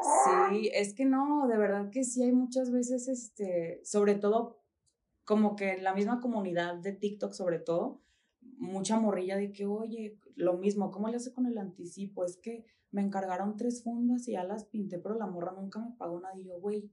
Sí, 0.51 0.69
es 0.73 0.93
que 0.93 1.05
no, 1.05 1.47
de 1.47 1.57
verdad 1.57 1.89
que 1.89 2.03
sí 2.03 2.21
hay 2.21 2.31
muchas 2.31 2.71
veces, 2.71 3.07
este, 3.07 3.81
sobre 3.83 4.15
todo 4.15 4.56
como 5.27 5.57
que 5.57 5.73
en 5.73 5.83
la 5.83 5.93
misma 5.93 6.21
comunidad 6.21 6.75
de 6.75 6.93
TikTok, 6.93 7.33
sobre 7.33 7.59
todo, 7.59 8.01
mucha 8.39 8.97
morrilla 8.97 9.35
de 9.35 9.51
que, 9.51 9.65
oye, 9.65 10.17
lo 10.35 10.57
mismo, 10.57 10.89
¿cómo 10.89 11.09
le 11.09 11.17
hace 11.17 11.33
con 11.33 11.45
el 11.45 11.57
anticipo? 11.57 12.23
Es 12.23 12.37
que 12.37 12.63
me 12.91 13.01
encargaron 13.01 13.57
tres 13.57 13.83
fundas 13.83 14.25
y 14.29 14.31
ya 14.31 14.45
las 14.45 14.63
pinté, 14.63 14.99
pero 14.99 15.15
la 15.15 15.27
morra 15.27 15.51
nunca 15.51 15.81
me 15.81 15.91
pagó 15.97 16.21
nada. 16.21 16.33
Y 16.39 16.45
yo, 16.45 16.57
güey, 16.61 16.89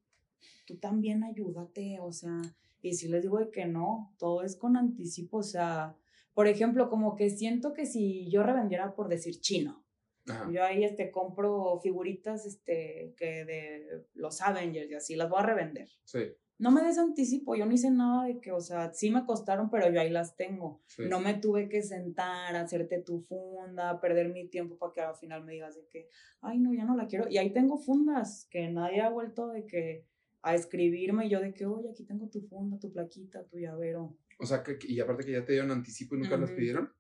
tú 0.67 0.79
también 0.79 1.23
ayúdate, 1.23 2.01
o 2.01 2.11
sea, 2.11 2.43
y 2.83 2.95
si 2.95 3.07
les 3.07 3.23
digo 3.23 3.39
de 3.39 3.53
que 3.53 3.67
no, 3.67 4.13
todo 4.19 4.43
es 4.43 4.57
con 4.57 4.77
anticipo, 4.77 5.39
o 5.39 5.43
sea, 5.45 5.97
por 6.35 6.49
ejemplo, 6.49 6.91
como 6.91 7.15
que 7.15 7.31
siento 7.31 7.73
que 7.73 7.87
si 7.87 8.29
yo 8.33 8.43
revendiera 8.43 8.97
por 8.97 9.07
decir 9.07 9.39
chino, 9.39 9.85
Ajá. 10.27 10.51
yo 10.51 10.65
ahí 10.65 10.83
este, 10.83 11.13
compro 11.13 11.79
figuritas 11.81 12.47
este, 12.47 13.15
que 13.17 13.45
de 13.45 14.09
los 14.15 14.41
Avengers 14.41 14.91
y 14.91 14.95
así, 14.95 15.15
las 15.15 15.31
voy 15.31 15.39
a 15.39 15.47
revender. 15.47 15.89
Sí, 16.03 16.35
No 16.59 16.71
me 16.71 16.83
des 16.83 16.99
anticipo, 16.99 17.57
yo 17.57 17.67
no 17.67 17.73
hice 17.73 17.91
nada 17.91 18.25
de 18.27 18.41
que, 18.41 18.53
o 18.53 18.61
sea, 18.61 18.93
sí 18.93 19.11
me 19.11 19.25
costaron, 19.27 19.71
pero 19.71 19.91
yo 19.91 20.01
ahí 20.01 20.11
las 20.11 20.37
tengo. 20.37 20.83
sí. 20.87 21.03
No 21.09 21.19
me 21.21 21.35
tuve 21.35 21.69
que 21.69 21.83
sentar, 21.83 22.55
hacerte 22.55 23.03
tu 23.03 23.21
funda, 23.23 24.01
perder 24.01 24.29
mi 24.29 24.47
tiempo 24.49 24.79
para 24.79 24.93
que 24.93 25.01
al 25.01 25.17
final 25.17 25.45
me 25.45 25.55
digas 25.55 25.75
de 25.75 25.87
que, 25.89 26.09
ay, 26.43 26.59
no, 26.59 26.73
ya 26.73 26.85
no 26.85 26.97
la 26.97 27.07
quiero. 27.09 27.29
Y 27.29 27.39
ahí 27.39 27.53
tengo 27.53 27.77
fundas 27.79 28.47
que 28.51 28.69
nadie 28.69 29.01
ha 29.01 29.11
vuelto 29.11 29.49
de 29.49 29.67
que 29.67 30.07
a 30.43 30.55
escribirme 30.55 31.27
y 31.27 31.31
yo 31.31 31.41
de 31.41 31.53
que, 31.55 31.67
oye, 31.67 31.91
aquí 31.91 32.05
tengo 32.05 32.29
tu 32.29 32.41
funda, 32.43 32.79
tu 32.79 32.93
plaquita, 32.93 33.45
tu 33.45 33.59
llavero. 33.59 34.17
O 34.39 34.47
sea, 34.47 34.63
que, 34.63 34.79
y 34.87 35.01
aparte 35.01 35.25
que 35.25 35.33
ya 35.33 35.45
te 35.45 35.53
dieron 35.53 35.71
anticipo 35.71 36.15
y 36.15 36.19
nunca 36.19 36.37
las 36.37 36.51
Ujú. 36.51 36.57
pidieron. 36.57 36.93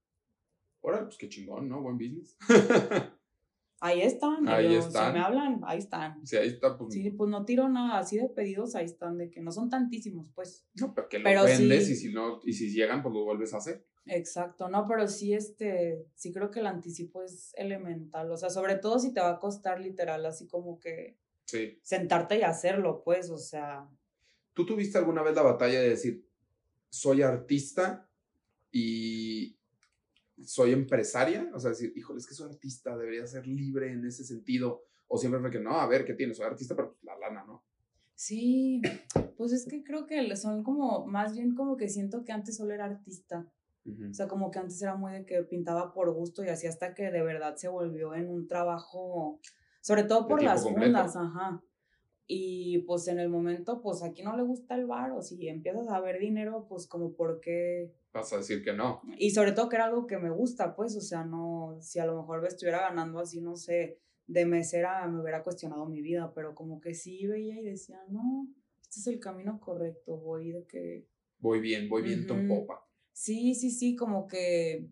Órale, 0.80 1.04
pues 1.04 1.16
qué 1.16 1.28
chingón, 1.28 1.68
¿no? 1.68 1.80
Buen 1.80 1.96
business. 1.96 2.36
Ahí 3.86 4.00
están, 4.00 4.48
Ahí 4.48 4.64
ellos, 4.66 4.86
están. 4.86 5.12
si 5.12 5.18
me 5.18 5.22
hablan, 5.22 5.60
ahí 5.66 5.78
están. 5.78 6.26
Sí, 6.26 6.36
ahí 6.38 6.48
está, 6.48 6.78
pues. 6.78 6.94
Sí, 6.94 7.10
pues 7.10 7.28
no 7.28 7.44
tiro 7.44 7.68
nada 7.68 7.98
así 7.98 8.16
de 8.16 8.30
pedidos, 8.30 8.74
ahí 8.76 8.86
están, 8.86 9.18
de 9.18 9.30
que 9.30 9.42
no 9.42 9.52
son 9.52 9.68
tantísimos, 9.68 10.30
pues. 10.34 10.64
No, 10.80 10.94
pero 10.94 11.06
que 11.10 11.18
lo 11.18 11.24
Pero 11.24 11.44
vendes 11.44 11.86
sí. 11.86 11.92
y 11.92 11.96
si 11.96 12.12
no, 12.14 12.40
y 12.44 12.54
si 12.54 12.72
llegan, 12.72 13.02
pues 13.02 13.14
lo 13.14 13.24
vuelves 13.24 13.52
a 13.52 13.58
hacer. 13.58 13.84
Exacto, 14.06 14.70
no, 14.70 14.86
pero 14.88 15.06
sí, 15.06 15.34
este, 15.34 16.06
sí 16.14 16.32
creo 16.32 16.50
que 16.50 16.60
el 16.60 16.66
anticipo 16.66 17.22
es 17.22 17.52
elemental, 17.58 18.30
o 18.30 18.38
sea, 18.38 18.48
sobre 18.48 18.76
todo 18.76 18.98
si 18.98 19.12
te 19.12 19.20
va 19.20 19.32
a 19.32 19.38
costar 19.38 19.80
literal, 19.80 20.24
así 20.24 20.46
como 20.46 20.80
que 20.80 21.18
Sí. 21.44 21.78
sentarte 21.82 22.38
y 22.38 22.42
hacerlo, 22.42 23.02
pues, 23.04 23.28
o 23.28 23.36
sea, 23.38 23.86
¿Tú 24.54 24.64
tuviste 24.64 24.96
alguna 24.96 25.22
vez 25.22 25.34
la 25.34 25.42
batalla 25.42 25.80
de 25.80 25.90
decir, 25.90 26.26
soy 26.88 27.20
artista 27.20 28.08
y 28.72 29.58
soy 30.46 30.72
empresaria? 30.72 31.50
O 31.54 31.58
sea, 31.58 31.70
decir, 31.70 31.92
híjole, 31.96 32.18
es 32.20 32.26
que 32.26 32.34
soy 32.34 32.50
artista, 32.50 32.96
debería 32.96 33.26
ser 33.26 33.46
libre 33.46 33.92
en 33.92 34.04
ese 34.06 34.24
sentido. 34.24 34.82
O 35.08 35.18
siempre 35.18 35.40
fue 35.40 35.50
que 35.50 35.60
no, 35.60 35.78
a 35.80 35.86
ver, 35.86 36.04
¿qué 36.04 36.14
tienes? 36.14 36.36
Soy 36.36 36.46
artista, 36.46 36.74
pero 36.74 36.90
pues, 36.92 37.04
la 37.04 37.18
lana, 37.18 37.44
¿no? 37.44 37.64
sí, 38.16 38.80
pues 39.36 39.52
es 39.52 39.66
que 39.66 39.82
creo 39.82 40.06
que 40.06 40.36
son 40.36 40.62
como, 40.62 41.04
más 41.06 41.34
bien 41.34 41.54
como 41.54 41.76
que 41.76 41.88
siento 41.88 42.24
que 42.24 42.32
antes 42.32 42.56
solo 42.56 42.72
era 42.72 42.84
artista, 42.84 43.50
o 43.86 44.14
sea, 44.14 44.28
como 44.28 44.50
que 44.50 44.60
antes 44.60 44.80
era 44.80 44.94
muy 44.94 45.12
de 45.12 45.26
que 45.26 45.42
pintaba 45.42 45.92
por 45.92 46.10
gusto 46.14 46.42
y 46.44 46.48
así 46.48 46.66
hasta 46.66 46.94
que 46.94 47.10
de 47.10 47.22
verdad 47.22 47.56
se 47.56 47.68
volvió 47.68 48.14
en 48.14 48.30
un 48.30 48.46
trabajo, 48.46 49.40
Sobre 49.80 50.04
todo 50.04 50.26
por 50.26 50.42
las 50.42 50.62
completo. 50.62 50.86
fundas, 50.86 51.16
ajá. 51.16 51.62
Y 52.26 52.78
pues 52.86 53.06
en 53.08 53.18
el 53.18 53.28
momento, 53.28 53.82
pues 53.82 54.02
aquí 54.02 54.22
no 54.22 54.36
le 54.36 54.42
gusta 54.42 54.74
el 54.74 54.86
bar, 54.86 55.12
o 55.12 55.20
si 55.20 55.48
empiezas 55.48 55.88
a 55.88 56.00
ver 56.00 56.18
dinero, 56.18 56.66
pues 56.68 56.86
como 56.86 57.12
por 57.14 57.40
qué. 57.40 57.92
Vas 58.12 58.32
a 58.32 58.38
decir 58.38 58.64
que 58.64 58.72
no. 58.72 59.02
Y 59.18 59.30
sobre 59.30 59.52
todo 59.52 59.68
que 59.68 59.76
era 59.76 59.86
algo 59.86 60.06
que 60.06 60.16
me 60.18 60.30
gusta, 60.30 60.74
pues, 60.74 60.96
o 60.96 61.00
sea, 61.00 61.24
no, 61.24 61.76
si 61.80 61.98
a 61.98 62.06
lo 62.06 62.16
mejor 62.16 62.40
me 62.40 62.48
estuviera 62.48 62.80
ganando 62.80 63.18
así, 63.18 63.40
no 63.40 63.56
sé, 63.56 63.98
de 64.26 64.46
mesera, 64.46 65.06
me 65.06 65.20
hubiera 65.20 65.42
cuestionado 65.42 65.86
mi 65.86 66.00
vida, 66.00 66.32
pero 66.34 66.54
como 66.54 66.80
que 66.80 66.94
sí 66.94 67.26
veía 67.26 67.60
y 67.60 67.64
decía, 67.64 68.00
no, 68.08 68.48
este 68.80 69.00
es 69.00 69.06
el 69.08 69.20
camino 69.20 69.60
correcto, 69.60 70.16
voy 70.16 70.52
de 70.52 70.66
que 70.66 71.06
Voy 71.38 71.60
bien, 71.60 71.90
voy 71.90 72.02
bien 72.02 72.26
en 72.26 72.38
Ujú. 72.38 72.48
popa. 72.48 72.88
Sí, 73.12 73.54
sí, 73.54 73.70
sí, 73.70 73.94
como 73.96 74.26
que, 74.26 74.88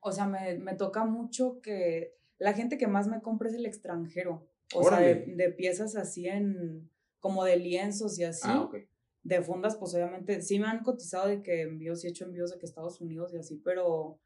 o 0.00 0.10
sea, 0.10 0.26
me, 0.26 0.58
me 0.58 0.74
toca 0.74 1.04
mucho 1.04 1.60
que 1.60 2.16
la 2.38 2.54
gente 2.54 2.76
que 2.76 2.88
más 2.88 3.06
me 3.06 3.22
compra 3.22 3.48
es 3.48 3.54
el 3.54 3.66
extranjero. 3.66 4.49
O 4.74 4.84
sea, 4.84 5.00
de, 5.00 5.54
piezas 5.56 5.96
así 5.96 6.26
en, 6.28 6.90
como 7.18 7.44
de 7.44 7.56
lienzos 7.56 8.18
y 8.18 8.24
así. 8.24 8.48
Ah, 8.48 8.62
ok. 8.62 8.76
De 9.22 9.42
fundas, 9.42 9.76
pues 9.76 9.94
obviamente, 9.94 10.40
sí 10.40 10.58
me 10.58 10.66
han 10.66 10.82
cotizado 10.82 11.28
de 11.28 11.42
que 11.42 11.62
envíos 11.62 12.02
y 12.02 12.06
he 12.06 12.10
hecho 12.10 12.24
envíos 12.24 12.50
de 12.50 12.58
que 12.58 12.66
Estados 12.66 13.00
Unidos 13.00 13.34
y 13.34 13.38
así, 13.38 13.60
pero 13.62 14.18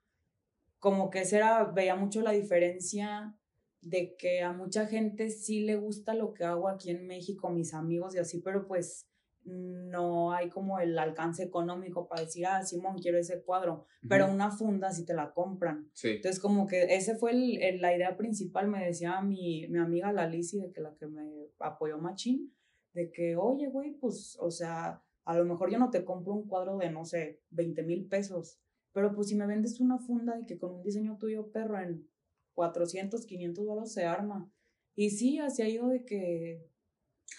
como 0.78 1.10
que 1.10 1.22
esa 1.22 1.36
era, 1.36 1.64
veía 1.64 1.96
mucho 1.96 2.20
la 2.20 2.32
diferencia 2.32 3.36
de 3.80 4.16
que 4.16 4.42
a 4.42 4.52
mucha 4.52 4.86
gente 4.86 5.30
sí 5.30 5.60
le 5.60 5.76
gusta 5.76 6.14
lo 6.14 6.32
que 6.32 6.44
hago 6.44 6.68
aquí 6.68 6.90
en 6.90 7.06
México, 7.06 7.50
mis 7.50 7.74
amigos 7.74 8.14
y 8.14 8.18
así, 8.18 8.38
pero 8.40 8.66
pues 8.66 9.06
no 9.44 10.32
hay 10.32 10.48
como 10.48 10.78
el 10.80 10.98
alcance 10.98 11.42
económico 11.42 12.08
para 12.08 12.22
decir, 12.22 12.46
ah, 12.46 12.62
Simón, 12.64 12.98
quiero 12.98 13.18
ese 13.18 13.42
cuadro, 13.42 13.86
pero 14.08 14.30
una 14.30 14.50
funda 14.50 14.90
sí 14.92 15.04
te 15.04 15.14
la 15.14 15.32
compran. 15.32 15.90
Sí. 15.92 16.08
Entonces, 16.16 16.40
como 16.40 16.66
que 16.66 16.94
ese 16.94 17.14
fue 17.16 17.32
el, 17.32 17.62
el- 17.62 17.80
la 17.80 17.94
idea 17.96 18.16
principal, 18.16 18.68
me 18.68 18.84
decía 18.84 19.20
mi, 19.20 19.66
mi 19.68 19.78
amiga 19.78 20.12
la 20.12 20.26
Lizzy, 20.26 20.60
de 20.60 20.72
que 20.72 20.80
la 20.80 20.94
que 20.96 21.06
me 21.06 21.48
apoyó 21.58 21.98
machín, 21.98 22.54
de 22.92 23.10
que, 23.10 23.36
oye, 23.36 23.68
güey, 23.68 23.92
pues, 23.92 24.36
o 24.40 24.50
sea, 24.50 25.02
a 25.24 25.36
lo 25.38 25.44
mejor 25.44 25.70
yo 25.70 25.78
no 25.78 25.90
te 25.90 26.04
compro 26.04 26.32
un 26.34 26.46
cuadro 26.48 26.78
de, 26.78 26.90
no 26.90 27.04
sé, 27.04 27.42
20 27.50 27.82
mil 27.82 28.06
pesos, 28.06 28.58
pero 28.92 29.12
pues 29.14 29.28
si 29.28 29.34
me 29.34 29.46
vendes 29.46 29.80
una 29.80 29.98
funda 29.98 30.36
de 30.36 30.46
que 30.46 30.58
con 30.58 30.74
un 30.74 30.82
diseño 30.82 31.18
tuyo, 31.18 31.50
perro, 31.50 31.78
en 31.80 32.08
400, 32.54 33.26
500 33.26 33.64
dólares 33.66 33.92
se 33.92 34.04
arma. 34.04 34.50
Y 34.94 35.10
sí, 35.10 35.38
así 35.38 35.62
ha 35.62 35.68
ido 35.68 35.88
de 35.88 36.04
que 36.04 36.70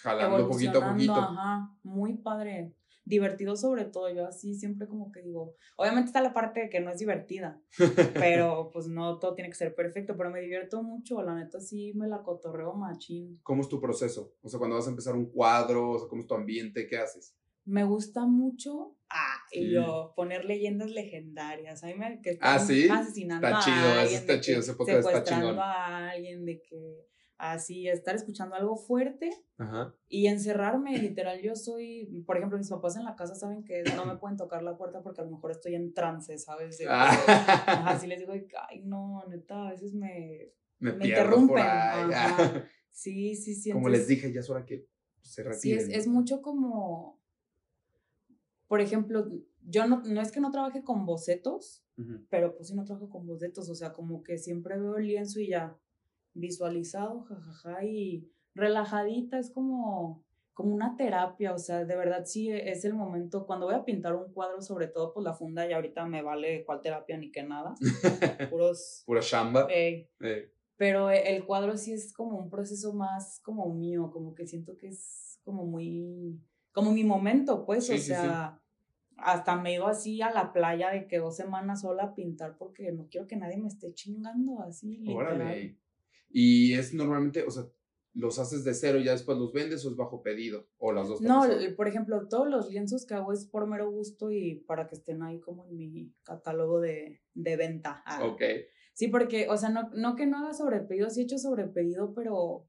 Jalando 0.02 0.48
poquito 0.48 0.82
a 0.82 0.90
poquito. 0.92 1.12
Ajá, 1.14 1.70
muy 1.82 2.14
padre. 2.18 2.74
Divertido 3.08 3.54
sobre 3.54 3.84
todo, 3.84 4.12
yo 4.12 4.26
así 4.26 4.56
siempre 4.56 4.88
como 4.88 5.12
que 5.12 5.22
digo, 5.22 5.54
obviamente 5.76 6.08
está 6.08 6.20
la 6.20 6.34
parte 6.34 6.58
de 6.62 6.68
que 6.68 6.80
no 6.80 6.90
es 6.90 6.98
divertida, 6.98 7.60
pero 8.14 8.70
pues 8.72 8.88
no 8.88 9.20
todo 9.20 9.34
tiene 9.34 9.48
que 9.48 9.54
ser 9.54 9.76
perfecto, 9.76 10.16
pero 10.16 10.28
me 10.30 10.40
divierto 10.40 10.82
mucho, 10.82 11.22
la 11.22 11.36
neta 11.36 11.60
sí 11.60 11.92
me 11.94 12.08
la 12.08 12.24
cotorreo 12.24 12.74
machín. 12.74 13.38
¿Cómo 13.44 13.62
es 13.62 13.68
tu 13.68 13.80
proceso? 13.80 14.34
O 14.42 14.48
sea, 14.48 14.58
cuando 14.58 14.74
vas 14.74 14.88
a 14.88 14.90
empezar 14.90 15.14
un 15.14 15.26
cuadro, 15.30 15.90
o 15.90 15.98
sea, 16.00 16.08
¿cómo 16.08 16.22
es 16.22 16.26
tu 16.26 16.34
ambiente? 16.34 16.88
¿Qué 16.88 16.98
haces? 16.98 17.36
Me 17.64 17.84
gusta 17.84 18.26
mucho, 18.26 18.96
ah, 19.08 19.36
Sí. 19.52 19.60
y 19.60 19.70
yo, 19.74 20.12
poner 20.16 20.44
leyendas 20.44 20.90
legendarias, 20.90 21.84
a 21.84 21.86
mí 21.86 21.94
me, 21.94 22.20
que 22.20 22.38
Ah, 22.40 22.56
están 22.56 22.66
¿sí? 22.66 22.88
asesinando 22.88 23.46
Está 23.46 23.58
a 23.58 23.62
chido, 23.62 23.76
eso 23.76 24.00
alguien, 24.00 24.20
está 24.20 24.40
chido, 24.40 24.58
ese 24.60 24.74
podcast 24.74 24.98
está 25.06 25.22
chingón. 25.22 25.58
a 25.60 26.10
alguien, 26.10 26.44
de 26.44 26.60
que 26.60 27.06
así, 27.38 27.88
estar 27.88 28.14
escuchando 28.14 28.54
algo 28.56 28.76
fuerte, 28.76 29.30
Ajá. 29.58 29.94
Y 30.08 30.26
encerrarme, 30.26 30.96
literal, 30.98 31.40
yo 31.42 31.54
soy, 31.56 32.22
por 32.26 32.36
ejemplo, 32.36 32.58
mis 32.58 32.68
papás 32.70 32.96
en 32.96 33.04
la 33.04 33.16
casa 33.16 33.34
saben 33.34 33.64
que 33.64 33.82
no 33.96 34.04
me 34.06 34.16
pueden 34.16 34.36
tocar 34.36 34.62
la 34.62 34.76
puerta 34.76 35.02
porque 35.02 35.20
a 35.20 35.24
lo 35.24 35.30
mejor 35.30 35.50
estoy 35.50 35.74
en 35.74 35.92
trance, 35.94 36.38
¿sabes? 36.38 36.78
De 36.78 36.84
que, 36.84 36.90
Ah. 36.92 37.84
Así 37.86 38.06
les 38.06 38.20
digo, 38.20 38.32
ay, 38.68 38.82
no, 38.84 39.22
neta, 39.28 39.68
a 39.68 39.70
veces 39.70 39.92
me, 39.94 40.52
Me, 40.78 40.90
interrumpen. 40.92 41.58
ajá. 41.58 42.64
Sí, 42.90 43.34
sí, 43.34 43.54
sí. 43.54 43.72
Como 43.72 43.88
entonces, 43.88 44.08
les 44.08 44.08
dije, 44.08 44.32
ya 44.32 44.40
es 44.40 44.48
hora 44.48 44.64
que 44.64 44.86
se 45.20 45.42
Sí, 45.42 45.48
retiren. 45.74 45.78
es, 45.80 45.88
¿no? 45.88 45.94
es 45.96 46.06
mucho 46.06 46.40
como, 46.40 47.20
por 48.68 48.80
ejemplo, 48.80 49.30
yo 49.62 49.86
no, 49.86 50.02
no 50.02 50.20
es 50.22 50.32
que 50.32 50.40
no 50.40 50.50
trabaje 50.50 50.82
con 50.82 51.04
bocetos, 51.06 51.84
pero 52.30 52.54
pues 52.56 52.68
sí 52.68 52.74
no 52.74 52.84
trabajo 52.84 53.08
con 53.10 53.26
bocetos, 53.26 53.68
o 53.68 53.74
sea, 53.74 53.92
como 53.92 54.22
que 54.22 54.38
siempre 54.38 54.78
veo 54.78 54.96
el 54.96 55.06
lienzo 55.08 55.40
y 55.40 55.48
ya 55.48 55.76
visualizado, 56.36 57.24
jajaja, 57.24 57.84
y 57.84 58.28
relajadita, 58.54 59.38
es 59.38 59.50
como, 59.50 60.24
como 60.54 60.74
una 60.74 60.96
terapia, 60.96 61.52
o 61.52 61.58
sea, 61.58 61.84
de 61.84 61.96
verdad 61.96 62.24
sí 62.24 62.50
es 62.50 62.84
el 62.84 62.94
momento, 62.94 63.46
cuando 63.46 63.66
voy 63.66 63.74
a 63.74 63.84
pintar 63.84 64.14
un 64.14 64.32
cuadro, 64.32 64.60
sobre 64.62 64.86
todo 64.88 65.12
pues 65.12 65.24
la 65.24 65.34
funda, 65.34 65.66
y 65.68 65.72
ahorita 65.72 66.06
me 66.06 66.22
vale 66.22 66.64
cuál 66.64 66.80
terapia 66.80 67.18
ni 67.18 67.30
qué 67.30 67.42
nada, 67.42 67.74
puros, 68.50 69.02
Pura 69.06 69.20
chamba. 69.20 69.66
eh, 69.70 70.08
Eh, 70.20 70.52
pero 70.78 71.10
el 71.10 71.44
cuadro 71.46 71.76
sí 71.76 71.92
es 71.92 72.12
como 72.12 72.38
un 72.38 72.50
proceso 72.50 72.92
más 72.92 73.40
como 73.42 73.72
mío, 73.74 74.10
como 74.12 74.34
que 74.34 74.46
siento 74.46 74.76
que 74.76 74.88
es 74.88 75.40
como 75.44 75.64
muy, 75.64 76.38
como 76.72 76.92
mi 76.92 77.04
momento, 77.04 77.64
pues, 77.64 77.86
Sí, 77.86 77.92
o 77.92 77.96
sí, 77.96 78.02
sí. 78.02 78.10
sea, 78.10 78.60
hasta 79.18 79.56
me 79.56 79.70
he 79.70 79.74
ido 79.76 79.86
así 79.86 80.20
a 80.20 80.30
la 80.30 80.52
playa 80.52 80.90
de 80.90 81.06
que 81.08 81.18
dos 81.18 81.36
semanas 81.36 81.80
sola 81.80 82.02
a 82.04 82.14
pintar 82.14 82.58
porque 82.58 82.92
no 82.92 83.08
quiero 83.10 83.26
que 83.26 83.36
nadie 83.36 83.56
me 83.56 83.68
esté 83.68 83.94
chingando 83.94 84.60
así, 84.60 84.98
literal. 84.98 85.16
órale. 85.36 85.78
Y 86.38 86.74
es 86.74 86.92
normalmente, 86.92 87.44
o 87.44 87.50
sea, 87.50 87.64
los 88.12 88.38
haces 88.38 88.62
de 88.62 88.74
cero 88.74 88.98
y 88.98 89.04
ya 89.04 89.12
después 89.12 89.38
los 89.38 89.54
vendes 89.54 89.82
o 89.86 89.88
es 89.88 89.96
bajo 89.96 90.22
pedido. 90.22 90.68
O 90.76 90.92
las 90.92 91.08
dos. 91.08 91.22
No, 91.22 91.46
por 91.78 91.88
ejemplo, 91.88 92.28
todos 92.28 92.46
los 92.46 92.68
lienzos 92.68 93.06
que 93.06 93.14
hago 93.14 93.32
es 93.32 93.46
por 93.46 93.66
mero 93.66 93.90
gusto 93.90 94.30
y 94.30 94.56
para 94.66 94.86
que 94.86 94.96
estén 94.96 95.22
ahí 95.22 95.40
como 95.40 95.64
en 95.64 95.78
mi 95.78 96.12
catálogo 96.24 96.78
de, 96.78 97.22
de 97.32 97.56
venta. 97.56 98.02
Ah. 98.04 98.26
Ok. 98.26 98.42
Sí, 98.92 99.08
porque, 99.08 99.48
o 99.48 99.56
sea, 99.56 99.70
no, 99.70 99.88
no 99.94 100.14
que 100.14 100.26
no 100.26 100.36
haga 100.36 100.52
sobrepedido, 100.52 101.08
sí 101.08 101.22
he 101.22 101.24
hecho 101.24 101.38
sobrepedido, 101.38 102.12
pero 102.12 102.68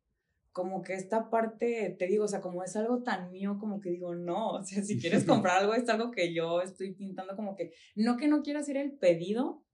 como 0.54 0.82
que 0.82 0.94
esta 0.94 1.30
parte, 1.30 1.94
te 2.00 2.08
digo, 2.08 2.24
o 2.24 2.30
sea, 2.30 2.40
como 2.40 2.64
es 2.64 2.74
algo 2.78 3.04
tan 3.04 3.32
mío, 3.34 3.58
como 3.60 3.82
que 3.82 3.90
digo, 3.90 4.16
no, 4.16 4.52
o 4.52 4.64
sea, 4.64 4.82
si 4.82 4.98
quieres 4.98 5.26
comprar 5.26 5.58
algo, 5.58 5.74
es 5.74 5.90
algo 5.90 6.12
que 6.12 6.34
yo 6.34 6.62
estoy 6.62 6.94
pintando, 6.94 7.36
como 7.36 7.58
que, 7.58 7.74
no 7.98 8.16
que 8.16 8.30
no 8.30 8.44
quiera 8.44 8.62
hacer 8.62 8.78
el 8.78 8.94
pedido, 8.94 9.67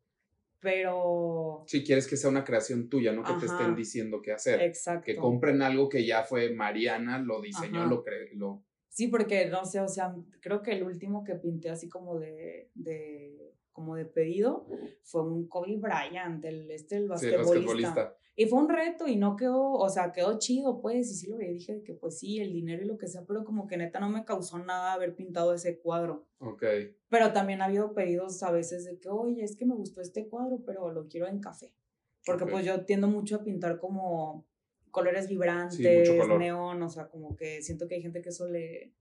pero... 0.64 1.64
Si 1.68 1.84
quieres 1.84 2.08
que 2.08 2.16
sea 2.16 2.30
una 2.30 2.46
creación 2.46 2.90
tuya, 2.90 3.12
no 3.12 3.22
que 3.22 3.34
te 3.34 3.46
estén 3.46 3.76
diciendo 3.76 4.22
qué 4.22 4.32
hacer. 4.32 4.62
Exacto. 4.62 5.06
Que 5.06 5.18
compren 5.18 5.62
algo 5.62 5.90
que 5.90 6.06
ya 6.06 6.24
fue 6.24 6.52
Mariana, 6.54 7.20
lo 7.20 7.42
diseñó, 7.42 7.82
Ajá. 7.82 7.90
lo 7.90 8.04
creó. 8.04 8.28
Lo... 8.34 8.64
Sí, 8.88 9.10
porque 9.10 9.48
no 9.48 9.66
sé, 9.66 9.82
o 9.82 9.88
sea, 9.88 10.16
creo 10.40 10.62
que 10.62 10.72
el 10.72 10.84
último 10.84 11.24
que 11.26 11.36
pinté 11.36 11.70
así 11.70 11.90
como 11.90 12.18
de, 12.18 12.72
de 12.74 13.54
como 13.74 13.96
de 13.96 14.06
pedido 14.06 14.66
fue 15.04 15.24
un 15.24 15.48
Kobe 15.50 15.78
Bryant, 15.78 16.44
el 16.46 16.72
este 16.72 16.98
el 16.98 17.12
Sí, 17.18 17.28
el 17.28 17.38
basquetbolista. 17.38 18.16
Y 18.36 18.48
fue 18.48 18.60
un 18.60 18.70
reto 18.70 19.08
y 19.08 19.16
no 19.16 19.36
quedó, 19.36 19.74
o 19.74 19.90
sea, 19.90 20.12
quedó 20.12 20.40
chido, 20.40 20.82
pues, 20.82 21.12
y 21.12 21.14
sí 21.14 21.28
lo 21.30 21.38
dije 21.38 21.84
que 21.84 21.94
pues 21.94 22.18
sí, 22.18 22.40
el 22.40 22.52
dinero 22.52 22.82
y 22.82 22.86
lo 22.88 22.98
que 22.98 23.08
sea, 23.08 23.24
pero 23.28 23.44
como 23.44 23.68
que 23.68 23.78
neta 23.78 24.00
no 24.00 24.10
me 24.10 24.26
causó 24.26 24.58
nada 24.58 24.94
haber 24.94 25.16
pintado 25.16 25.54
ese 25.54 25.78
cuadro. 25.80 26.26
Ok. 26.40 26.64
Pero 27.10 27.32
también 27.32 27.62
ha 27.62 27.66
habido 27.66 27.94
pedidos 27.94 28.42
a 28.42 28.50
veces 28.52 28.86
de 28.86 28.98
que, 29.00 29.10
oye, 29.10 29.44
es 29.44 29.56
que 29.56 29.66
me 29.68 29.76
gustó 29.76 30.02
este 30.02 30.28
cuadro, 30.28 30.64
pero 30.66 30.92
lo 30.92 31.08
quiero 31.08 31.28
en 31.28 31.40
café. 31.40 31.74
Porque 32.26 32.46
Ok. 32.46 32.50
pues 32.52 32.66
yo 32.66 32.86
tiendo 32.86 33.08
mucho 33.08 33.36
a 33.36 33.44
pintar 33.44 33.78
como 33.80 34.48
colores 34.90 35.28
vibrantes, 35.28 36.10
color. 36.12 36.40
neón, 36.40 36.82
o 36.82 36.90
sea, 36.90 37.10
como 37.10 37.36
que 37.36 37.62
siento 37.62 37.88
que 37.88 37.96
hay 37.96 38.02
gente 38.02 38.22
que 38.22 38.30
eso 38.30 38.48
le... 38.48 38.94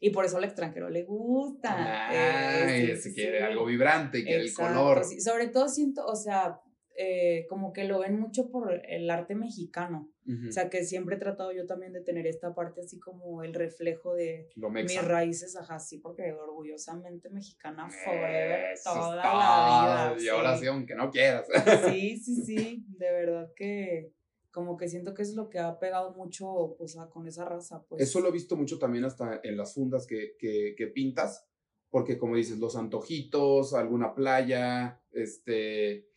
Y 0.00 0.10
por 0.10 0.26
eso 0.26 0.36
al 0.36 0.44
extranjero 0.44 0.90
le 0.90 1.04
gusta. 1.04 2.12
eh, 2.12 2.64
Ay, 2.66 2.96
sí, 2.96 3.02
sí, 3.10 3.14
quiere 3.14 3.38
sí. 3.38 3.44
algo 3.44 3.64
vibrante, 3.64 4.22
quiere 4.22 4.40
el 4.42 4.48
Exacto, 4.48 4.78
color. 4.80 5.04
sí. 5.04 5.20
Sobre 5.20 5.48
todo 5.48 5.68
siento, 5.70 6.04
o 6.04 6.14
sea, 6.16 6.60
eh, 6.98 7.46
como 7.48 7.72
que 7.72 7.84
lo 7.84 7.98
ven 8.00 8.18
mucho 8.18 8.50
por 8.50 8.72
el 8.88 9.10
arte 9.10 9.34
mexicano. 9.34 10.10
Ujú. 10.26 10.48
O 10.48 10.52
sea, 10.52 10.68
que 10.70 10.84
siempre 10.84 11.16
he 11.16 11.18
tratado 11.18 11.52
yo 11.52 11.66
también 11.66 11.92
de 11.92 12.00
tener 12.00 12.26
esta 12.26 12.54
parte 12.54 12.80
así 12.80 12.98
como 12.98 13.42
el 13.42 13.54
reflejo 13.54 14.14
de 14.14 14.48
mis 14.56 15.04
raíces, 15.04 15.56
ajá, 15.56 15.78
sí, 15.78 15.98
porque 15.98 16.32
orgullosamente 16.32 17.30
mexicana 17.30 17.88
forever, 17.90 18.72
Eso 18.72 18.90
toda 18.92 19.16
es 19.16 19.38
la 19.38 20.14
vida. 20.16 20.24
Y 20.24 20.28
ahora 20.28 20.56
sí, 20.56 20.66
aunque 20.66 20.94
no 20.94 21.10
quieras. 21.10 21.46
Sí, 21.88 22.16
sí, 22.18 22.36
sí, 22.44 22.84
de 22.88 23.12
verdad 23.12 23.52
que 23.54 24.12
como 24.50 24.78
que 24.78 24.88
siento 24.88 25.12
que 25.12 25.20
es 25.20 25.34
lo 25.34 25.50
que 25.50 25.58
ha 25.58 25.78
pegado 25.78 26.14
mucho, 26.14 26.74
pues, 26.78 26.96
a- 26.96 27.10
con 27.10 27.26
esa 27.28 27.44
raza, 27.44 27.84
pues. 27.88 28.02
Eso 28.02 28.20
lo 28.20 28.28
he 28.30 28.32
visto 28.32 28.56
mucho 28.56 28.78
también 28.78 29.04
hasta 29.04 29.38
en 29.44 29.56
las 29.58 29.74
fundas 29.74 30.06
que, 30.06 30.34
que, 30.38 30.74
que 30.78 30.86
pintas, 30.86 31.46
porque 31.90 32.16
como 32.16 32.36
dices, 32.36 32.58
los 32.58 32.74
antojitos, 32.74 33.74
alguna 33.74 34.14
playa, 34.14 35.02
este, 35.12 36.08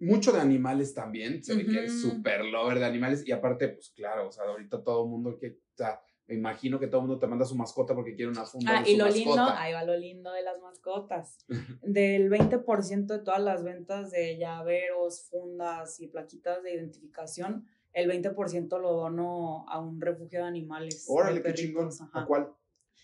mucho 0.00 0.32
de 0.32 0.40
animales 0.40 0.94
también, 0.94 1.42
se 1.42 1.54
ve 1.56 1.66
que 1.66 1.78
eres 1.78 2.04
Ujú. 2.04 2.16
súper 2.16 2.44
lover 2.44 2.78
de 2.78 2.84
animales 2.86 3.26
y 3.26 3.32
aparte, 3.32 3.68
pues 3.68 3.90
claro, 3.94 4.28
o 4.28 4.32
sea, 4.32 4.44
ahorita 4.44 4.82
todo 4.82 5.04
el 5.04 5.10
mundo 5.10 5.36
que, 5.38 5.48
o 5.48 5.76
sea, 5.76 6.00
me 6.26 6.34
imagino 6.34 6.78
que 6.78 6.86
todo 6.88 7.00
el 7.00 7.06
mundo 7.06 7.18
te 7.18 7.26
manda 7.26 7.44
su 7.46 7.56
mascota 7.56 7.94
porque 7.94 8.14
quiere 8.14 8.30
una 8.30 8.44
funda 8.44 8.78
Ah, 8.78 8.82
de 8.82 8.90
y 8.90 8.92
su 8.92 8.98
lo 8.98 9.04
mascota. 9.06 9.28
lindo, 9.30 9.44
ahí 9.56 9.72
va 9.72 9.84
lo 9.84 9.96
lindo 9.96 10.30
de 10.32 10.42
las 10.42 10.60
mascotas. 10.60 11.38
Del 11.82 12.28
20% 12.30 13.06
de 13.06 13.18
todas 13.20 13.40
las 13.40 13.64
ventas 13.64 14.10
de 14.10 14.36
llaveros, 14.38 15.26
fundas 15.30 15.98
y 16.00 16.08
plaquitas 16.08 16.62
de 16.62 16.74
identificación, 16.74 17.66
el 17.94 18.08
20% 18.10 18.78
lo 18.78 18.92
dono 18.92 19.64
a 19.68 19.80
un 19.80 20.00
refugio 20.00 20.40
de 20.42 20.46
animales. 20.48 21.06
de 21.06 21.12
Órale, 21.14 21.42
qué 21.42 21.54
chingón. 21.54 21.88
¿A 22.12 22.26
cuál? 22.26 22.52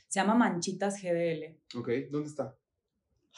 Se 0.07 0.21
llama 0.21 0.35
Manchitas 0.35 1.03
GDL. 1.03 1.59
Ok, 1.77 1.89
¿dónde 2.11 2.29
está? 2.29 2.57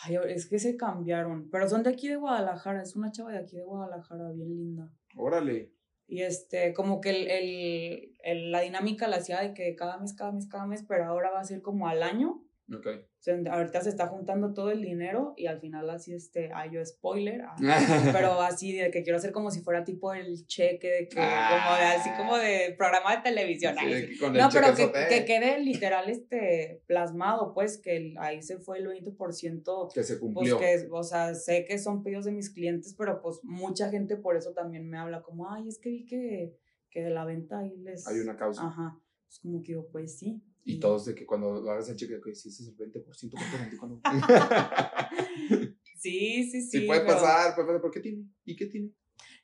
Ay, 0.03 0.17
es 0.29 0.47
que 0.49 0.59
se 0.59 0.77
cambiaron, 0.77 1.49
pero 1.51 1.69
son 1.69 1.83
de 1.83 1.91
aquí 1.91 2.09
de 2.09 2.17
Guadalajara, 2.17 2.83
es 2.83 2.97
una 2.97 3.11
chava 3.13 3.33
de 3.33 3.39
aquí 3.39 3.57
de 3.57 3.65
Guadalajara, 3.65 4.31
bien 4.33 4.49
linda. 4.57 4.91
Órale. 5.17 5.73
Y 6.07 6.23
este, 6.23 6.73
como 6.75 7.01
que 7.01 7.11
el, 7.11 7.29
el, 7.29 8.15
el- 8.23 8.53
la 8.53 8.61
dinámica 8.61 9.09
la 9.09 9.17
hacía 9.17 9.41
de 9.41 9.55
que 9.55 9.75
cada 9.75 9.97
mes, 9.99 10.13
cada 10.15 10.33
mes, 10.33 10.47
cada 10.47 10.67
mes, 10.67 10.85
pero 10.87 11.05
ahora 11.07 11.31
va 11.31 11.41
a 11.41 11.45
ser 11.45 11.63
como 11.63 11.89
al 11.89 12.03
año. 12.03 12.43
Ok. 12.73 12.87
O 12.87 13.23
sea, 13.27 13.37
ahorita 13.51 13.81
se 13.81 13.91
está 13.91 14.09
juntando 14.09 14.53
todo 14.53 14.71
el 14.71 14.83
dinero 14.83 15.35
y 15.37 15.47
al 15.47 15.61
final 15.61 15.89
así, 15.91 16.15
este, 16.15 16.51
ay, 16.53 16.71
yo 16.73 16.85
spoiler, 16.85 17.43
ah, 17.43 17.57
pero 18.13 18.41
así 18.41 18.73
de 18.73 18.91
que 18.91 19.03
quiero 19.03 19.19
hacer 19.19 19.31
como 19.33 19.51
si 19.51 19.61
fuera 19.63 19.85
tipo 19.85 20.13
el 20.13 20.47
cheque, 20.47 20.89
de 20.89 21.09
que, 21.09 21.17
como 21.17 21.77
de, 21.77 21.85
así 21.85 22.11
como 22.17 22.37
de 22.39 22.75
programa 22.77 23.17
de 23.17 23.23
televisión. 23.23 23.75
Sí, 23.79 24.17
sí. 24.17 24.25
No, 24.33 24.49
pero 24.53 24.75
que, 24.75 24.91
que 25.09 25.25
quede 25.25 25.59
literal 25.61 26.09
este 26.09 26.83
plasmado, 26.87 27.53
pues, 27.55 27.79
que 27.79 27.97
el- 27.97 28.19
ahí 28.19 28.43
se 28.43 28.59
fue 28.59 28.79
el 28.79 28.87
20%, 28.89 29.93
que 29.93 30.03
se 30.03 30.17
pues 30.17 30.21
cumplió. 30.21 30.59
que, 30.59 30.89
o 30.91 31.03
sea, 31.03 31.35
sé 31.35 31.65
que 31.65 31.79
son 31.79 32.03
pedidos 32.03 32.25
de 32.25 32.33
mis 32.33 32.51
clientes, 32.51 32.95
pero 32.99 33.21
pues 33.23 33.41
mucha 33.45 33.91
gente 33.91 34.17
por 34.17 34.37
eso 34.37 34.53
también 34.53 34.89
me 34.89 34.99
habla 34.99 35.23
como, 35.23 35.51
ay, 35.51 35.69
es 35.69 35.79
que 35.79 35.91
vi 35.91 36.05
que, 36.05 36.57
que 36.91 37.03
de 37.03 37.11
la 37.11 37.25
venta 37.25 37.61
ahí 37.61 37.77
les... 37.79 38.07
Hay 38.09 38.19
una 38.21 38.37
causa. 38.37 38.67
Ajá, 38.67 38.99
es 39.29 39.39
como 39.41 39.63
que 39.63 39.69
digo, 39.73 39.89
pues 39.91 40.19
sí. 40.19 40.43
Y 40.69 40.81
todos 40.81 41.05
de 41.07 41.15
que 41.15 41.25
cuando 41.25 41.61
lo 41.61 41.71
hagas 41.71 41.89
el 41.89 41.97
cheque, 41.97 42.21
que 42.21 42.35
si 42.35 42.49
ese 42.49 42.65
es 42.65 42.69
el 42.69 42.77
20%, 42.77 43.31
¿cuánto 43.31 43.79
cuando? 43.79 44.01
Sí, 45.99 46.45
sí, 46.51 46.63
sí. 46.63 46.81
Sí, 46.81 46.87
puede 46.87 47.01
pero- 47.01 47.15
pasar, 47.15 47.55
puede 47.55 47.67
pasar. 47.69 47.81
¿Por 47.81 47.91
qué 47.91 48.01
tiene? 48.01 48.29
¿Y 48.45 48.55
qué 48.57 48.67
tiene? 48.67 48.91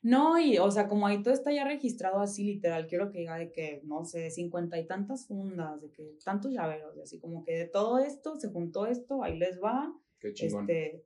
No, 0.01 0.37
y 0.39 0.57
o 0.57 0.69
sea, 0.69 0.87
como 0.87 1.07
ahí 1.07 1.23
todo 1.23 1.33
está 1.33 1.51
ya 1.51 1.63
registrado 1.65 2.19
así 2.19 2.43
literal, 2.43 2.87
quiero 2.87 3.09
que 3.09 3.19
diga 3.19 3.37
de 3.37 3.51
que, 3.51 3.81
no 3.85 4.03
sé, 4.05 4.29
cincuenta 4.31 4.77
y 4.77 4.85
tantas 4.85 5.27
fundas, 5.27 5.81
de 5.81 5.91
que 5.91 6.17
tantos 6.23 6.51
llaveros, 6.51 6.97
así 6.99 7.19
como 7.19 7.43
que 7.43 7.53
de 7.57 7.65
todo 7.65 7.99
esto, 7.99 8.35
se 8.37 8.49
juntó 8.49 8.85
esto, 8.85 9.23
ahí 9.23 9.37
les 9.37 9.59
va. 9.61 9.93
Qué 10.19 10.33
chingón. 10.33 10.69
Este, 10.69 11.05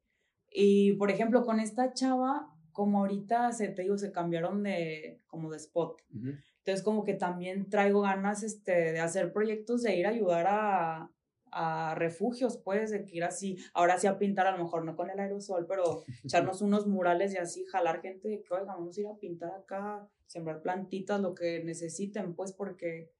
y 0.52 0.94
por 0.94 1.12
ejemplo, 1.12 1.46
con 1.46 1.60
esta 1.60 1.94
chava, 1.94 2.52
como 2.72 3.00
ahorita 3.00 3.52
se 3.52 3.70
te 3.70 3.84
digo, 3.84 3.98
se 3.98 4.12
cambiaron 4.12 4.64
de, 4.64 5.22
como 5.28 5.52
de 5.52 5.58
spot. 5.58 6.02
Ujú. 6.16 6.32
Entonces, 6.68 6.84
como 6.84 7.06
que 7.06 7.14
también 7.14 7.70
traigo 7.70 8.02
ganas 8.02 8.44
este, 8.44 8.92
de 8.92 9.00
hacer 9.00 9.32
proyectos, 9.32 9.84
de 9.84 9.96
ir 9.96 10.06
a 10.06 10.10
ayudar 10.10 10.48
a, 10.50 11.10
a 11.50 11.96
refugios, 11.96 12.58
pues, 12.58 12.92
de 12.92 13.06
que 13.06 13.16
ir 13.16 13.24
así, 13.24 13.58
ahora 13.74 13.98
sí 13.98 14.06
a 14.06 14.20
pintar, 14.20 14.48
a 14.48 14.52
lo 14.52 14.66
mejor 14.66 14.84
no 14.84 14.94
con 14.98 15.10
el 15.10 15.18
aerosol, 15.18 15.66
pero 15.66 16.04
echarnos 16.26 16.62
unos 16.62 16.86
murales 16.86 17.34
y 17.34 17.38
así, 17.38 17.64
jalar 17.64 18.02
gente 18.02 18.28
de 18.28 18.42
que, 18.42 18.54
oiga, 18.54 18.66
vamos 18.66 18.98
a 18.98 19.00
ir 19.00 19.08
a 19.08 19.16
pintar 19.16 19.52
acá, 19.52 20.10
sembrar 20.26 20.62
plantitas, 20.62 21.22
lo 21.22 21.34
que 21.34 21.64
necesiten, 21.64 22.36
pues, 22.36 22.52
porque, 22.52 23.14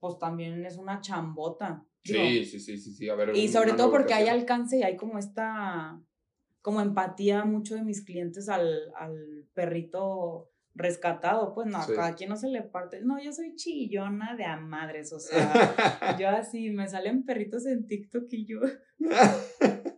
pues, 0.00 0.18
también 0.18 0.64
es 0.64 0.78
una 0.78 1.02
chambota. 1.02 1.84
Digo, 2.02 2.24
Sí, 2.24 2.46
sí, 2.46 2.60
sí, 2.60 2.78
sí, 2.78 2.94
sí. 2.94 3.10
A 3.10 3.14
ver. 3.14 3.36
y 3.36 3.48
sobre 3.48 3.74
todo 3.74 3.90
porque 3.90 4.14
hay 4.14 4.28
alcance 4.28 4.78
y 4.78 4.82
hay 4.82 4.96
como 4.96 5.18
esta, 5.18 6.00
como 6.62 6.80
empatía 6.80 7.44
mucho 7.44 7.74
de 7.74 7.82
mis 7.82 8.02
clientes 8.02 8.48
al, 8.48 8.90
al 8.96 9.46
perrito 9.52 10.48
rescatado, 10.76 11.54
pues 11.54 11.66
no, 11.66 11.82
Sí. 11.82 11.92
a 11.92 11.96
cada 11.96 12.14
quien 12.14 12.30
no 12.30 12.36
se 12.36 12.48
le 12.48 12.62
parte, 12.62 13.00
no, 13.02 13.20
yo 13.22 13.32
soy 13.32 13.54
chillona 13.56 14.36
de 14.36 14.44
a 14.44 14.56
madres, 14.56 15.12
o 15.12 15.18
sea, 15.18 15.30
yo 16.20 16.28
así, 16.28 16.70
me 16.70 16.88
salen 16.88 17.24
perritos 17.24 17.66
en 17.66 17.86
TikTok 17.86 18.26
y 18.30 18.46
yo, 18.46 18.60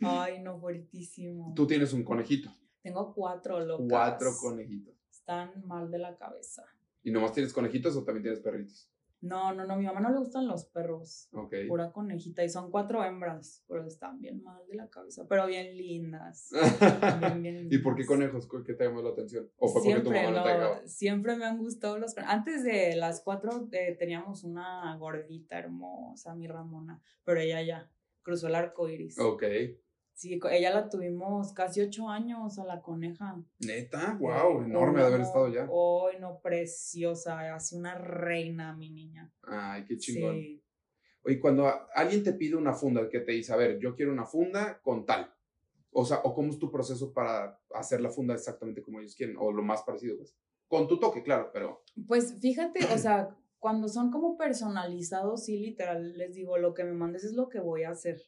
ay, 0.00 0.40
no, 0.42 0.58
fuertísimo. 0.60 1.52
Tú 1.54 1.66
tienes 1.66 1.92
un 1.92 2.04
conejito. 2.04 2.50
Tengo 2.82 3.14
cuatro 3.14 3.60
locas. 3.64 3.86
Cuatro 3.88 4.30
conejitos. 4.40 4.94
Están 5.10 5.64
mal 5.66 5.90
de 5.90 5.98
la 5.98 6.16
cabeza. 6.16 6.64
¿Y 7.04 7.10
nomás 7.10 7.32
tienes 7.32 7.52
conejitos 7.52 7.96
o 7.96 8.04
también 8.04 8.22
tienes 8.24 8.40
perritos? 8.40 8.91
No, 9.22 9.54
no, 9.54 9.64
no, 9.64 9.76
mi 9.76 9.86
mamá 9.86 10.00
no 10.00 10.10
le 10.10 10.18
gustan 10.18 10.48
los 10.48 10.66
perros. 10.66 11.28
Ok. 11.32 11.54
Pura 11.68 11.92
conejita. 11.92 12.42
Y 12.44 12.48
son 12.48 12.72
cuatro 12.72 13.04
hembras, 13.04 13.64
pero 13.68 13.86
están 13.86 14.20
bien 14.20 14.42
mal 14.42 14.66
de 14.66 14.74
la 14.74 14.90
cabeza, 14.90 15.26
pero 15.28 15.46
bien 15.46 15.76
lindas. 15.76 16.50
Bien, 17.20 17.40
bien 17.42 17.68
¿Y 17.70 17.78
por 17.78 17.94
qué 17.94 18.02
lindas. 18.02 18.08
conejos? 18.08 18.48
¿Qué 18.66 18.74
te 18.74 18.84
llamó 18.84 19.00
la 19.00 19.10
atención? 19.10 19.48
¿O 19.56 19.68
fue 19.68 19.80
porque 19.82 20.00
tu 20.00 20.10
Siempre, 20.10 20.32
mamá 20.32 20.58
no 20.58 20.80
te 20.80 20.88
siempre 20.88 21.36
me 21.36 21.44
han 21.44 21.58
gustado 21.58 21.98
los 21.98 22.14
conejos. 22.14 22.34
Antes 22.34 22.64
de 22.64 22.96
las 22.96 23.22
cuatro 23.22 23.68
eh, 23.70 23.94
teníamos 23.96 24.42
una 24.42 24.96
gordita 24.96 25.56
hermosa, 25.56 26.34
mi 26.34 26.48
Ramona, 26.48 27.00
pero 27.24 27.40
ella 27.40 27.62
ya 27.62 27.90
cruzó 28.22 28.48
el 28.48 28.56
arco 28.56 28.88
iris. 28.88 29.18
Ok. 29.20 29.44
Sí, 30.14 30.38
ella 30.50 30.74
la 30.74 30.88
tuvimos 30.88 31.52
casi 31.52 31.80
ocho 31.80 32.08
años 32.08 32.58
a 32.58 32.64
la 32.64 32.80
coneja. 32.80 33.42
Neta, 33.60 34.16
wow, 34.20 34.62
Eh, 34.62 34.66
enorme 34.66 35.00
de 35.00 35.06
haber 35.06 35.20
estado 35.22 35.48
ya. 35.48 35.62
Ay, 35.62 36.20
no, 36.20 36.40
preciosa, 36.40 37.54
así 37.54 37.76
una 37.76 37.96
reina, 37.96 38.74
mi 38.76 38.90
niña. 38.90 39.32
Ay, 39.42 39.84
qué 39.84 39.96
chingón. 39.96 40.36
Sí. 40.36 40.62
Oye, 41.24 41.40
cuando 41.40 41.70
alguien 41.94 42.22
te 42.22 42.32
pide 42.32 42.56
una 42.56 42.72
funda, 42.72 43.08
que 43.08 43.20
te 43.20 43.32
dice, 43.32 43.52
a 43.52 43.56
ver, 43.56 43.78
yo 43.78 43.94
quiero 43.94 44.12
una 44.12 44.26
funda 44.26 44.80
con 44.82 45.06
tal. 45.06 45.32
O 45.90 46.04
sea, 46.04 46.20
o 46.24 46.34
cómo 46.34 46.50
es 46.50 46.58
tu 46.58 46.70
proceso 46.70 47.12
para 47.12 47.60
hacer 47.74 48.00
la 48.00 48.10
funda 48.10 48.34
exactamente 48.34 48.82
como 48.82 49.00
ellos 49.00 49.14
quieren, 49.14 49.36
o 49.38 49.52
lo 49.52 49.62
más 49.62 49.82
parecido, 49.82 50.16
pues. 50.16 50.36
Con 50.66 50.88
tu 50.88 50.98
toque, 50.98 51.22
claro, 51.22 51.50
pero. 51.52 51.84
Pues 52.06 52.38
fíjate, 52.40 52.80
o 52.92 52.98
sea, 52.98 53.36
cuando 53.58 53.88
son 53.88 54.10
como 54.10 54.36
personalizados, 54.36 55.44
sí, 55.44 55.58
literal, 55.58 56.16
les 56.16 56.34
digo, 56.34 56.58
lo 56.58 56.74
que 56.74 56.84
me 56.84 56.92
mandes 56.92 57.24
es 57.24 57.34
lo 57.34 57.48
que 57.48 57.60
voy 57.60 57.84
a 57.84 57.90
hacer. 57.90 58.20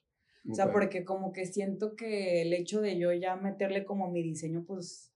O 0.51 0.55
sea, 0.55 0.67
ok. 0.67 0.73
porque 0.73 1.05
como 1.05 1.33
que 1.33 1.47
siento 1.47 1.97
que 1.97 2.43
el 2.43 2.53
hecho 2.53 2.81
de 2.81 2.99
yo 2.99 3.13
ya 3.13 3.37
meterle 3.37 3.85
como 3.85 4.11
mi 4.11 4.23
diseño, 4.23 4.65
pues 4.67 5.13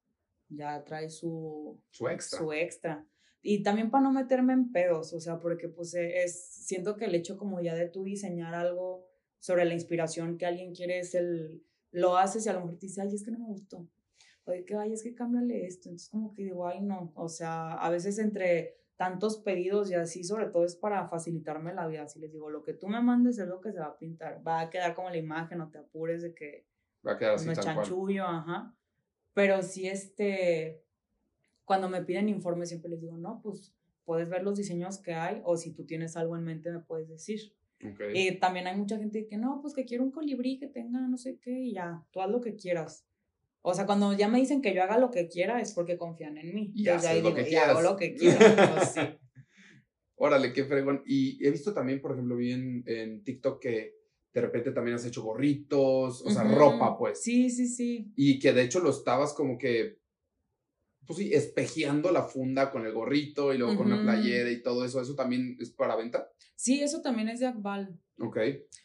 ya 0.48 0.82
trae 0.84 1.10
su, 1.10 1.78
Su 1.90 2.08
extra. 2.08 2.38
su 2.38 2.52
extra. 2.52 3.06
Y 3.42 3.62
también 3.62 3.90
para 3.90 4.04
no 4.04 4.12
meterme 4.12 4.52
en 4.54 4.72
pedos, 4.72 5.12
o 5.12 5.20
sea, 5.20 5.38
porque 5.38 5.68
pues 5.68 5.94
e- 5.94 6.22
es, 6.22 6.42
siento 6.66 6.96
que 6.96 7.04
el 7.04 7.14
hecho 7.14 7.36
como 7.36 7.60
ya 7.60 7.74
de 7.74 7.88
tú 7.88 8.04
diseñar 8.04 8.54
algo 8.54 9.06
sobre 9.38 9.64
la 9.64 9.74
inspiración 9.74 10.38
que 10.38 10.46
alguien 10.46 10.74
quiere 10.74 10.98
es 10.98 11.14
el, 11.14 11.62
lo 11.92 12.16
haces 12.16 12.46
y 12.46 12.48
a 12.48 12.54
lo 12.54 12.60
mejor 12.60 12.78
te 12.78 12.86
dice, 12.86 13.02
ay, 13.02 13.14
es 13.14 13.22
que 13.24 13.30
no 13.30 13.38
me 13.38 13.46
gustó. 13.46 13.86
O 14.44 14.50
de 14.50 14.64
que, 14.64 14.74
ay, 14.76 14.92
es 14.94 15.02
que 15.02 15.14
cámbiale 15.14 15.66
esto. 15.66 15.90
Entonces 15.90 16.08
como 16.08 16.32
que 16.34 16.42
digo, 16.44 16.66
ay, 16.66 16.80
no. 16.80 17.12
O 17.14 17.28
sea, 17.28 17.74
a 17.74 17.90
veces 17.90 18.18
entre 18.18 18.78
tantos 18.98 19.38
pedidos 19.38 19.90
y 19.90 19.94
así, 19.94 20.24
sobre 20.24 20.46
todo 20.46 20.64
es 20.64 20.74
para 20.74 21.06
facilitarme 21.06 21.72
la 21.72 21.86
vida. 21.86 22.08
Si 22.08 22.18
les 22.18 22.32
digo, 22.32 22.50
lo 22.50 22.64
que 22.64 22.74
tú 22.74 22.88
me 22.88 23.00
mandes 23.00 23.38
es 23.38 23.46
lo 23.46 23.60
que 23.60 23.70
se 23.70 23.78
va 23.78 23.86
a 23.86 23.96
pintar. 23.96 24.46
Va 24.46 24.60
a 24.60 24.70
quedar 24.70 24.94
como 24.94 25.08
la 25.08 25.16
imagen, 25.16 25.58
no 25.58 25.70
te 25.70 25.78
apures 25.78 26.20
de 26.20 26.34
que 26.34 26.66
Va 27.06 27.12
a 27.12 27.16
quedar 27.16 27.34
así 27.34 27.46
no 27.46 27.52
es 27.52 27.60
tal 27.60 27.76
cual. 27.76 27.86
chanchullo, 27.86 28.24
ajá. 28.24 28.74
Pero 29.34 29.62
sí, 29.62 29.86
este, 29.86 30.82
cuando 31.64 31.88
me 31.88 32.02
piden 32.02 32.28
informes 32.28 32.70
siempre 32.70 32.90
les 32.90 33.00
digo, 33.00 33.16
no, 33.16 33.40
pues 33.40 33.72
puedes 34.04 34.28
ver 34.28 34.42
los 34.42 34.58
diseños 34.58 34.98
que 34.98 35.14
hay 35.14 35.40
o 35.44 35.56
si 35.56 35.72
tú 35.72 35.86
tienes 35.86 36.16
algo 36.16 36.36
en 36.36 36.42
mente 36.42 36.72
me 36.72 36.80
puedes 36.80 37.08
decir. 37.08 37.54
Ok. 37.84 38.00
Y 38.12 38.32
también 38.40 38.66
hay 38.66 38.76
mucha 38.76 38.98
gente 38.98 39.28
que 39.28 39.36
no, 39.36 39.60
pues 39.62 39.74
que 39.74 39.84
quiero 39.84 40.02
un 40.02 40.10
colibrí 40.10 40.58
que 40.58 40.66
tenga 40.66 41.06
no 41.06 41.16
sé 41.16 41.38
qué 41.38 41.52
y 41.52 41.74
ya, 41.74 42.04
tú 42.10 42.20
haz 42.20 42.28
lo 42.30 42.40
que 42.40 42.56
quieras. 42.56 43.06
O 43.70 43.74
sea, 43.74 43.84
cuando 43.84 44.14
ya 44.14 44.28
me 44.28 44.38
dicen 44.38 44.62
que 44.62 44.74
yo 44.74 44.82
haga 44.82 44.96
lo 44.98 45.10
que 45.10 45.28
quiera 45.28 45.60
es 45.60 45.72
porque 45.72 45.98
confían 45.98 46.38
en 46.38 46.54
mí. 46.54 46.72
Y 46.74 46.88
Entonces, 46.88 47.10
haces 47.10 47.10
ahí 47.10 47.22
lo 47.22 47.28
digo, 47.34 47.36
que 47.44 47.50
"Y 47.50 47.54
hago 47.56 47.80
quieras". 47.80 47.82
lo 47.82 47.96
que 47.96 48.08
pues, 48.08 48.88
sí. 48.94 49.00
Órale, 50.16 50.52
qué 50.52 50.64
fregón. 50.64 51.02
Y 51.06 51.44
he 51.46 51.50
visto 51.50 51.72
también, 51.74 52.00
por 52.00 52.12
ejemplo, 52.12 52.36
vi 52.36 52.52
en, 52.52 52.82
en 52.86 53.22
TikTok 53.22 53.60
que 53.60 53.94
de 54.32 54.40
repente 54.40 54.72
también 54.72 54.96
has 54.96 55.04
hecho 55.04 55.22
gorritos, 55.22 56.22
o 56.24 56.30
sea, 56.30 56.44
ropa, 56.44 56.96
pues. 56.98 57.22
Sí, 57.22 57.50
sí, 57.50 57.66
sí. 57.68 58.10
Y 58.16 58.38
que 58.38 58.52
de 58.52 58.62
hecho 58.62 58.80
lo 58.80 58.90
estabas 58.90 59.32
como 59.34 59.58
que, 59.58 59.98
pues 61.06 61.18
sí, 61.18 61.32
espejeando 61.32 62.10
la 62.10 62.22
funda 62.22 62.70
con 62.70 62.84
el 62.84 62.92
gorrito 62.92 63.52
y 63.54 63.58
luego 63.58 63.76
con 63.76 63.92
Ujú. 63.92 64.02
playera 64.02 64.50
y 64.50 64.62
todo 64.62 64.84
eso. 64.84 65.00
¿Eso 65.00 65.14
también 65.14 65.56
es 65.60 65.70
para 65.70 65.94
venta? 65.96 66.28
Sí, 66.56 66.80
eso 66.80 67.00
también 67.00 67.28
es 67.28 67.40
de 67.40 67.46
Akbal. 67.46 67.98
Ok. 68.20 68.38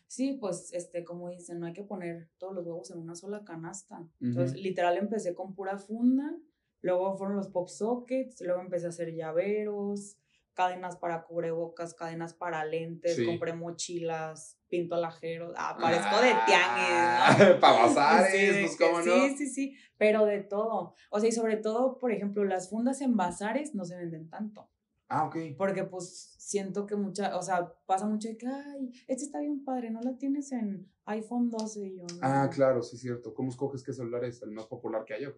Sí, 0.07 0.37
pues, 0.39 0.71
este, 0.73 1.03
como 1.03 1.29
dicen, 1.29 1.59
no 1.59 1.65
hay 1.65 1.73
que 1.73 1.83
poner 1.83 2.29
todos 2.37 2.53
los 2.53 2.65
huevos 2.65 2.91
en 2.91 2.99
una 2.99 3.15
sola 3.15 3.43
canasta. 3.43 4.07
Entonces, 4.21 4.59
literal, 4.59 4.97
empecé 4.97 5.33
con 5.33 5.55
pura 5.55 5.77
funda, 5.77 6.35
luego 6.81 7.17
fueron 7.17 7.35
los 7.37 7.47
pop 7.49 7.67
sockets, 7.67 8.41
luego 8.41 8.61
empecé 8.61 8.85
a 8.85 8.89
hacer 8.89 9.13
llaveros, 9.13 10.17
cadenas 10.53 10.97
para 10.97 11.23
cubrebocas, 11.23 11.95
cadenas 11.95 12.35
para 12.35 12.63
lentes, 12.63 13.15
Sí. 13.15 13.25
compré 13.25 13.53
mochilas, 13.53 14.59
pinto 14.69 14.95
alajeros, 14.95 15.53
ah, 15.57 15.75
parezco 15.79 16.21
de 16.21 16.31
tianguis, 16.45 17.49
¿no? 17.49 17.59
para 17.59 17.81
bazares, 17.87 18.55
Sí, 18.55 18.61
pues 18.61 18.77
cómo 18.77 18.97
no. 18.99 19.03
Sí, 19.03 19.35
sí, 19.37 19.47
sí, 19.47 19.77
pero 19.97 20.25
de 20.25 20.41
todo. 20.41 20.93
O 21.09 21.19
sea, 21.19 21.29
y 21.29 21.31
sobre 21.31 21.57
todo, 21.57 21.97
por 21.97 22.11
ejemplo, 22.11 22.43
las 22.43 22.69
fundas 22.69 23.01
en 23.01 23.15
bazares 23.17 23.73
no 23.73 23.83
se 23.85 23.95
venden 23.95 24.29
tanto. 24.29 24.69
Ah, 25.15 25.25
ok. 25.27 25.35
Porque 25.57 25.83
pues 25.83 26.33
siento 26.39 26.87
que 26.87 26.95
mucha, 26.95 27.37
o 27.37 27.41
sea, 27.43 27.71
pasa 27.85 28.07
mucho 28.07 28.27
de 28.29 28.35
que, 28.37 28.47
ay, 28.47 28.89
este 29.07 29.25
está 29.25 29.39
bien 29.39 29.63
padre, 29.63 29.91
no 29.91 30.01
la 30.01 30.17
tienes 30.17 30.51
en 30.51 30.91
iPhone 31.05 31.51
12 31.51 31.85
y 31.85 31.97
yo. 31.97 32.03
"No". 32.03 32.19
Ah, 32.21 32.49
claro, 32.51 32.81
sí 32.81 32.95
es 32.95 33.01
cierto. 33.03 33.33
¿Cómo 33.35 33.49
escoges 33.49 33.83
qué 33.83 33.93
celular 33.93 34.23
es 34.25 34.41
el 34.41 34.49
más 34.51 34.65
popular 34.65 35.05
que 35.05 35.13
haya? 35.13 35.31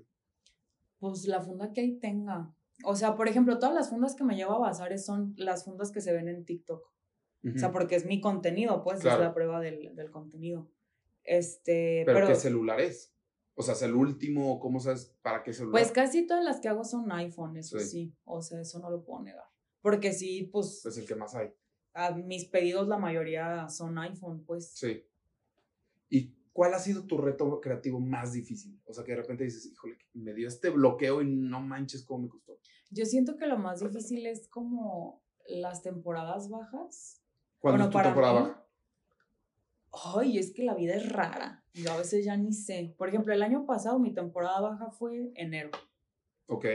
Pues 0.99 1.27
la 1.27 1.41
funda 1.41 1.73
que 1.73 1.81
ahí 1.81 1.99
tenga. 1.99 2.55
O 2.85 2.95
sea, 2.95 3.15
por 3.17 3.27
ejemplo, 3.27 3.59
todas 3.59 3.75
las 3.75 3.89
fundas 3.89 4.15
que 4.15 4.23
me 4.23 4.35
llevo 4.37 4.53
a 4.53 4.59
bazares 4.59 5.05
son 5.05 5.33
las 5.37 5.65
fundas 5.65 5.91
que 5.91 5.99
se 6.01 6.13
ven 6.13 6.29
en 6.29 6.45
TikTok. 6.45 6.81
O 7.53 7.59
sea, 7.59 7.71
porque 7.71 7.95
es 7.95 8.05
mi 8.05 8.21
contenido, 8.21 8.81
pues 8.81 9.01
Claro. 9.01 9.21
es 9.21 9.27
la 9.27 9.33
prueba 9.33 9.59
del, 9.59 9.93
del 9.93 10.09
contenido. 10.09 10.67
Este, 11.23 12.03
¿Pero, 12.05 12.19
pero, 12.19 12.27
qué 12.29 12.35
celular 12.35 12.79
es? 12.79 13.13
O 13.55 13.61
sea, 13.61 13.73
¿es 13.75 13.81
el 13.83 13.93
último? 13.93 14.59
¿Cómo 14.59 14.79
sabes 14.79 15.15
para 15.21 15.43
qué 15.43 15.53
celular? 15.53 15.73
pues 15.79 15.91
casi 15.91 16.25
todas 16.25 16.43
las 16.43 16.59
que 16.59 16.69
hago 16.69 16.83
son 16.83 17.11
iPhone, 17.11 17.57
eso 17.57 17.77
Sí. 17.79 17.85
sí. 17.87 18.15
O 18.25 18.41
sea, 18.41 18.61
eso 18.61 18.79
no 18.79 18.89
lo 18.89 19.03
puedo 19.03 19.21
negar. 19.21 19.45
Porque 19.85 20.13
sí, 20.13 20.49
pues 20.51 20.83
es 20.83 20.97
el 20.97 21.05
que 21.05 21.13
más 21.13 21.35
hay. 21.35 21.53
a 21.93 22.09
mis 22.09 22.45
pedidos 22.45 22.87
la 22.87 22.97
mayoría 22.97 23.69
son 23.69 23.99
iPhone, 23.99 24.43
pues. 24.43 24.71
Sí. 24.71 25.05
¿Y 26.09 26.33
¿cuál 26.53 26.73
ha 26.73 26.79
sido 26.79 27.05
tu 27.05 27.19
reto 27.19 27.61
creativo 27.61 27.99
más 27.99 28.33
difícil? 28.33 28.81
O 28.85 28.93
sea, 28.95 29.03
que 29.03 29.11
de 29.11 29.17
repente 29.17 29.43
dices, 29.43 29.63
híjole, 29.67 29.99
me 30.13 30.33
dio 30.33 30.47
este 30.47 30.71
bloqueo 30.71 31.21
y 31.21 31.29
no 31.29 31.61
manches 31.61 32.03
cómo 32.03 32.23
me 32.23 32.29
costó. 32.29 32.57
Yo 32.89 33.05
siento 33.05 33.37
que 33.37 33.45
lo 33.45 33.59
más 33.59 33.79
difícil 33.79 34.25
es 34.25 34.47
como 34.47 35.23
las 35.47 35.83
temporadas 35.83 36.49
bajas. 36.49 37.21
¿Cuándo 37.59 37.77
Bueno, 37.77 37.83
es 37.85 37.89
tu 37.91 37.93
para 37.93 38.09
temporada 38.09 38.39
mí- 38.41 38.47
baja? 38.47 38.67
Ay, 40.19 40.39
es 40.39 40.51
que 40.51 40.63
la 40.63 40.73
vida 40.73 40.95
es 40.95 41.07
rara. 41.11 41.63
Yo 41.75 41.91
a 41.91 41.97
veces 41.97 42.25
ya 42.25 42.35
ni 42.35 42.53
sé. 42.53 42.95
Por 42.97 43.07
ejemplo, 43.09 43.33
el 43.35 43.43
año 43.43 43.67
pasado 43.67 43.99
mi 43.99 44.13
temporada 44.15 44.59
baja 44.61 44.89
fue 44.89 45.31
enero. 45.35 45.69
Ok. 46.47 46.65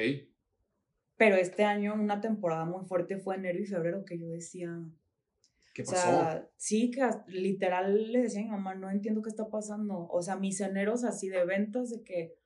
Pero 1.20 1.36
este 1.36 1.64
año 1.64 1.92
una 1.92 2.22
temporada 2.22 2.64
muy 2.64 2.86
fuerte 2.86 3.18
fue 3.18 3.36
enero 3.36 3.58
y 3.58 3.66
febrero 3.66 4.06
que 4.06 4.18
yo 4.18 4.26
decía, 4.30 4.70
¿Qué 5.74 5.82
o 5.82 5.84
pasó? 5.84 6.00
sea, 6.00 6.48
sí 6.56 6.90
que 6.90 7.02
literal 7.26 8.10
le 8.10 8.22
decía 8.22 8.40
a 8.40 8.44
mi 8.44 8.48
mamá, 8.48 8.74
no 8.74 8.90
entiendo 8.90 9.20
qué 9.20 9.28
está 9.28 9.50
pasando. 9.50 10.08
O 10.10 10.22
sea, 10.22 10.36
mis 10.36 10.62
eneros 10.62 11.04
así 11.04 11.28
de 11.28 11.44
ventas 11.44 11.90
de 11.90 12.02
que 12.04 12.38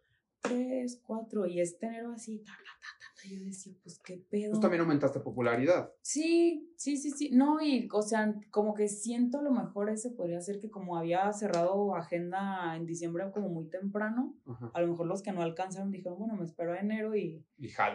tres, 0.45 1.01
cuatro 1.07 1.47
y 1.47 1.61
este 1.61 1.86
enero 1.86 2.12
así, 2.12 2.38
ta, 2.38 2.53
ta, 2.53 2.59
ta, 2.80 3.22
ta. 3.22 3.28
Yo 3.28 3.42
decía, 3.42 3.72
pues 3.82 3.99
qué 4.01 4.18
pedo. 4.30 4.51
Pues 4.51 4.61
también 4.61 4.82
aumentaste 4.82 5.18
popularidad. 5.20 5.90
Sí, 6.03 6.70
sí, 6.76 6.99
sí, 6.99 7.11
sí. 7.11 7.30
No, 7.32 7.61
y 7.62 7.88
o 7.90 8.03
sea, 8.03 8.34
como 8.51 8.74
que 8.74 8.86
siento 8.88 9.38
a 9.38 9.42
lo 9.42 9.51
mejor 9.51 9.88
ese 9.88 10.11
podría 10.11 10.40
ser 10.42 10.61
que 10.61 10.70
como 10.70 10.99
había 10.99 11.32
cerrado 11.32 11.95
agenda 11.97 12.76
en 12.76 12.84
diciembre 12.84 13.24
como 13.32 13.49
muy 13.49 13.68
temprano, 13.70 14.36
Ajá. 14.47 14.70
a 14.74 14.80
lo 14.82 14.88
mejor 14.88 15.07
los 15.07 15.22
que 15.22 15.32
no 15.32 15.40
alcanzaron 15.42 15.90
dijeron, 15.90 16.18
bueno, 16.18 16.36
me 16.36 16.45
espero 16.45 16.74
a 16.74 16.78
enero 16.78 17.16
y 17.16 17.45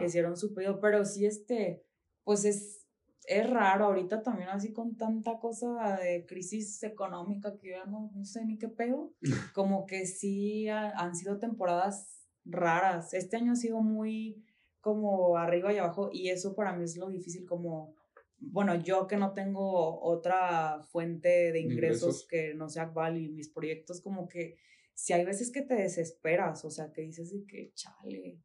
hicieron 0.03 0.35
su 0.35 0.53
pedido, 0.55 0.79
pero 0.79 1.05
sí, 1.05 1.27
este, 1.27 1.83
pues 2.23 2.43
es, 2.45 2.87
es 3.27 3.47
raro 3.47 3.85
ahorita 3.85 4.23
también 4.23 4.49
así 4.49 4.73
con 4.73 4.95
tanta 4.97 5.37
cosa 5.37 5.97
de 5.97 6.25
crisis 6.25 6.81
económica 6.81 7.55
que 7.59 7.69
ya 7.71 7.85
no, 7.85 8.09
no 8.15 8.25
sé 8.25 8.43
ni 8.45 8.57
qué 8.57 8.67
pedo, 8.69 9.13
como 9.53 9.85
que 9.85 10.07
sí 10.07 10.67
ha- 10.69 10.89
han 10.97 11.15
sido 11.15 11.37
temporadas 11.37 12.18
raras. 12.51 13.13
Este 13.13 13.37
año 13.37 13.53
ha 13.53 13.55
sido 13.55 13.81
muy 13.81 14.45
como 14.81 15.37
arriba 15.37 15.73
y 15.73 15.77
abajo 15.77 16.09
y 16.11 16.29
eso 16.29 16.55
para 16.55 16.73
mí 16.73 16.83
es 16.83 16.97
lo 16.97 17.09
difícil 17.09 17.45
como... 17.45 17.95
Bueno, 18.41 18.75
yo 18.75 19.05
que 19.05 19.17
no 19.17 19.33
tengo 19.33 20.01
otra 20.01 20.81
fuente 20.91 21.51
de 21.51 21.59
ingresos, 21.59 22.01
ingresos. 22.01 22.27
que 22.29 22.53
no 22.53 22.69
sea 22.69 22.83
Akbal 22.83 23.17
y 23.17 23.27
mis 23.29 23.49
proyectos, 23.49 23.99
como 23.99 24.29
que 24.29 24.55
si 24.93 25.11
hay 25.11 25.25
veces 25.25 25.51
que 25.51 25.61
te 25.61 25.75
desesperas, 25.75 26.63
o 26.63 26.69
sea, 26.69 26.91
que 26.93 27.01
dices 27.01 27.31
de 27.31 27.45
que, 27.45 27.73
chale, 27.73 28.39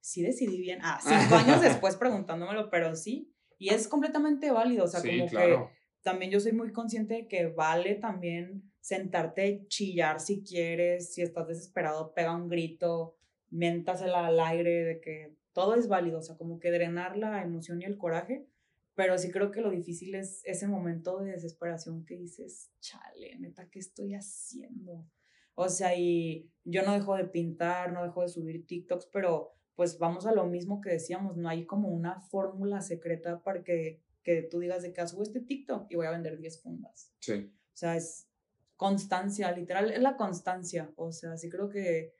sí 0.00 0.22
decidí 0.22 0.58
bien. 0.60 0.78
Ah, 0.82 1.00
cinco 1.02 1.34
años 1.34 1.60
después 1.62 1.96
preguntándomelo, 1.96 2.70
pero 2.70 2.94
sí. 2.96 3.30
Y 3.58 3.70
es 3.70 3.88
completamente 3.88 4.50
válido, 4.50 4.84
o 4.84 4.88
sea, 4.88 5.00
sí, 5.00 5.10
como 5.10 5.28
claro. 5.28 5.68
que 5.68 5.76
también 6.02 6.30
yo 6.30 6.38
soy 6.38 6.52
muy 6.52 6.72
consciente 6.72 7.14
de 7.14 7.28
que 7.28 7.48
vale 7.48 7.96
también 7.96 8.70
sentarte, 8.80 9.66
chillar 9.66 10.20
si 10.20 10.44
quieres, 10.44 11.12
si 11.12 11.22
estás 11.22 11.48
desesperado, 11.48 12.14
pega 12.14 12.36
un 12.36 12.48
grito, 12.48 13.15
miéntasela 13.50 14.26
al 14.26 14.40
aire, 14.40 14.84
de 14.84 15.00
que 15.00 15.36
todo 15.52 15.74
es 15.74 15.88
válido, 15.88 16.18
o 16.18 16.22
sea, 16.22 16.36
como 16.36 16.58
que 16.58 16.70
drenar 16.70 17.16
la 17.16 17.42
emoción 17.42 17.80
y 17.80 17.84
el 17.84 17.98
coraje, 17.98 18.46
pero 18.94 19.18
sí 19.18 19.30
creo 19.30 19.50
que 19.50 19.60
lo 19.60 19.70
difícil 19.70 20.14
es 20.14 20.42
ese 20.44 20.66
momento 20.68 21.18
de 21.20 21.32
desesperación 21.32 22.04
que 22.04 22.16
dices, 22.16 22.70
chale, 22.80 23.38
neta, 23.38 23.68
¿qué 23.70 23.78
estoy 23.78 24.14
haciendo? 24.14 25.06
O 25.54 25.68
sea, 25.68 25.96
y 25.96 26.50
yo 26.64 26.82
no 26.82 26.92
dejo 26.92 27.16
de 27.16 27.24
pintar, 27.24 27.92
no 27.92 28.02
dejo 28.02 28.22
de 28.22 28.28
subir 28.28 28.66
TikToks, 28.66 29.06
pero 29.12 29.52
pues 29.74 29.98
vamos 29.98 30.26
a 30.26 30.32
lo 30.32 30.46
mismo 30.46 30.80
que 30.80 30.90
decíamos, 30.90 31.36
no 31.36 31.48
hay 31.48 31.66
como 31.66 31.88
una 31.88 32.20
fórmula 32.20 32.80
secreta 32.80 33.42
para 33.42 33.62
que, 33.62 34.02
que 34.22 34.42
tú 34.42 34.60
digas 34.60 34.82
de 34.82 34.92
que 34.92 35.00
"Ah, 35.02 35.06
subo 35.06 35.22
este 35.22 35.40
TikTok 35.40 35.86
y 35.90 35.96
voy 35.96 36.06
a 36.06 36.10
vender 36.10 36.38
10 36.38 36.60
fundas. 36.62 37.12
Sí. 37.20 37.52
O 37.74 37.76
sea, 37.76 37.96
es 37.96 38.28
constancia, 38.76 39.52
literal, 39.52 39.90
es 39.90 40.00
la 40.00 40.16
constancia. 40.16 40.92
O 40.96 41.12
sea, 41.12 41.36
sí 41.36 41.48
creo 41.50 41.68
que 41.68 42.14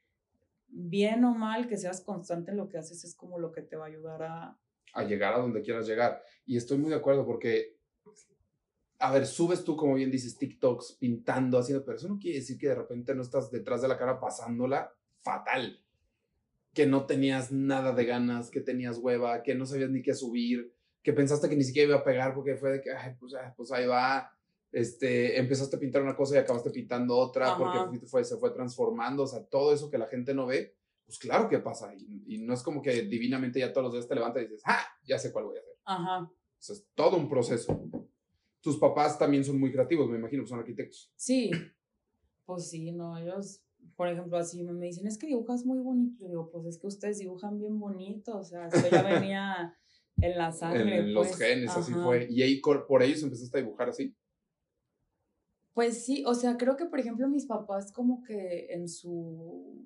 bien 0.79 1.25
o 1.25 1.35
mal 1.35 1.69
que 1.69 1.79
seas 1.79 2.03
constante 2.03 2.51
en 2.51 2.59
lo 2.59 2.69
que 2.69 2.77
haces 2.77 3.03
es 3.03 3.15
como 3.15 3.39
lo 3.39 3.51
que 3.51 3.63
te 3.63 3.77
va 3.77 3.87
a 3.87 3.89
ayudar 3.89 4.23
a... 4.23 4.59
a 4.93 5.05
llegar 5.05 5.35
a 5.35 5.39
donde 5.39 5.63
quieras 5.63 5.87
llegar. 5.87 6.23
Y 6.45 6.57
estoy 6.57 6.77
muy 6.77 6.91
de 6.91 6.97
acuerdo 6.97 7.25
porque, 7.25 7.79
a 8.99 9.11
ver, 9.11 9.27
subes 9.27 9.65
tú, 9.65 9.75
como 9.75 9.95
bien 9.95 10.11
dices, 10.11 10.37
TikToks 10.37 10.99
pintando, 11.01 11.59
haciendo, 11.59 11.85
pero 11.85 11.97
eso 11.97 12.09
no 12.09 12.19
quiere 12.19 12.39
decir 12.39 12.59
que 12.59 12.69
de 12.69 12.75
repente 12.75 13.15
no 13.15 13.23
estás 13.23 13.51
detrás 13.51 13.81
de 13.81 13.89
la 13.89 13.97
cara 13.97 14.21
pasándola 14.21 14.93
fatal. 15.23 15.83
Que 16.75 16.87
no 16.87 17.07
tenías 17.07 17.53
nada 17.53 17.93
de 17.93 18.05
ganas, 18.05 18.51
que 18.51 18.61
tenías 18.61 18.99
hueva, 18.99 19.43
que 19.43 19.55
no 19.55 19.65
sabías 19.65 19.91
ni 19.91 20.03
qué 20.03 20.13
subir, 20.13 20.75
que 21.03 21.15
pensaste 21.15 21.49
que 21.49 21.57
ni 21.57 21.65
siquiera 21.65 21.89
iba 21.89 21.99
a 22.01 22.05
pegar 22.05 22.35
porque 22.35 22.57
fue 22.57 22.73
de 22.73 22.81
que, 22.83 22.91
pues, 23.19 23.33
pues 23.57 23.73
ahí 23.73 23.87
va. 23.87 24.36
Este, 24.77 25.39
empezaste 25.39 25.77
a 25.77 25.79
pintar 25.79 26.03
una 26.03 26.15
cosa 26.15 26.35
y 26.35 26.39
acabaste 26.39 26.71
pintando 26.71 27.17
otra 27.17 27.53
Ajá. 27.55 27.89
porque 27.89 28.07
fue- 28.07 28.25
se 28.25 28.37
fue 28.37 28.51
transformando, 28.51 29.23
o 29.23 29.27
sea, 29.27 29.43
todo 29.47 29.73
eso 29.73 29.89
que 29.91 29.97
la 29.97 30.07
gente 30.07 30.35
no 30.35 30.45
ve, 30.45 30.77
pues 31.07 31.19
claro 31.19 31.49
que 31.49 31.61
pasa. 31.61 31.95
Y, 31.95 32.35
y 32.35 32.39
no 32.39 32.53
es 32.53 32.63
como 32.63 32.83
que 32.83 33.03
divinamente 33.03 33.59
ya 33.59 33.73
todos 33.73 33.85
los 33.87 33.93
días 33.95 34.07
te 34.07 34.15
levantas 34.15 34.43
y 34.43 34.47
dices, 34.49 34.63
ah, 34.67 34.85
ya 35.07 35.19
sé 35.19 35.33
cuál 35.33 35.47
voy 35.47 35.57
a 35.57 35.61
hacer. 35.61 35.73
Ajá. 35.87 36.23
O 36.25 36.33
sea, 36.59 36.77
es 36.77 36.87
todo 36.95 37.17
un 37.17 37.27
proceso. 37.29 37.89
Tus 38.61 38.77
papás 38.79 39.19
también 39.19 39.45
son 39.45 39.59
muy 39.59 39.73
creativos, 39.73 40.11
me 40.11 40.19
imagino, 40.19 40.45
son 40.47 40.59
arquitectos. 40.59 41.11
Sí. 41.17 41.51
Pues 42.45 42.69
sí, 42.69 42.93
no, 42.93 43.17
ellos, 43.17 43.63
por 43.97 44.09
ejemplo, 44.09 44.37
así 44.37 44.63
me 44.63 44.87
dicen, 44.87 45.07
es 45.07 45.17
que 45.17 45.27
dibujas 45.27 45.65
muy 45.65 45.79
bonito. 45.79 46.19
Yo 46.23 46.29
digo, 46.29 46.51
pues 46.51 46.67
es 46.67 46.79
que 46.79 46.87
ustedes 46.87 47.19
dibujan 47.19 47.59
bien 47.59 47.79
bonito. 47.79 48.37
O 48.37 48.45
sea, 48.45 48.67
esto 48.67 48.89
ya 48.91 49.03
venía 49.03 49.75
en 50.21 50.37
la 50.37 50.49
En, 50.49 50.53
sangre. 50.53 50.99
en 50.99 51.15
los 51.15 51.29
pues. 51.29 51.39
genes, 51.39 51.71
así 51.71 51.93
Ajá. 51.93 52.05
fue. 52.05 52.27
Y 52.31 52.43
ahí 52.43 52.61
por 52.61 53.03
ellos 53.03 53.23
empezaste 53.23 53.57
a 53.57 53.63
dibujar 53.63 53.89
así. 53.89 54.15
Pues 55.77 56.07
sí, 56.07 56.25
o 56.27 56.33
sea, 56.33 56.57
creo 56.57 56.79
que 56.79 56.87
por 56.87 56.99
ejemplo 57.01 57.29
mis 57.29 57.45
papás 57.45 57.93
como 57.93 58.23
que 58.23 58.69
en 58.71 58.89
su 58.89 59.85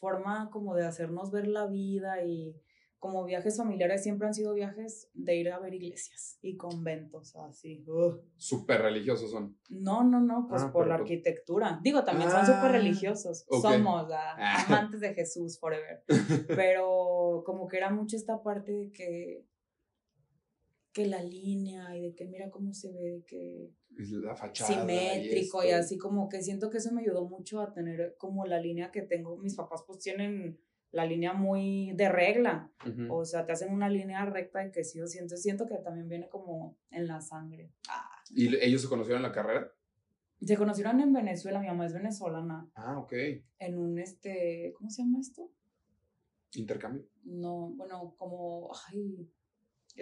forma 0.00 0.50
como 0.50 0.74
de 0.74 0.84
hacernos 0.84 1.30
ver 1.30 1.46
la 1.46 1.68
vida 1.68 2.24
y 2.24 2.56
como 2.98 3.24
viajes 3.24 3.56
familiares 3.56 4.02
siempre 4.02 4.26
han 4.26 4.34
sido 4.34 4.52
viajes 4.52 5.08
de 5.14 5.36
ir 5.36 5.52
a 5.52 5.60
ver 5.60 5.74
iglesias 5.74 6.40
y 6.42 6.56
conventos, 6.56 7.36
así. 7.36 7.84
ugh. 7.86 8.20
Súper 8.36 8.82
religiosos 8.82 9.30
son. 9.30 9.56
No, 9.70 10.02
no, 10.02 10.20
no, 10.20 10.46
pues 10.48 10.62
Ah, 10.64 10.72
por 10.72 10.88
la 10.88 10.96
pues- 10.96 11.02
arquitectura. 11.02 11.78
Digo, 11.84 12.02
también 12.02 12.30
son 12.32 12.40
Ah, 12.40 12.46
súper 12.46 12.72
religiosos. 12.72 13.46
Somos 13.62 14.10
Ah. 14.12 14.64
amantes 14.66 14.98
de 14.98 15.14
Jesús 15.14 15.60
forever. 15.60 16.02
Pero 16.72 17.44
como 17.46 17.68
que 17.68 17.76
era 17.76 17.90
mucho 17.90 18.16
esta 18.16 18.42
parte 18.42 18.72
de 18.72 18.90
que 18.90 19.46
que 20.98 21.06
la 21.06 21.22
línea 21.22 21.96
y 21.96 22.02
de 22.02 22.14
que 22.14 22.24
mira 22.26 22.50
cómo 22.50 22.74
se 22.74 22.90
ve, 22.92 23.10
de 23.12 23.24
que 23.24 23.70
Es 23.96 24.10
La 24.10 24.34
fachada. 24.34 24.68
simétrico 24.80 25.62
y, 25.64 25.70
así 25.70 25.96
como 25.96 26.28
que 26.28 26.42
siento 26.42 26.70
que 26.70 26.78
eso 26.78 26.92
me 26.92 27.02
ayudó 27.02 27.28
mucho 27.28 27.60
a 27.60 27.72
tener 27.72 28.16
como 28.18 28.46
la 28.46 28.58
línea 28.60 28.90
que 28.90 29.02
tengo. 29.02 29.36
Mis 29.36 29.54
papás 29.54 29.84
pues 29.86 29.98
tienen 30.00 30.58
la 30.90 31.04
línea 31.06 31.34
muy 31.34 31.92
de 31.94 32.08
regla, 32.08 32.72
o 33.10 33.24
sea, 33.24 33.44
te 33.46 33.52
hacen 33.52 33.72
una 33.72 33.88
línea 33.88 34.24
recta 34.24 34.66
y 34.66 34.72
que 34.72 34.82
sí, 34.84 34.98
yo 34.98 35.06
siento, 35.06 35.36
siento 35.36 35.66
que 35.66 35.76
también 35.76 36.08
viene 36.08 36.28
como 36.28 36.76
en 36.90 37.06
la 37.06 37.20
sangre. 37.20 37.70
Ah. 37.88 38.08
¿Y 38.30 38.54
ellos 38.56 38.82
se 38.82 38.88
conocieron 38.88 39.22
en 39.22 39.28
la 39.28 39.34
carrera? 39.34 39.70
Se 40.40 40.56
conocieron 40.56 41.00
en 41.00 41.12
Venezuela, 41.12 41.60
mi 41.60 41.66
mamá 41.66 41.86
es 41.86 41.92
venezolana, 41.92 42.68
Ah, 42.74 42.98
ok. 42.98 43.12
en 43.58 43.78
un 43.78 43.98
este, 43.98 44.72
¿cómo 44.76 44.88
se 44.90 45.02
llama 45.02 45.20
esto? 45.20 45.50
Intercambio. 46.54 47.04
No, 47.24 47.70
bueno, 47.76 48.14
como, 48.16 48.70
ay, 48.88 49.30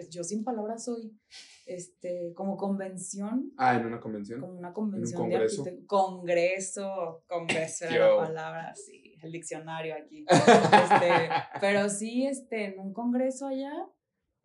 yo 0.09 0.23
sin 0.23 0.43
palabras 0.43 0.85
soy, 0.85 1.17
este, 1.65 2.33
como 2.35 2.57
convención 2.57 3.51
Ah, 3.57 3.75
en 3.75 3.85
una 3.85 3.99
convención. 3.99 4.39
como 4.41 4.53
una 4.57 4.73
convención 4.73 5.21
congreso? 5.21 5.63
de 5.63 5.69
arquitectos. 5.69 5.87
Congreso, 5.87 7.23
congreso 7.27 7.85
era 7.85 8.09
la 8.09 8.17
palabra, 8.17 8.75
sí, 8.75 9.15
el 9.21 9.31
diccionario 9.31 9.95
aquí. 9.95 10.25
Este, 10.29 11.29
pero 11.61 11.89
sí, 11.89 12.25
este, 12.27 12.65
en 12.65 12.79
un 12.79 12.93
congreso 12.93 13.47
allá, 13.47 13.73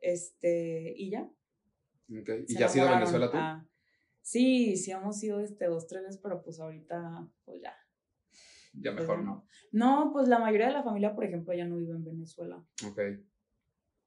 este, 0.01 0.95
y 0.97 1.11
ya. 1.11 1.23
Ok. 1.23 2.29
¿Y 2.49 2.53
se 2.55 2.59
ya 2.61 2.67
has 2.67 2.77
ido 2.77 2.89
a. 2.89 2.95
Venezuela 2.95 3.31
tú? 3.31 3.37
Ah, 3.39 3.67
sí, 4.21 4.77
sí 4.77 4.91
hemos 4.91 5.23
ido 5.23 5.41
este, 5.41 5.67
dos, 5.67 5.87
tres 5.87 6.03
veces, 6.03 6.21
pero 6.23 6.43
pues 6.43 6.59
ahorita, 6.61 7.29
pues 7.45 7.63
ya. 7.63 7.75
ya 8.75 8.93
mejor 8.93 9.17
pues, 9.17 9.25
no. 9.27 9.47
No, 9.73 10.11
pues 10.13 10.29
la 10.29 10.39
mayoría 10.39 10.67
de 10.67 10.73
la 10.75 10.83
familia, 10.83 11.15
por 11.15 11.25
ejemplo, 11.25 11.55
ya 11.55 11.65
no 11.65 11.77
vive 11.77 11.93
en 11.93 12.05
Venezuela. 12.05 12.65
Ok. 12.87 13.01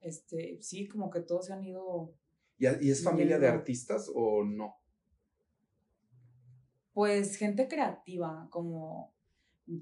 Este, 0.06 0.58
sí, 0.62 0.86
como 0.86 1.10
que 1.10 1.20
todos 1.20 1.46
se 1.46 1.52
han 1.52 1.64
ido 1.64 2.14
¿Y, 2.58 2.66
es 2.90 3.02
familia 3.02 3.38
de 3.38 3.48
artistas 3.48 4.10
o 4.14 4.44
no? 4.44 4.76
Pues 6.92 7.36
gente 7.36 7.68
creativa, 7.68 8.48
como 8.50 9.14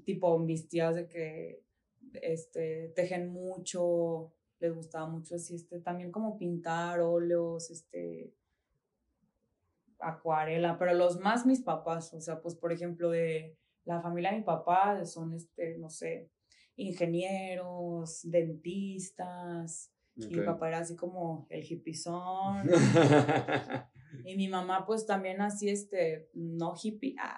tipo 0.03 0.37
mis 0.39 0.67
tías 0.67 0.95
de 0.95 1.07
que 1.07 1.63
este, 2.13 2.91
tejen 2.95 3.31
mucho, 3.31 4.33
les 4.59 4.73
gustaba 4.73 5.07
mucho 5.07 5.35
así, 5.35 5.55
este, 5.55 5.79
también 5.79 6.11
como 6.11 6.37
pintar, 6.37 6.99
óleos, 6.99 7.69
este, 7.69 8.33
acuarela, 9.99 10.77
pero 10.77 10.93
los 10.93 11.19
más 11.19 11.45
mis 11.45 11.61
papás, 11.61 12.13
o 12.13 12.19
sea, 12.19 12.41
pues 12.41 12.55
por 12.55 12.73
ejemplo 12.73 13.09
de 13.09 13.57
la 13.85 14.01
familia 14.01 14.31
de 14.31 14.39
mi 14.39 14.43
papá 14.43 15.05
son, 15.05 15.33
este, 15.33 15.77
no 15.77 15.89
sé, 15.89 16.29
ingenieros, 16.75 18.19
dentistas, 18.23 19.94
y 20.15 20.27
mi 20.27 20.45
papá 20.45 20.69
era 20.69 20.79
así 20.79 20.95
como 20.95 21.45
el 21.49 21.63
hippizón, 21.63 22.67
y 24.25 24.35
mi 24.35 24.47
mamá, 24.47 24.85
pues 24.85 25.05
también 25.05 25.41
así, 25.41 25.69
este, 25.69 26.29
no 26.33 26.73
hippie, 26.81 27.15
ah, 27.19 27.37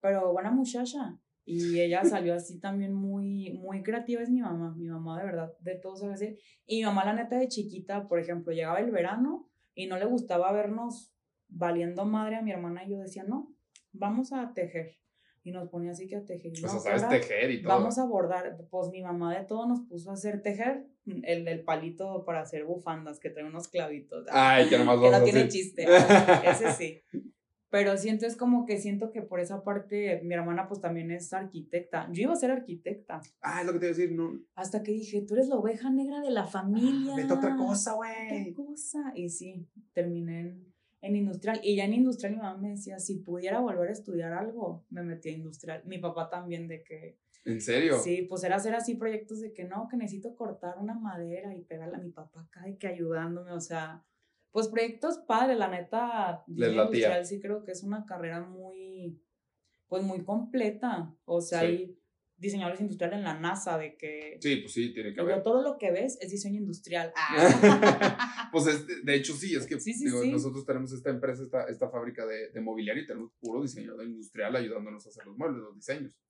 pero 0.00 0.32
buena 0.32 0.50
muchacha. 0.50 1.18
Y 1.44 1.80
ella 1.80 2.04
salió 2.04 2.34
así 2.34 2.60
también 2.60 2.92
muy, 2.92 3.52
muy 3.52 3.82
creativa, 3.82 4.22
es 4.22 4.30
mi 4.30 4.40
mamá, 4.40 4.74
mi 4.76 4.88
mamá 4.88 5.18
de 5.18 5.26
verdad, 5.26 5.52
de 5.60 5.74
todo 5.76 5.96
sabe 5.96 6.14
hacer. 6.14 6.38
Y 6.66 6.78
mi 6.78 6.84
mamá, 6.84 7.04
la 7.04 7.14
neta, 7.14 7.36
de 7.36 7.48
chiquita, 7.48 8.08
por 8.08 8.20
ejemplo, 8.20 8.52
llegaba 8.52 8.78
el 8.78 8.90
verano 8.90 9.50
y 9.74 9.86
no 9.86 9.98
le 9.98 10.04
gustaba 10.04 10.52
vernos 10.52 11.12
valiendo 11.48 12.04
madre 12.04 12.36
a 12.36 12.42
mi 12.42 12.52
hermana 12.52 12.84
y 12.84 12.90
yo 12.90 12.98
decía, 12.98 13.24
no, 13.24 13.54
vamos 13.92 14.32
a 14.32 14.52
tejer. 14.54 15.01
Y 15.44 15.50
nos 15.50 15.68
ponía 15.68 15.90
así 15.90 16.06
que 16.06 16.16
a 16.16 16.24
tejer. 16.24 16.52
O 16.64 16.68
sea, 16.68 16.78
sabes 16.98 17.08
tejer 17.08 17.50
y 17.50 17.62
todo. 17.62 17.72
Vamos 17.74 17.98
a 17.98 18.04
bordar. 18.04 18.56
Pues 18.70 18.90
mi 18.90 19.02
mamá 19.02 19.36
de 19.36 19.44
todo 19.44 19.66
nos 19.66 19.80
puso 19.80 20.10
a 20.10 20.14
hacer 20.14 20.40
tejer 20.40 20.86
el 21.04 21.44
del 21.44 21.64
palito 21.64 22.24
para 22.24 22.42
hacer 22.42 22.64
bufandas, 22.64 23.18
que 23.18 23.30
trae 23.30 23.44
unos 23.44 23.66
clavitos. 23.68 24.24
Ay, 24.30 24.68
que 24.68 24.78
nomás 24.78 25.00
que 25.00 25.10
no 25.10 25.24
tiene 25.24 25.48
chiste. 25.48 25.84
Ah, 25.88 26.42
Ese 26.46 26.72
sí. 26.72 27.00
Pero 27.70 27.96
siento 27.96 28.26
es 28.26 28.36
como 28.36 28.66
que 28.66 28.76
siento 28.76 29.10
que 29.12 29.22
por 29.22 29.40
esa 29.40 29.64
parte 29.64 30.20
mi 30.24 30.34
hermana 30.34 30.68
pues 30.68 30.80
también 30.82 31.10
es 31.10 31.32
arquitecta. 31.32 32.06
Yo 32.12 32.24
iba 32.24 32.34
a 32.34 32.36
ser 32.36 32.50
arquitecta. 32.50 33.22
Ah, 33.40 33.62
es 33.62 33.66
lo 33.66 33.72
que 33.72 33.78
te 33.78 33.86
iba 33.86 33.94
a 33.94 33.96
decir, 33.96 34.12
no. 34.14 34.38
Hasta 34.54 34.82
que 34.82 34.92
dije, 34.92 35.22
tú 35.22 35.34
eres 35.34 35.48
la 35.48 35.56
oveja 35.56 35.90
negra 35.90 36.20
de 36.20 36.30
la 36.30 36.44
familia. 36.44 37.14
Ah, 37.14 37.16
Vete 37.16 37.32
otra 37.32 37.56
cosa, 37.56 37.96
Otra 37.96 38.10
güey. 38.28 38.52
cosa. 38.52 39.12
Y 39.16 39.30
sí, 39.30 39.66
terminé 39.94 40.40
en, 40.40 40.71
en 41.02 41.16
industrial. 41.16 41.60
Y 41.62 41.76
ya 41.76 41.84
en 41.84 41.92
industrial 41.94 42.34
mi 42.36 42.38
mamá 42.40 42.56
me 42.58 42.70
decía, 42.70 42.98
si 42.98 43.16
pudiera 43.18 43.60
volver 43.60 43.88
a 43.88 43.92
estudiar 43.92 44.32
algo, 44.32 44.84
me 44.88 45.02
metí 45.02 45.28
a 45.28 45.32
industrial. 45.32 45.82
Mi 45.84 45.98
papá 45.98 46.30
también 46.30 46.68
de 46.68 46.82
que, 46.82 47.18
¿En 47.44 47.60
serio? 47.60 47.98
sí, 47.98 48.22
pues 48.22 48.44
era 48.44 48.56
hacer 48.56 48.74
así 48.74 48.94
proyectos 48.94 49.40
de 49.40 49.52
que 49.52 49.64
no, 49.64 49.88
que 49.88 49.96
necesito 49.96 50.34
cortar 50.36 50.78
una 50.78 50.94
madera 50.94 51.54
y 51.54 51.62
pegarla 51.62 51.98
a 51.98 52.00
mi 52.00 52.10
papá 52.10 52.42
acá 52.42 52.68
y 52.68 52.76
que 52.76 52.86
ayudándome, 52.86 53.50
o 53.52 53.60
sea, 53.60 54.04
pues 54.52 54.68
proyectos 54.68 55.18
padres, 55.18 55.58
la 55.58 55.68
neta, 55.68 56.44
Les 56.46 56.56
diseño 56.56 56.76
latía. 56.84 56.98
industrial 56.98 57.26
sí 57.26 57.40
creo 57.40 57.64
que 57.64 57.72
es 57.72 57.82
una 57.82 58.04
carrera 58.06 58.40
muy, 58.42 59.20
pues 59.88 60.02
muy 60.04 60.22
completa. 60.24 61.14
O 61.24 61.40
sea, 61.40 61.60
Sí. 61.60 61.66
hay 61.66 61.98
diseñadores 62.42 62.80
industriales 62.80 63.18
en 63.18 63.24
la 63.24 63.38
NASA 63.38 63.78
de 63.78 63.96
que... 63.96 64.36
Sí, 64.40 64.56
pues 64.56 64.72
sí, 64.72 64.92
tiene 64.92 65.14
que 65.14 65.20
haber. 65.20 65.42
todo 65.42 65.62
lo 65.62 65.78
que 65.78 65.90
ves 65.92 66.18
es 66.20 66.30
diseño 66.30 66.58
industrial. 66.60 67.12
Ah. 67.16 68.48
pues 68.52 68.66
es- 68.66 69.04
de 69.04 69.14
hecho 69.14 69.34
sí, 69.34 69.54
es 69.54 69.66
que 69.66 69.80
Sí, 69.80 69.94
sí, 69.94 70.04
digo, 70.06 70.22
sí. 70.22 70.30
nosotros 70.30 70.66
tenemos 70.66 70.92
esta 70.92 71.10
empresa, 71.10 71.42
esta, 71.42 71.64
esta 71.64 71.88
fábrica 71.88 72.26
de, 72.26 72.50
de 72.50 72.60
mobiliario 72.60 73.02
y 73.02 73.06
tenemos 73.06 73.30
puro 73.40 73.62
diseñador 73.62 74.04
industrial 74.04 74.54
ayudándonos 74.56 75.06
a 75.06 75.08
hacer 75.08 75.24
los 75.24 75.36
muebles, 75.38 75.60
los 75.62 75.74
diseños, 75.76 76.20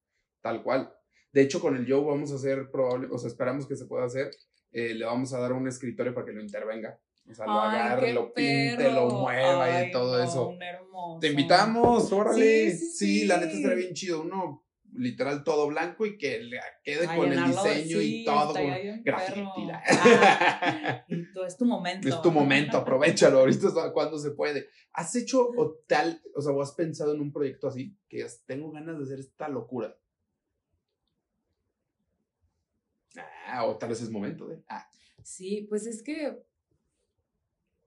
tal 0.41 0.63
cual. 0.63 0.93
De 1.33 1.41
hecho, 1.43 1.61
con 1.61 1.75
el 1.77 1.91
Joe 1.91 2.05
vamos 2.05 2.31
a 2.31 2.35
hacer 2.37 2.71
probable, 2.71 3.09
o 3.11 3.19
sea, 3.19 3.29
esperamos 3.29 3.67
que 3.67 3.75
se 3.77 3.87
pueda 3.87 4.05
hacer, 4.05 4.31
eh, 4.71 4.95
le 4.95 5.05
vamos 5.07 5.33
a 5.33 5.41
dar 5.41 5.53
un 5.53 5.67
escritorio 5.67 6.15
para 6.15 6.27
que 6.27 6.33
lo 6.33 6.43
intervenga. 6.43 7.01
O 7.31 7.35
sea, 7.35 7.47
lo 7.47 7.61
Ay, 7.61 7.79
agarre, 7.79 8.13
lo 8.13 8.35
pinte, 8.35 8.91
lo 8.93 9.09
perro. 9.09 9.21
mueva 9.21 9.71
y 9.71 9.73
Ay, 9.85 9.93
todo 9.93 10.19
no, 10.19 10.25
eso. 10.25 10.57
hermoso. 10.61 11.21
Te 11.21 11.29
invitamos, 11.29 12.13
órale. 12.13 12.71
Sí, 12.73 12.77
Sí, 12.79 13.21
sí, 13.21 13.25
la 13.27 13.37
neta 13.39 13.53
sí. 13.53 13.59
estaría 13.59 13.77
bien 13.79 13.95
chido. 13.95 14.23
Uno 14.23 14.67
literal 14.95 15.43
todo 15.45 15.67
blanco 15.69 16.07
y 16.07 16.19
que 16.19 16.39
le 16.41 16.61
quede 16.85 17.07
con 17.17 17.33
el 17.33 17.45
diseño 17.45 18.01
y 18.01 18.25
todo. 18.25 18.55
bien 18.55 19.03
graffiti, 19.05 19.41
Ah, 19.73 21.05
es 21.47 21.57
tu 21.57 21.65
momento. 21.65 22.09
Es 22.09 22.21
tu 22.23 22.31
momento, 22.31 22.77
aprovechalo, 22.79 23.39
ahorita 23.41 23.69
es 23.69 23.75
cuando 23.93 24.19
se 24.19 24.31
puede. 24.33 24.69
¿Has 24.93 25.15
hecho 25.17 25.49
o 25.57 25.75
tal, 25.87 26.21
o 26.35 26.43
sea, 26.43 26.53
o 26.53 26.61
has 26.63 26.73
pensado 26.73 27.15
en 27.15 27.21
un 27.21 27.33
proyecto 27.33 27.69
así? 27.69 27.97
Que 28.09 28.27
tengo 28.47 28.71
ganas 28.71 28.99
de 28.99 29.05
hacer 29.05 29.21
esta 29.21 29.49
locura. 29.49 29.97
Ah, 33.47 33.67
o 33.67 33.77
tal 33.77 33.91
vez 33.91 34.01
es 34.01 34.11
momento 34.11 34.47
de. 34.49 34.63
Ah, 34.69 34.89
Sí, 35.23 35.67
pues 35.69 35.87
es 35.87 36.03
que, 36.03 36.43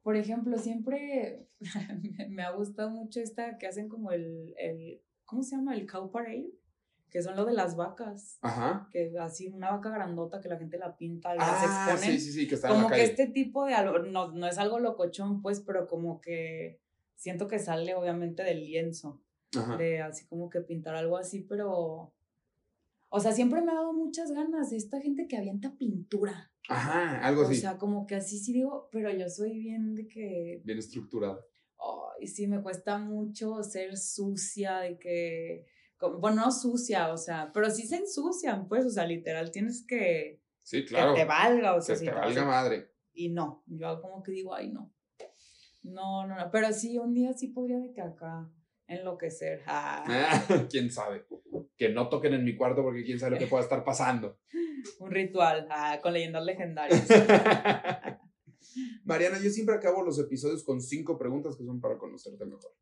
por 0.03 0.15
ejemplo, 0.15 0.57
siempre 0.57 1.47
me- 2.17 2.29
me 2.29 2.43
ha 2.43 2.51
gustado 2.51 2.89
mucho 2.89 3.19
esta 3.19 3.57
que 3.57 3.67
hacen 3.67 3.89
como 3.89 4.11
el, 4.11 4.53
el, 4.57 5.01
¿cómo 5.25 5.43
se 5.43 5.55
llama? 5.57 5.75
El 5.75 5.89
cow 5.89 6.09
parade, 6.11 6.49
que 7.15 7.21
son 7.21 7.37
lo 7.37 7.45
de 7.45 7.53
las 7.53 7.77
vacas, 7.77 8.39
ajá. 8.41 8.89
que 8.91 9.13
así 9.21 9.47
una 9.47 9.71
vaca 9.71 9.89
grandota 9.89 10.41
que 10.41 10.49
la 10.49 10.57
gente 10.57 10.77
la 10.77 10.97
pinta 10.97 11.33
y 11.33 11.37
Ah, 11.39 11.47
las 11.49 11.63
exponen. 11.95 12.19
sí, 12.19 12.25
sí, 12.25 12.33
sí, 12.41 12.45
que 12.45 12.55
está 12.55 12.67
en 12.67 12.73
como 12.75 12.89
que 12.89 13.03
este 13.05 13.27
tipo 13.27 13.63
de 13.65 13.73
algo, 13.73 13.99
no, 13.99 14.33
no 14.33 14.45
es 14.47 14.57
algo 14.57 14.79
locochón, 14.79 15.41
pues, 15.41 15.61
pero 15.61 15.87
como 15.87 16.19
que 16.19 16.81
siento 17.15 17.47
que 17.47 17.57
sale 17.57 17.95
obviamente 17.95 18.43
del 18.43 18.65
lienzo, 18.65 19.21
Ajá. 19.57 19.77
de 19.77 20.01
así 20.01 20.25
como 20.27 20.49
que 20.49 20.59
pintar 20.59 20.93
algo 20.97 21.15
así, 21.15 21.39
pero, 21.39 22.11
o 23.07 23.19
sea, 23.21 23.31
siempre 23.31 23.61
me 23.61 23.71
ha 23.71 23.75
dado 23.75 23.93
muchas 23.93 24.33
ganas 24.33 24.71
de 24.71 24.75
esta 24.75 24.99
gente 24.99 25.25
que 25.29 25.37
avienta 25.37 25.73
pintura. 25.77 26.51
Ajá, 26.67 27.25
algo 27.25 27.43
O 27.43 27.45
así. 27.45 27.55
sea, 27.55 27.77
como 27.77 28.05
que 28.07 28.15
así 28.15 28.39
sí 28.39 28.51
digo, 28.51 28.89
pero 28.91 29.09
yo 29.09 29.29
soy 29.29 29.57
bien 29.57 29.95
de 29.95 30.05
que, 30.05 30.61
bien 30.65 30.79
estructurada. 30.79 31.39
ay, 32.19 32.27
sí, 32.27 32.45
me 32.45 32.61
cuesta 32.61 32.97
mucho 32.97 33.63
ser 33.63 33.95
sucia, 33.95 34.79
de 34.79 34.99
que, 34.99 35.65
bueno, 36.19 36.45
no 36.45 36.51
sucia, 36.51 37.11
o 37.11 37.17
sea, 37.17 37.51
pero 37.53 37.69
sí 37.69 37.87
se 37.87 37.97
ensucian, 37.97 38.67
pues, 38.67 38.85
o 38.85 38.89
sea, 38.89 39.05
literal, 39.05 39.51
tienes 39.51 39.85
que, 39.87 40.41
Sí, 40.63 40.83
claro. 40.85 41.13
que 41.13 41.21
te 41.21 41.25
valga, 41.25 41.73
o 41.73 41.77
Que 41.77 41.81
sea, 41.83 41.95
si 41.95 42.05
te 42.05 42.11
valga 42.11 42.45
madre. 42.45 42.91
y 43.13 43.29
no, 43.29 43.63
yo 43.67 44.01
como 44.01 44.21
que 44.23 44.31
digo, 44.31 44.53
ay, 44.53 44.71
no. 44.71 44.93
No, 45.83 46.25
no, 46.25 46.35
no, 46.35 46.49
pero 46.51 46.73
sí, 46.73 46.97
un 46.97 47.13
día 47.13 47.33
sí 47.33 47.49
podría 47.49 47.77
de 47.77 47.93
que 47.93 48.01
acá 48.01 48.49
enloquecer. 48.87 49.61
Ah, 49.67 50.03
quién 50.71 50.91
sabe. 50.91 51.25
Que 51.77 51.89
no 51.89 52.09
toquen 52.09 52.33
en 52.33 52.43
mi 52.43 52.55
cuarto 52.55 52.81
porque 52.81 53.03
quién 53.03 53.19
sabe 53.19 53.33
lo 53.33 53.37
que 53.37 53.47
pueda 53.47 53.63
estar 53.63 53.83
pasando. 53.83 54.39
un 54.99 55.11
ritual, 55.11 55.67
ah, 55.69 55.99
con 56.01 56.13
leyendas 56.13 56.43
legendarias. 56.43 57.07
Mariana, 59.05 59.39
yo 59.41 59.49
siempre 59.49 59.75
acabo 59.75 60.03
los 60.03 60.19
episodios 60.19 60.63
con 60.63 60.81
cinco 60.81 61.17
preguntas 61.17 61.55
que 61.55 61.63
son 61.63 61.79
para 61.79 61.97
conocerte 61.97 62.45
mejor. 62.45 62.75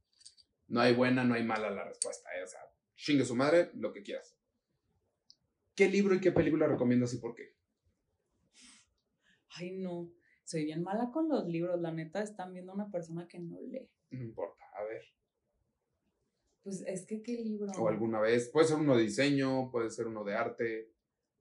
No 0.68 0.80
hay 0.82 0.94
buena, 0.96 1.24
no 1.24 1.36
hay 1.36 1.44
mala 1.44 1.70
la 1.70 1.84
respuesta. 1.84 2.30
¿eh? 2.38 2.44
O 2.44 2.48
sea, 2.48 2.60
chingue 3.04 3.26
su 3.26 3.36
madre, 3.36 3.70
lo 3.76 3.92
que 3.92 4.02
quieras. 4.02 4.38
¿Qué 5.76 5.90
libro 5.90 6.16
y 6.16 6.22
qué 6.22 6.32
película 6.32 6.68
recomiendas 6.68 7.14
y 7.14 7.18
por 7.18 7.36
qué? 7.36 7.54
Ay, 9.50 9.72
no, 9.72 10.10
soy 10.46 10.64
bien 10.66 10.84
mala 10.84 11.12
con 11.12 11.28
los 11.28 11.46
libros, 11.46 11.80
la 11.82 11.92
neta, 11.92 12.24
están 12.24 12.54
viendo 12.54 12.72
a 12.72 12.76
una 12.76 12.90
persona 12.90 13.28
que 13.28 13.40
no 13.40 13.60
lee. 13.62 13.90
No 14.12 14.22
importa, 14.24 14.64
a 14.74 14.84
ver. 14.84 15.04
Pues 16.64 16.82
es 16.88 17.06
que 17.06 17.22
qué 17.22 17.34
libro. 17.34 17.72
O 17.78 17.90
alguna 17.90 18.22
vez. 18.22 18.50
Puede 18.50 18.68
ser 18.68 18.78
uno 18.78 18.96
de 18.96 19.04
diseño, 19.04 19.70
puede 19.70 19.90
ser 19.90 20.08
uno 20.08 20.24
de 20.24 20.36
arte. 20.36 20.94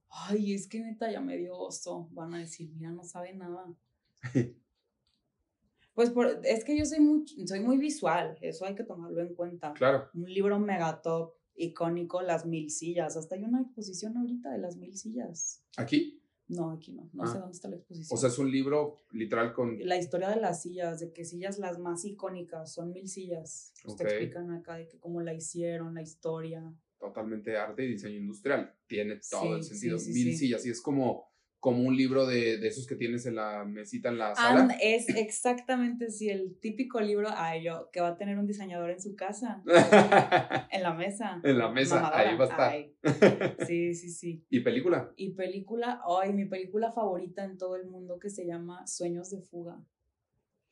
Ay, 0.08 0.54
es 0.54 0.66
que 0.66 0.80
neta 0.80 1.12
ya 1.12 1.20
me 1.20 1.36
dio 1.38 1.56
oso. 1.56 2.08
Van 2.10 2.34
a 2.34 2.38
decir, 2.40 2.68
mira, 2.70 2.90
no 2.90 3.04
sabe 3.04 3.34
nada. 3.34 3.72
Pues 5.94 6.08
por- 6.08 6.40
es 6.44 6.64
que 6.64 6.74
yo 6.76 6.86
soy 6.86 7.00
muy, 7.00 7.26
soy 7.46 7.60
muy 7.60 7.76
visual, 7.76 8.38
eso 8.40 8.64
hay 8.64 8.74
que 8.74 8.82
tomarlo 8.82 9.20
en 9.20 9.34
cuenta. 9.34 9.74
Claro. 9.74 10.08
Un 10.14 10.24
libro 10.24 10.58
megatop, 10.58 11.36
icónico, 11.57 12.22
Las 12.22 12.46
Mil 12.46 12.70
Sillas. 12.70 13.16
Hasta 13.16 13.34
hay 13.36 13.44
una 13.44 13.61
exposición 13.62 14.16
ahorita 14.16 14.50
de 14.53 14.59
Las 14.59 14.76
Mil 14.76 14.96
Sillas. 14.96 15.62
Aquí. 15.76 16.18
No, 16.48 16.70
aquí 16.72 16.92
no, 16.92 17.09
no 17.14 17.22
Ah. 17.22 17.26
sé 17.32 17.38
dónde 17.38 17.53
está 17.55 17.68
la 17.68 17.76
exposición. 17.76 18.14
O 18.16 18.20
sea, 18.20 18.28
es 18.28 18.38
un 18.38 18.50
libro 18.50 18.96
literal 19.12 19.53
con. 19.55 19.78
la 19.86 19.96
historia 19.96 20.28
de 20.28 20.40
las 20.40 20.62
sillas, 20.62 21.00
de 21.00 21.12
que 21.12 21.24
sillas 21.24 21.59
las 21.59 21.78
más 21.78 22.05
icónicas, 22.05 22.72
son 22.74 22.92
mil 22.92 23.09
sillas. 23.09 23.72
Pues 23.84 23.96
Te 23.96 24.05
Ok. 24.05 24.11
explican 24.11 24.50
acá 24.50 24.74
de 24.76 24.86
que 24.88 24.98
cómo 24.98 25.20
la 25.22 25.32
hicieron, 25.34 25.94
la 25.94 26.03
historia. 26.03 26.74
totalmente 26.98 27.57
arte 27.57 27.84
y 27.84 27.88
diseño 27.88 28.16
industrial. 28.18 28.72
Tiene 28.86 29.18
todo 29.28 29.57
el 29.57 29.64
Sí, 29.64 29.70
sentido. 29.70 29.98
sí, 29.98 30.12
sí, 30.12 30.24
Mil 30.24 30.36
sillas. 30.36 30.64
Y 30.66 30.70
es 30.70 30.80
como, 30.80 31.31
como 31.62 31.84
un 31.84 31.96
libro 31.96 32.26
de, 32.26 32.58
de 32.58 32.66
esos 32.66 32.88
que 32.88 32.96
tienes 32.96 33.24
en 33.24 33.36
la 33.36 33.64
mesita 33.64 34.08
en 34.08 34.18
la 34.18 34.34
sala. 34.34 34.62
And 34.62 34.72
es 34.82 35.08
exactamente 35.08 36.10
sí, 36.10 36.28
el 36.28 36.58
típico 36.58 37.00
libro 37.00 37.28
ay, 37.30 37.62
yo, 37.62 37.88
que 37.92 38.00
va 38.00 38.08
a 38.08 38.16
tener 38.16 38.36
un 38.36 38.48
diseñador 38.48 38.90
en 38.90 39.00
su 39.00 39.14
casa, 39.14 39.62
en 40.72 40.82
la 40.82 40.92
mesa. 40.92 41.40
en 41.44 41.58
la 41.58 41.70
mesa, 41.70 41.94
Mamadora. 41.94 42.30
ahí 42.30 42.36
va 42.36 42.44
a 42.44 42.48
estar. 42.48 42.72
Ay, 42.72 42.96
sí, 43.68 43.94
sí, 43.94 44.10
sí. 44.10 44.44
¿Y 44.50 44.58
película? 44.58 45.12
Y 45.14 45.34
película, 45.34 46.02
ay, 46.20 46.32
mi 46.32 46.46
película 46.46 46.90
favorita 46.90 47.44
en 47.44 47.56
todo 47.58 47.76
el 47.76 47.86
mundo 47.86 48.18
que 48.18 48.28
se 48.28 48.44
llama 48.44 48.84
Sueños 48.88 49.30
de 49.30 49.40
Fuga. 49.42 49.80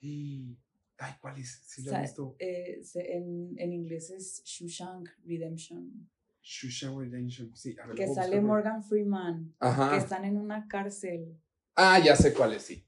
Ay, 0.03 1.15
¿cuál 1.21 1.39
es? 1.39 1.63
Sí, 1.67 1.85
la 1.85 2.01
he 2.01 2.03
visto. 2.03 2.35
Eh, 2.41 2.81
en, 2.97 3.55
en 3.59 3.73
inglés 3.73 4.11
es 4.11 4.43
Shushank 4.45 5.09
Redemption. 5.25 6.11
Shusha 6.43 6.91
Redemption. 6.97 7.55
Sí, 7.55 7.77
a 7.83 7.87
ver. 7.87 7.97
Que 7.97 8.09
sale. 8.09 8.41
Morgan 8.41 8.83
Freeman. 8.83 9.55
Ajá. 9.61 9.91
Que 9.91 9.97
están 9.99 10.25
en 10.25 10.37
una 10.37 10.67
cárcel. 10.69 11.37
Ah, 11.77 11.99
ya 11.99 12.17
sé 12.17 12.33
cuál 12.35 12.55
es, 12.55 12.63
sí. 12.63 12.85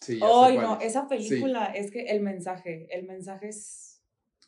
Sí, 0.00 0.18
ya 0.18 0.26
Ay, 0.26 0.54
sé 0.54 0.54
cuál 0.56 0.66
no, 0.66 0.80
es. 0.80 0.86
esa 0.86 1.08
película 1.08 1.66
es 1.66 1.90
que 1.90 2.02
el 2.06 2.20
mensaje, 2.22 2.88
el 2.90 3.06
mensaje 3.06 3.48
es 3.48 3.80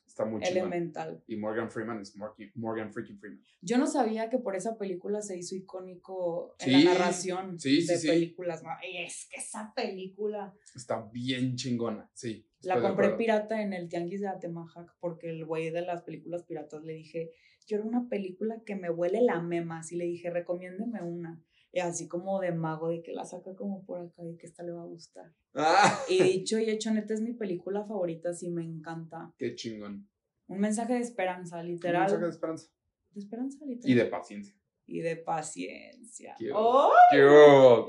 Está 0.07 0.24
muy 0.24 0.42
elemental. 0.42 1.22
Y 1.26 1.36
Morgan 1.36 1.70
Freeman 1.70 2.01
es 2.01 2.16
Morgan, 2.16 2.51
Morgan 2.55 2.90
freaking 2.92 3.18
Freeman. 3.18 3.42
Yo 3.61 3.76
no 3.76 3.86
sabía 3.86 4.30
que 4.30 4.38
por 4.38 4.57
esa 4.57 4.78
película 4.78 5.20
se 5.20 5.36
hizo 5.36 5.55
icónico 5.55 6.57
en 6.59 6.66
Sí, 6.66 6.84
la 6.84 6.92
narración 6.94 7.61
sí, 7.61 7.82
sí, 7.82 7.86
de 7.86 7.99
sí. 7.99 8.09
películas. 8.09 8.62
Y 8.90 8.97
es 9.05 9.28
que 9.30 9.36
esa 9.40 9.74
película 9.76 10.55
Está 10.74 11.03
bien 11.12 11.57
chingona, 11.57 12.11
sí. 12.14 12.47
la 12.62 12.80
compré 12.80 13.11
pirata 13.11 13.61
en 13.61 13.74
el 13.74 13.90
Tianguis 13.90 14.22
de 14.22 14.28
Atemajac 14.28 14.94
porque 15.01 15.28
el 15.28 15.44
güey 15.44 15.70
de 15.70 15.82
las 15.82 16.03
películas 16.03 16.44
piratas 16.44 16.82
le 16.82 16.94
dije, 16.94 17.32
quiero 17.66 17.84
una 17.84 18.08
película 18.08 18.62
que 18.64 18.76
me 18.76 18.90
huele 18.90 19.20
la 19.22 19.40
mema. 19.40 19.80
Así 19.80 19.96
le 19.96 20.04
dije, 20.04 20.30
recomiéndeme 20.30 21.02
una. 21.02 21.42
Y 21.72 21.80
así 21.80 22.08
como 22.08 22.40
de 22.40 22.52
mago, 22.52 22.88
de 22.88 23.02
que 23.02 23.12
la 23.12 23.24
saca 23.26 23.54
como 23.54 23.84
por 23.84 24.00
acá 24.00 24.22
y 24.24 24.36
que 24.38 24.46
esta 24.46 24.62
le 24.62 24.72
va 24.72 24.82
a 24.82 24.86
gustar. 24.86 25.32
Ah, 25.54 25.98
Y 26.08 26.22
dicho 26.22 26.58
y 26.58 26.70
hecho, 26.70 26.90
neta 26.90 27.12
es 27.12 27.20
mi 27.20 27.34
película 27.34 27.84
favorita, 27.84 28.32
sí 28.32 28.48
me 28.50 28.62
encanta. 28.64 29.32
qué 29.36 29.54
chingón. 29.54 30.08
Un 30.46 30.60
mensaje 30.60 30.94
de 30.94 31.00
esperanza, 31.00 31.58
Un 31.60 31.66
literal. 31.66 32.02
mensaje 32.02 32.24
de 32.24 32.30
esperanza. 32.30 32.68
de 33.10 33.20
esperanza, 33.20 33.58
Y 33.64 33.68
literal. 33.68 33.96
de 33.98 34.04
paciencia. 34.10 34.54
Y 34.88 35.00
de 35.00 35.16
paciencia. 35.16 36.34
Qué 36.38 36.50
¡Oh! 36.54 36.92
¿Qué? 37.10 37.18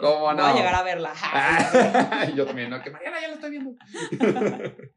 ¿Cómo 0.02 0.34
no? 0.34 0.42
Voy 0.42 0.52
a 0.52 0.56
llegar 0.56 0.76
a 0.76 0.84
verla. 0.84 1.14
Yo 2.36 2.46
también, 2.46 2.70
¿no? 2.72 2.82
Que 2.82 2.90
Mariana 2.90 3.22
ya 3.22 3.28
la 3.28 3.34
estoy 3.36 3.52
viendo. 3.52 3.76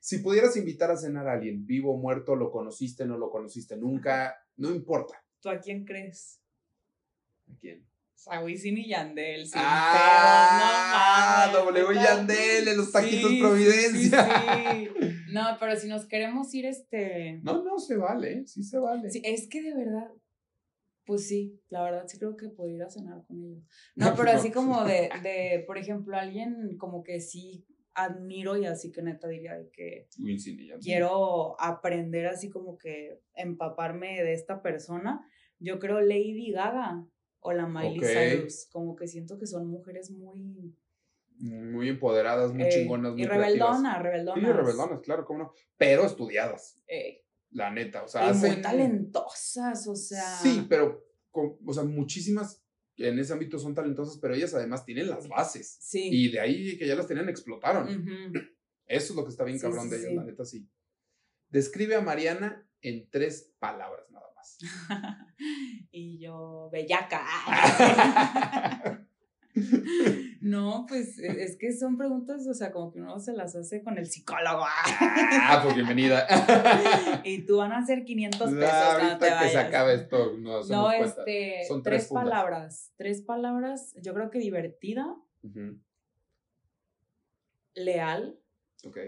si 0.00 0.18
pudieras 0.18 0.56
invitar 0.56 0.90
a 0.90 0.96
cenar 0.96 1.28
a 1.28 1.34
alguien, 1.34 1.66
vivo 1.66 1.92
o 1.94 1.96
muerto, 1.98 2.34
lo 2.34 2.50
conociste, 2.50 3.04
no 3.06 3.16
lo 3.18 3.30
conociste 3.30 3.76
nunca, 3.76 4.34
no 4.56 4.70
importa. 4.70 5.22
¿Tú 5.40 5.48
a 5.50 5.58
quién 5.60 5.84
crees? 5.84 6.40
¿A 7.48 7.56
quién? 7.58 7.86
A 8.26 8.42
Wisin 8.44 8.76
y 8.76 8.88
Yandel, 8.88 9.46
sin 9.46 9.60
Ah, 9.64 11.48
pedos, 11.50 11.64
no 11.64 11.72
mames, 11.72 11.86
W. 11.86 12.02
Yandel 12.02 12.68
en 12.68 12.76
los 12.76 12.92
taquitos 12.92 13.30
Sí, 13.30 13.40
Providencia. 13.40 14.24
sí, 14.24 14.88
sí. 15.00 15.10
No, 15.32 15.56
pero 15.58 15.76
si 15.76 15.88
nos 15.88 16.06
queremos 16.06 16.52
ir, 16.54 16.66
este. 16.66 17.40
No, 17.42 17.62
no, 17.64 17.78
se 17.78 17.96
vale, 17.96 18.46
sí 18.46 18.62
se 18.62 18.78
vale. 18.78 19.10
Sí, 19.10 19.22
es 19.24 19.48
que 19.48 19.62
de 19.62 19.74
verdad, 19.74 20.10
pues 21.06 21.26
sí, 21.28 21.60
la 21.70 21.82
verdad 21.82 22.04
sí 22.08 22.18
creo 22.18 22.36
que 22.36 22.48
podría 22.50 22.76
ir 22.76 22.82
a 22.82 22.90
cenar 22.90 23.24
con 23.26 23.42
ellos. 23.42 23.64
No, 23.96 24.14
pero 24.14 24.30
así 24.32 24.50
como 24.52 24.84
de, 24.84 25.08
de, 25.22 25.64
por 25.66 25.78
ejemplo, 25.78 26.14
alguien 26.16 26.76
como 26.78 27.02
que 27.02 27.20
sí 27.20 27.64
admiro 27.94 28.56
y 28.56 28.66
así 28.66 28.92
que 28.92 29.02
neta 29.02 29.28
diría 29.28 29.56
de 29.58 29.68
que 29.70 30.08
quiero 30.80 31.60
aprender 31.60 32.26
así 32.26 32.48
como 32.50 32.78
que 32.78 33.20
empaparme 33.34 34.22
de 34.22 34.32
esta 34.32 34.62
persona. 34.62 35.26
Yo 35.58 35.78
creo 35.78 36.00
Lady 36.00 36.52
Gaga 36.52 37.04
o 37.40 37.52
la 37.52 37.66
Miley 37.66 37.98
Ok. 37.98 38.04
Cyrus, 38.06 38.68
como 38.72 38.96
que 38.96 39.06
siento 39.08 39.38
que 39.38 39.46
son 39.46 39.66
mujeres 39.66 40.10
muy... 40.10 40.74
Muy 41.42 41.88
empoderadas, 41.88 42.52
muy 42.52 42.64
eh, 42.64 42.68
chingonas, 42.68 43.12
muy 43.12 43.22
y 43.22 43.26
creativas. 43.26 43.48
rebeldonas, 43.80 43.96
Sí, 44.36 44.42
rebeldonas. 44.52 45.00
claro, 45.00 45.24
cómo 45.24 45.38
no. 45.38 45.52
Pero 45.78 46.04
estudiadas, 46.04 46.82
Eh, 46.86 47.24
la 47.52 47.70
neta. 47.70 48.04
O 48.04 48.08
sea, 48.08 48.30
y 48.30 48.34
muy 48.34 48.60
talentosas, 48.60 49.86
o 49.88 49.96
sea... 49.96 50.22
Sí, 50.22 50.66
pero, 50.68 51.02
con- 51.30 51.56
o 51.66 51.72
sea, 51.72 51.84
muchísimas 51.84 52.59
en 53.08 53.18
ese 53.18 53.32
ámbito 53.32 53.58
son 53.58 53.74
talentosas, 53.74 54.18
pero 54.18 54.34
ellas 54.34 54.54
además 54.54 54.84
tienen 54.84 55.08
las 55.08 55.28
bases. 55.28 55.78
Sí. 55.80 56.08
Y 56.12 56.30
de 56.30 56.40
ahí 56.40 56.78
que 56.78 56.86
ya 56.86 56.94
las 56.94 57.06
tenían, 57.06 57.28
explotaron. 57.28 57.88
Eso 58.86 59.12
es 59.12 59.16
lo 59.16 59.24
que 59.24 59.30
está 59.30 59.44
bien 59.44 59.58
Sí, 59.58 59.62
cabrón 59.62 59.84
sí, 59.84 59.90
de 59.90 59.96
ellas, 59.98 60.12
la 60.14 60.24
neta, 60.24 60.44
sí. 60.44 60.68
Describe 61.48 61.94
a 61.96 62.00
Mariana 62.00 62.68
en 62.80 63.08
tres 63.10 63.52
palabras 63.58 64.10
nada 64.10 64.26
más. 64.34 64.58
y 65.90 66.18
yo, 66.18 66.68
bellaca. 66.72 67.24
no, 70.40 70.86
pues 70.88 71.18
e- 71.18 71.42
es 71.42 71.56
que 71.56 71.72
son 71.72 71.96
preguntas, 71.96 72.46
o 72.46 72.54
sea, 72.54 72.70
como 72.72 72.92
que 72.92 73.00
uno 73.00 73.18
se 73.18 73.32
las 73.32 73.54
hace 73.56 73.82
con 73.82 73.98
el 73.98 74.06
psicólogo. 74.06 74.62
ah, 74.64 75.60
pues 75.62 75.74
bienvenida. 75.74 76.26
y 77.24 77.42
tú 77.46 77.56
van 77.58 77.72
a 77.72 77.78
hacer 77.78 78.04
500 78.04 78.50
pesos 78.50 78.68
Ah, 78.72 78.94
cuando 78.98 79.18
te 79.18 79.26
ahorita 79.30 79.42
que 79.44 79.48
se 79.50 79.56
vayas. 79.56 79.68
acabe 79.68 79.94
esto, 79.94 80.36
No, 80.38 80.60
cuenta. 80.86 81.04
este, 81.20 81.64
Son 81.66 81.82
tres 81.82 82.02
tres, 82.02 82.12
palabras. 82.12 82.92
Tres 82.96 83.22
palabras, 83.22 83.94
yo 84.00 84.14
creo 84.14 84.30
que 84.30 84.38
divertida, 84.38 85.16
Ujú, 85.42 85.80
leal 87.74 88.38
Ok. 88.84 88.98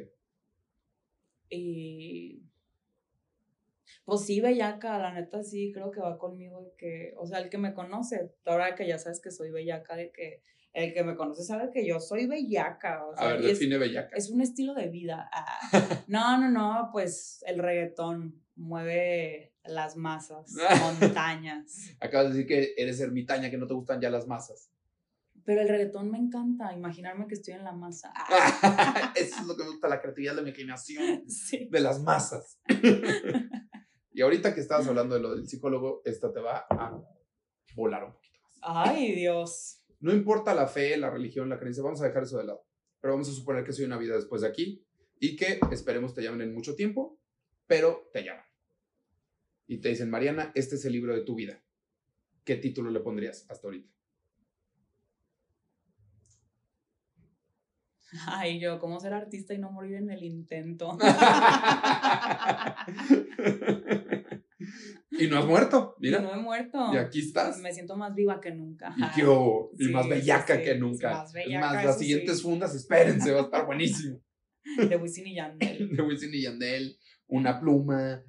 y. 1.50 2.42
Pues 4.04 4.22
sí, 4.22 4.40
bellaca, 4.40 4.98
la 4.98 5.12
neta 5.12 5.42
sí, 5.44 5.70
creo 5.72 5.90
que 5.92 6.00
va 6.00 6.18
conmigo 6.18 6.60
de 6.62 6.72
que, 6.76 7.14
o 7.16 7.26
sea, 7.26 7.38
el 7.38 7.50
que 7.50 7.58
me 7.58 7.72
conoce, 7.72 8.32
ahora 8.44 8.74
que 8.74 8.86
ya 8.86 8.98
sabes 8.98 9.20
que 9.20 9.30
soy 9.30 9.50
bellaca, 9.50 9.94
de 9.94 10.10
que 10.10 10.42
el 10.72 10.92
que 10.92 11.04
me 11.04 11.14
conoce 11.14 11.44
sabe 11.44 11.70
que 11.72 11.86
yo 11.86 12.00
soy 12.00 12.26
bellaca, 12.26 13.04
o 13.06 13.14
sea, 13.14 13.28
A 13.28 13.32
ver, 13.34 13.42
y 13.42 13.44
es, 13.50 13.58
define 13.58 13.78
bellaca. 13.78 14.16
es 14.16 14.30
un 14.30 14.40
estilo 14.40 14.74
de 14.74 14.88
vida. 14.88 15.30
Ah, 15.32 15.60
No, 16.08 16.38
no, 16.38 16.50
no, 16.50 16.88
pues 16.92 17.44
el 17.46 17.58
reggaetón 17.58 18.42
mueve 18.56 19.52
las 19.64 19.96
masas, 19.96 20.52
montañas. 20.80 21.90
Acabas 22.00 22.28
de 22.28 22.32
decir 22.32 22.46
que 22.46 22.74
eres 22.76 23.00
ermitaña, 23.00 23.50
que 23.50 23.58
no 23.58 23.66
te 23.66 23.74
gustan 23.74 24.00
ya 24.00 24.10
las 24.10 24.26
masas. 24.26 24.68
Pero 25.44 25.60
el 25.60 25.68
reggaetón 25.68 26.10
me 26.10 26.18
encanta, 26.18 26.72
imaginarme 26.72 27.26
que 27.26 27.34
estoy 27.34 27.54
en 27.54 27.64
la 27.64 27.72
masa. 27.72 28.12
Ah, 28.14 29.12
Eso 29.16 29.40
es 29.40 29.46
lo 29.46 29.56
que 29.56 29.64
me 29.64 29.70
gusta, 29.70 29.88
la 29.88 30.00
creatividad, 30.00 30.34
la 30.34 30.42
imaginación 30.42 31.28
sí. 31.28 31.68
de 31.70 31.80
las 31.80 32.00
masas. 32.00 32.58
Y 34.14 34.22
ahorita 34.22 34.54
que 34.54 34.60
estabas 34.60 34.86
hablando 34.86 35.14
de 35.14 35.20
lo 35.20 35.34
del 35.34 35.46
psicólogo, 35.46 36.02
esta 36.04 36.32
te 36.32 36.40
va 36.40 36.66
a 36.70 37.00
volar 37.74 38.04
un 38.04 38.12
poquito 38.12 38.40
más. 38.42 38.58
Ay, 38.62 39.14
Dios. 39.14 39.84
No 40.00 40.12
importa 40.12 40.54
la 40.54 40.66
fe, 40.66 40.96
la 40.96 41.10
religión, 41.10 41.48
la 41.48 41.58
creencia, 41.58 41.82
vamos 41.82 42.02
a 42.02 42.06
dejar 42.06 42.24
eso 42.24 42.38
de 42.38 42.44
lado. 42.44 42.66
Pero 43.00 43.14
vamos 43.14 43.28
a 43.28 43.32
suponer 43.32 43.64
que 43.64 43.72
soy 43.72 43.84
una 43.84 43.98
vida 43.98 44.14
después 44.14 44.42
de 44.42 44.48
aquí 44.48 44.84
y 45.18 45.36
que 45.36 45.60
esperemos 45.70 46.14
te 46.14 46.22
llamen 46.22 46.42
en 46.42 46.54
mucho 46.54 46.74
tiempo, 46.74 47.18
pero 47.66 48.10
te 48.12 48.24
llaman. 48.24 48.44
Y 49.66 49.78
te 49.78 49.88
dicen, 49.88 50.10
Mariana, 50.10 50.52
este 50.54 50.74
es 50.74 50.84
el 50.84 50.92
libro 50.92 51.14
de 51.14 51.22
tu 51.22 51.34
vida. 51.34 51.62
¿Qué 52.44 52.56
título 52.56 52.90
le 52.90 53.00
pondrías 53.00 53.46
hasta 53.48 53.68
ahorita? 53.68 53.90
Ay, 58.26 58.60
yo, 58.60 58.78
¿cómo 58.78 59.00
ser 59.00 59.14
artista 59.14 59.54
y 59.54 59.58
no 59.58 59.70
morir 59.70 59.94
en 59.96 60.10
el 60.10 60.22
intento? 60.22 60.98
y 65.10 65.26
no 65.28 65.38
has 65.38 65.46
muerto, 65.46 65.96
Y 66.00 66.06
mira. 66.06 66.20
no 66.20 66.32
he 66.34 66.36
muerto. 66.38 66.92
Y 66.92 66.96
aquí 66.96 67.20
estás. 67.20 67.58
Me 67.60 67.72
siento 67.72 67.96
más 67.96 68.14
viva 68.14 68.40
que 68.40 68.50
nunca. 68.52 68.94
Y, 69.16 69.22
hubo, 69.22 69.70
y 69.78 69.84
Sí, 69.86 69.92
más 69.92 70.04
sí, 70.04 70.10
bellaca 70.10 70.56
sí, 70.56 70.62
que 70.62 70.74
sí, 70.74 70.78
nunca. 70.80 71.10
más 71.10 71.28
es 71.28 71.32
bellaca, 71.34 71.66
más, 71.66 71.76
eso 71.78 71.86
las 71.86 71.98
sí. 71.98 72.04
siguientes 72.04 72.42
fundas, 72.42 72.74
espérense, 72.74 73.32
va 73.32 73.40
a 73.40 73.44
estar 73.44 73.66
buenísimo. 73.66 74.20
De 74.88 74.96
Wisin 74.96 75.26
y 75.26 75.34
Yandel. 75.36 75.88
De 75.96 76.02
Wisin 76.02 76.34
y 76.34 76.42
Yandel, 76.42 76.96
una 77.26 77.58
pluma, 77.60 78.22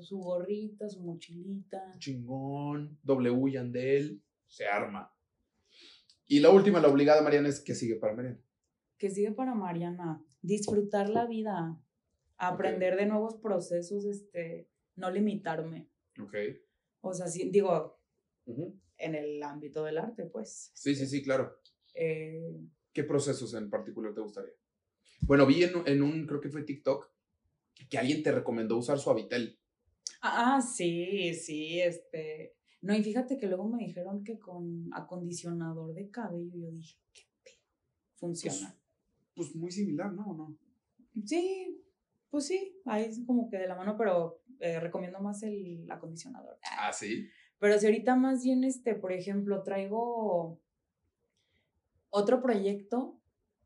Su 0.00 0.18
gorrita, 0.18 0.88
su 0.88 1.02
mochilita. 1.02 1.80
chingón, 1.98 2.98
W 3.02 3.52
Yandel, 3.52 4.22
se 4.48 4.66
arma. 4.66 5.10
Y 6.26 6.40
la 6.40 6.48
última, 6.50 6.80
la 6.80 6.88
obligada, 6.88 7.22
Mariana, 7.22 7.48
es 7.48 7.60
que 7.60 7.74
sigue 7.74 7.96
para 7.96 8.14
Mariana. 8.14 8.38
Que 8.98 9.10
sigue 9.10 9.32
para 9.32 9.54
Mariana. 9.54 10.24
Disfrutar 10.42 11.08
la 11.08 11.26
vida. 11.26 11.80
Aprender 12.36 12.96
de 12.96 13.06
nuevos 13.06 13.36
procesos, 13.36 14.04
este, 14.04 14.68
no 14.96 15.10
limitarme. 15.10 15.88
Ok. 16.20 16.34
O 17.00 17.14
sea, 17.14 17.28
sí, 17.28 17.50
digo, 17.50 18.00
en 18.98 19.14
el 19.14 19.42
ámbito 19.42 19.84
del 19.84 19.98
arte, 19.98 20.26
pues. 20.26 20.70
Sí, 20.74 20.94
sí, 20.94 21.06
sí, 21.06 21.22
claro. 21.22 21.58
Eh, 21.94 22.60
¿Qué 22.92 23.04
procesos 23.04 23.54
en 23.54 23.70
particular 23.70 24.14
te 24.14 24.20
gustaría? 24.20 24.52
Bueno, 25.20 25.46
vi 25.46 25.64
en, 25.64 25.72
en 25.86 26.02
un, 26.02 26.26
creo 26.26 26.40
que 26.40 26.50
fue 26.50 26.62
TikTok, 26.62 27.10
que 27.88 27.98
alguien 27.98 28.22
te 28.22 28.32
recomendó 28.32 28.76
usar 28.76 28.98
Suavitel. 28.98 29.58
Ah, 30.22 30.60
sí, 30.60 31.34
sí, 31.34 31.80
este. 31.80 32.56
No, 32.80 32.94
y 32.94 33.02
fíjate 33.02 33.38
que 33.38 33.46
luego 33.46 33.68
me 33.68 33.84
dijeron 33.84 34.24
que 34.24 34.38
con 34.38 34.90
acondicionador 34.92 35.94
de 35.94 36.10
cabello, 36.10 36.54
yo 36.54 36.70
dije, 36.70 36.98
¿qué 37.12 37.22
pedo? 37.42 37.56
Funciona. 38.16 38.70
Pues 38.70 38.83
muy 39.54 39.70
similar, 39.70 40.12
¿no? 40.12 40.26
¿O 40.26 40.36
no? 40.36 40.58
Sí, 41.24 41.80
pues 42.30 42.46
sí, 42.46 42.80
ahí 42.84 43.04
es 43.04 43.20
como 43.26 43.48
que 43.48 43.58
de 43.58 43.68
la 43.68 43.76
mano, 43.76 43.96
pero 43.96 44.42
eh, 44.60 44.80
recomiendo 44.80 45.20
más 45.20 45.42
el 45.42 45.88
acondicionador. 45.90 46.58
Ah, 46.78 46.92
sí. 46.92 47.28
Pero 47.58 47.78
si 47.78 47.86
ahorita 47.86 48.16
más 48.16 48.42
bien, 48.42 48.64
este, 48.64 48.94
por 48.94 49.12
ejemplo, 49.12 49.62
traigo 49.62 50.60
otro 52.10 52.42
proyecto 52.42 53.20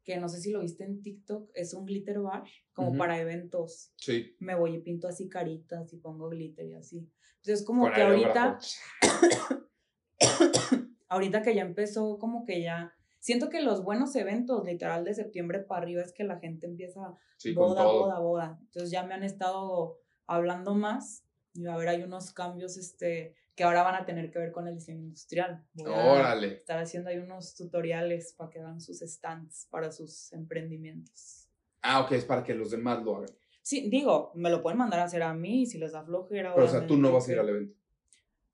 que 0.09 0.17
no 0.17 0.31
sé 0.31 0.41
si 0.41 0.53
lo 0.53 0.61
viste 0.61 0.85
en 0.85 1.03
TikTok, 1.03 1.51
es 1.53 1.75
un 1.75 1.85
glitter 1.85 2.19
bar, 2.21 2.43
como 2.73 2.97
para 2.97 3.21
eventos. 3.21 3.93
Sí. 3.97 4.35
Me 4.39 4.55
voy 4.55 4.77
y 4.77 4.79
pinto 4.79 5.07
así 5.07 5.29
caritas 5.29 5.93
y 5.93 5.99
pongo 5.99 6.31
glitter 6.31 6.67
y 6.67 6.73
así. 6.73 7.07
Entonces, 7.37 7.63
como 7.63 7.83
Con 7.83 7.93
que 7.93 8.01
ahorita, 8.01 8.59
ahorita 11.09 11.43
que 11.43 11.55
ya 11.55 11.61
empezó, 11.61 12.19
como 12.19 12.47
que 12.47 12.63
ya. 12.63 12.97
Siento 13.29 13.51
que 13.51 13.61
los 13.61 13.85
buenos 13.85 14.17
eventos, 14.17 14.65
literal, 14.65 15.05
de 15.05 15.13
septiembre 15.13 15.59
para 15.59 15.83
arriba, 15.83 16.01
es 16.01 16.15
que 16.15 16.25
la 16.25 16.39
gente 16.39 16.65
empieza 16.67 17.15
Sí, 17.37 17.53
boda, 17.53 17.85
boda, 17.85 18.19
boda. 18.21 18.59
Entonces 18.59 18.91
ya 18.91 19.03
me 19.03 19.13
han 19.13 19.23
estado 19.23 19.99
hablando 20.27 20.75
más 20.75 21.27
y 21.53 21.67
a 21.67 21.77
ver, 21.77 21.89
hay 21.91 22.03
unos 22.03 22.33
cambios 22.33 22.79
este, 22.79 23.35
que 23.55 23.65
ahora 23.65 23.83
van 23.83 23.97
a 23.97 24.07
tener 24.07 24.31
que 24.31 24.39
ver 24.39 24.51
con 24.51 24.67
el 24.67 24.77
diseño 24.77 25.01
industrial. 25.03 25.63
Voy 25.75 25.93
a 25.93 26.07
Órale. 26.07 26.55
estar 26.55 26.79
haciendo 26.79 27.11
ahí 27.11 27.19
unos 27.19 27.55
tutoriales 27.55 28.33
para 28.33 28.49
que 28.49 28.61
hagan 28.61 28.81
sus 28.81 29.01
stands 29.01 29.67
para 29.71 29.93
sus 29.93 30.33
emprendimientos. 30.33 31.51
Ah, 31.83 32.01
ok, 32.01 32.13
es 32.13 32.25
para 32.25 32.43
que 32.43 32.55
los 32.55 32.71
demás 32.71 33.03
lo 33.03 33.17
hagan. 33.17 33.31
Sí, 33.61 33.91
digo, 33.91 34.33
me 34.37 34.49
lo 34.49 34.63
pueden 34.63 34.79
mandar 34.79 35.01
a 35.01 35.05
hacer 35.05 35.23
a 35.23 35.35
mí 35.35 35.67
si 35.67 35.77
les 35.77 35.93
da 35.93 36.03
flojera. 36.03 36.55
Pero, 36.55 36.67
o 36.67 36.71
sea, 36.71 36.87
tú 36.87 36.97
no 36.97 37.13
vas 37.13 37.29
a 37.29 37.33
ir 37.33 37.39
al 37.41 37.51
evento. 37.51 37.75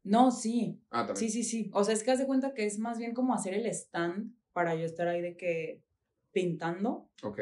No, 0.03 0.33
sí, 0.33 0.83
Ah, 0.91 1.07
también. 1.07 1.16
sí, 1.16 1.31
sí, 1.31 1.45
sí. 1.45 1.70
O 1.72 1.85
sea, 1.85 1.95
es 1.95 2.03
que 2.03 2.11
haz 2.11 2.18
de 2.18 2.27
cuenta 2.27 2.55
que 2.55 2.66
es 2.66 2.81
más 2.81 2.99
bien 2.99 3.14
como 3.14 3.35
hacer 3.35 3.55
el 3.55 3.66
stand 3.66 4.35
para 4.55 4.75
yo 4.75 4.87
estar 4.87 5.07
ahí 5.09 5.21
de 5.21 5.37
que 5.37 5.83
pintando. 6.33 7.11
Ok. 7.23 7.41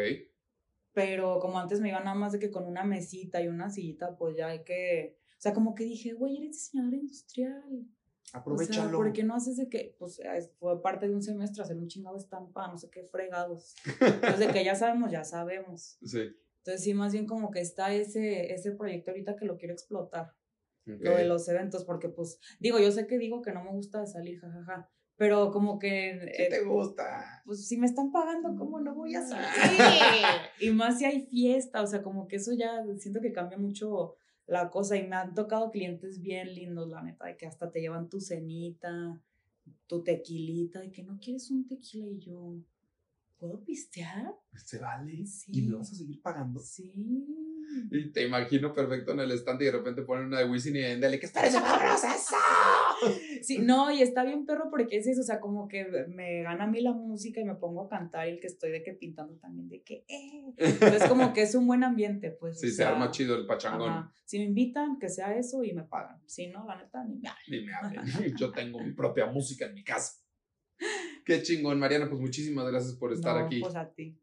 Pero 0.93 1.39
como 1.39 1.59
antes 1.59 1.81
me 1.81 1.89
iba 1.89 2.01
nada 2.01 2.15
más 2.17 2.33
de 2.33 2.39
que 2.39 2.51
con 2.51 2.67
una 2.67 2.85
mesita 2.85 3.41
y 3.41 3.49
una 3.49 3.71
sillita, 3.71 4.17
pues 4.17 4.37
ya 4.37 4.49
hay 4.49 4.65
que. 4.65 5.17
O 5.39 5.41
sea, 5.41 5.55
como 5.55 5.75
que 5.75 5.85
dije, 5.85 6.13
güey, 6.13 6.39
eres 6.39 6.51
diseñador 6.57 6.95
industrial. 6.95 7.63
O 7.65 8.25
sea, 8.25 8.41
Aprovechalo. 8.41 8.97
¿por 8.99 9.13
qué 9.13 9.25
no 9.25 9.35
haces 9.35 9.57
de 9.57 9.69
que, 9.69 9.95
pues 9.99 10.19
es- 10.21 10.51
fue 10.59 10.81
parte 10.83 11.09
de 11.09 11.15
un 11.15 11.23
semestre 11.23 11.63
hacer 11.63 11.77
un 11.77 11.89
chingado 11.89 12.17
estampa, 12.17 12.67
no 12.69 12.79
sé 12.79 12.89
qué 12.91 13.05
fregados? 13.05 13.75
Entonces, 14.01 14.39
de 14.39 14.49
que 14.49 14.65
ya 14.65 14.75
sabemos, 14.75 15.11
ya 15.11 15.25
sabemos. 15.25 15.99
Sí. 16.07 16.35
Entonces, 16.59 16.85
sí, 16.85 16.95
más 16.95 17.13
bien 17.13 17.27
como 17.27 17.51
que 17.51 17.61
está 17.61 17.93
ese, 17.93 18.53
ese 18.55 18.71
proyecto 18.73 19.11
ahorita 19.11 19.35
que 19.37 19.47
lo 19.47 19.57
quiero 19.59 19.75
explotar. 19.75 20.33
lo 20.85 21.17
de 21.17 21.25
los 21.25 21.49
eventos, 21.49 21.85
porque 21.85 22.09
pues, 22.09 22.39
digo, 22.61 22.79
yo 22.79 22.91
sé 22.93 23.07
que 23.07 23.19
digo 23.19 23.41
que 23.43 23.53
no 23.53 23.63
me 23.65 23.71
gusta 23.73 24.05
salir, 24.07 24.39
jajaja, 24.41 24.89
pero 25.23 25.53
como 25.53 25.79
que... 25.79 26.33
¿Qué 26.37 26.49
te 26.51 26.64
gusta? 26.64 27.45
Pues 27.45 27.64
si 27.64 27.77
me 27.77 27.87
están 27.87 28.11
pagando, 28.11 28.57
¿cómo 28.57 28.81
no 28.81 28.93
voy 28.93 29.14
a 29.14 29.23
salir? 29.23 29.47
y 30.61 30.70
más 30.70 30.99
si 30.99 31.05
hay 31.05 31.27
fiesta, 31.27 31.81
o 31.81 31.87
sea, 31.87 32.03
como 32.03 32.27
que 32.27 32.35
eso 32.35 32.53
ya 32.55 32.83
siento 32.99 33.20
que 33.20 33.31
cambia 33.31 33.57
mucho 33.57 34.16
la 34.49 34.68
cosa 34.68 34.97
y 34.97 35.07
me 35.07 35.14
han 35.14 35.33
tocado 35.33 35.70
clientes 35.70 36.20
bien 36.20 36.53
lindos, 36.53 36.89
la 36.89 37.05
neta, 37.05 37.27
de 37.27 37.37
que 37.37 37.47
hasta 37.47 37.70
te 37.70 37.81
llevan 37.81 38.09
tu 38.09 38.20
cenita, 38.20 39.23
tu 39.87 40.03
tequilita, 40.03 40.85
y 40.85 40.91
que 40.91 41.05
no 41.05 41.20
quieres 41.20 41.53
un 41.53 41.68
tequila 41.68 42.09
y 42.09 42.18
yo, 42.18 42.57
¿puedo 43.39 43.62
pistear? 43.62 44.35
Se 44.57 44.81
vale. 44.81 45.23
¿Y 45.47 45.62
me 45.62 45.77
vas 45.77 45.93
a 45.93 45.95
seguir 45.95 46.20
pagando? 46.20 46.59
Sí. 46.59 47.52
Y 47.91 48.11
te 48.11 48.27
imagino 48.27 48.73
perfecto 48.73 49.12
en 49.12 49.20
el 49.20 49.33
stand 49.33 49.62
y 49.62 49.66
de 49.66 49.73
repente 49.73 50.03
ponen 50.03 50.27
una 50.27 50.39
de 50.39 50.51
Wisin 50.51 50.77
y 50.77 50.81
y 50.81 51.18
que 51.18 51.27
espérese, 51.27 51.61
vámonos 51.61 52.05
eso. 52.05 52.37
Sí, 53.43 53.59
no, 53.59 53.91
y 53.91 54.03
está 54.03 54.25
bien 54.25 54.47
perro 54.47 54.68
porque 54.70 54.99
es 54.99 55.07
eso, 55.07 55.20
o 55.20 55.25
sea, 55.25 55.41
como 55.41 55.68
que 55.68 55.85
me 56.09 56.43
gana 56.43 56.64
a 56.64 56.66
mí 56.66 56.81
la 56.81 56.93
música 56.93 57.41
y 57.41 57.45
me 57.45 57.55
pongo 57.57 57.85
a 57.85 57.89
cantar 57.89 58.29
y 58.29 58.33
el 58.33 58.41
que 58.41 58.47
estoy 58.47 58.70
de 58.70 58.83
que 58.83 58.93
pintando 58.93 59.35
también 59.37 59.68
de 59.68 59.83
que, 59.83 60.05
eh. 60.09 60.55
Entonces 60.57 61.09
como 61.09 61.33
que 61.33 61.43
es 61.43 61.55
un 61.55 61.66
buen 61.66 61.85
ambiente, 61.85 62.31
pues. 62.31 62.61
Sí, 62.61 62.70
se 62.70 62.85
arma 62.85 63.11
chido 63.11 63.37
el 63.37 63.47
pachangón. 63.47 64.11
Si 64.25 64.39
me 64.39 64.45
invitan, 64.45 64.99
que 64.99 65.09
sea 65.09 65.37
eso 65.37 65.64
y 65.64 65.73
me 65.73 65.83
pagan. 65.83 66.20
Si 66.27 66.47
no, 66.47 66.64
la 66.66 66.77
neta, 66.77 67.05
ni 67.05 67.16
me 67.16 67.29
hablen. 67.29 67.45
Ni 67.49 67.66
me 67.66 67.75
hablen. 67.75 68.37
Yo 68.37 68.51
tengo 68.51 68.81
mi 68.81 68.93
propia 68.93 69.27
música 69.27 69.66
en 69.66 69.75
mi 69.75 69.85
casa. 69.85 70.23
Qué 71.25 71.43
chingón, 71.43 71.79
Mariana, 71.79 72.09
pues 72.09 72.20
muchísimas 72.20 72.66
gracias 72.70 72.95
por 72.95 73.12
estar 73.12 73.37
aquí. 73.37 73.61
Pues 73.61 73.77
a 73.77 73.93
ti. 73.93 74.18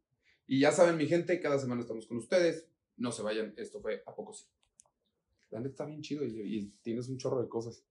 Y 0.47 0.60
ya 0.60 0.72
saben, 0.72 0.97
mi 0.97 1.06
gente, 1.06 1.39
cada 1.39 1.60
semana 1.60 1.82
estamos 1.82 2.08
con 2.08 2.18
ustedes. 2.18 2.68
No 3.00 3.12
se 3.12 3.24
vayan, 3.24 3.54
esto 3.58 3.82
fue 3.82 4.04
A 4.06 4.14
Poco 4.14 4.34
Sí. 4.34 4.45
La 5.50 5.60
neta 5.60 5.70
está 5.72 5.86
bien 5.86 6.02
chido 6.02 6.24
y, 6.24 6.41
y 6.41 6.68
tienes 6.84 7.10
un 7.10 7.18
chorro 7.18 7.41
de 7.41 7.50
cosas. 7.50 7.84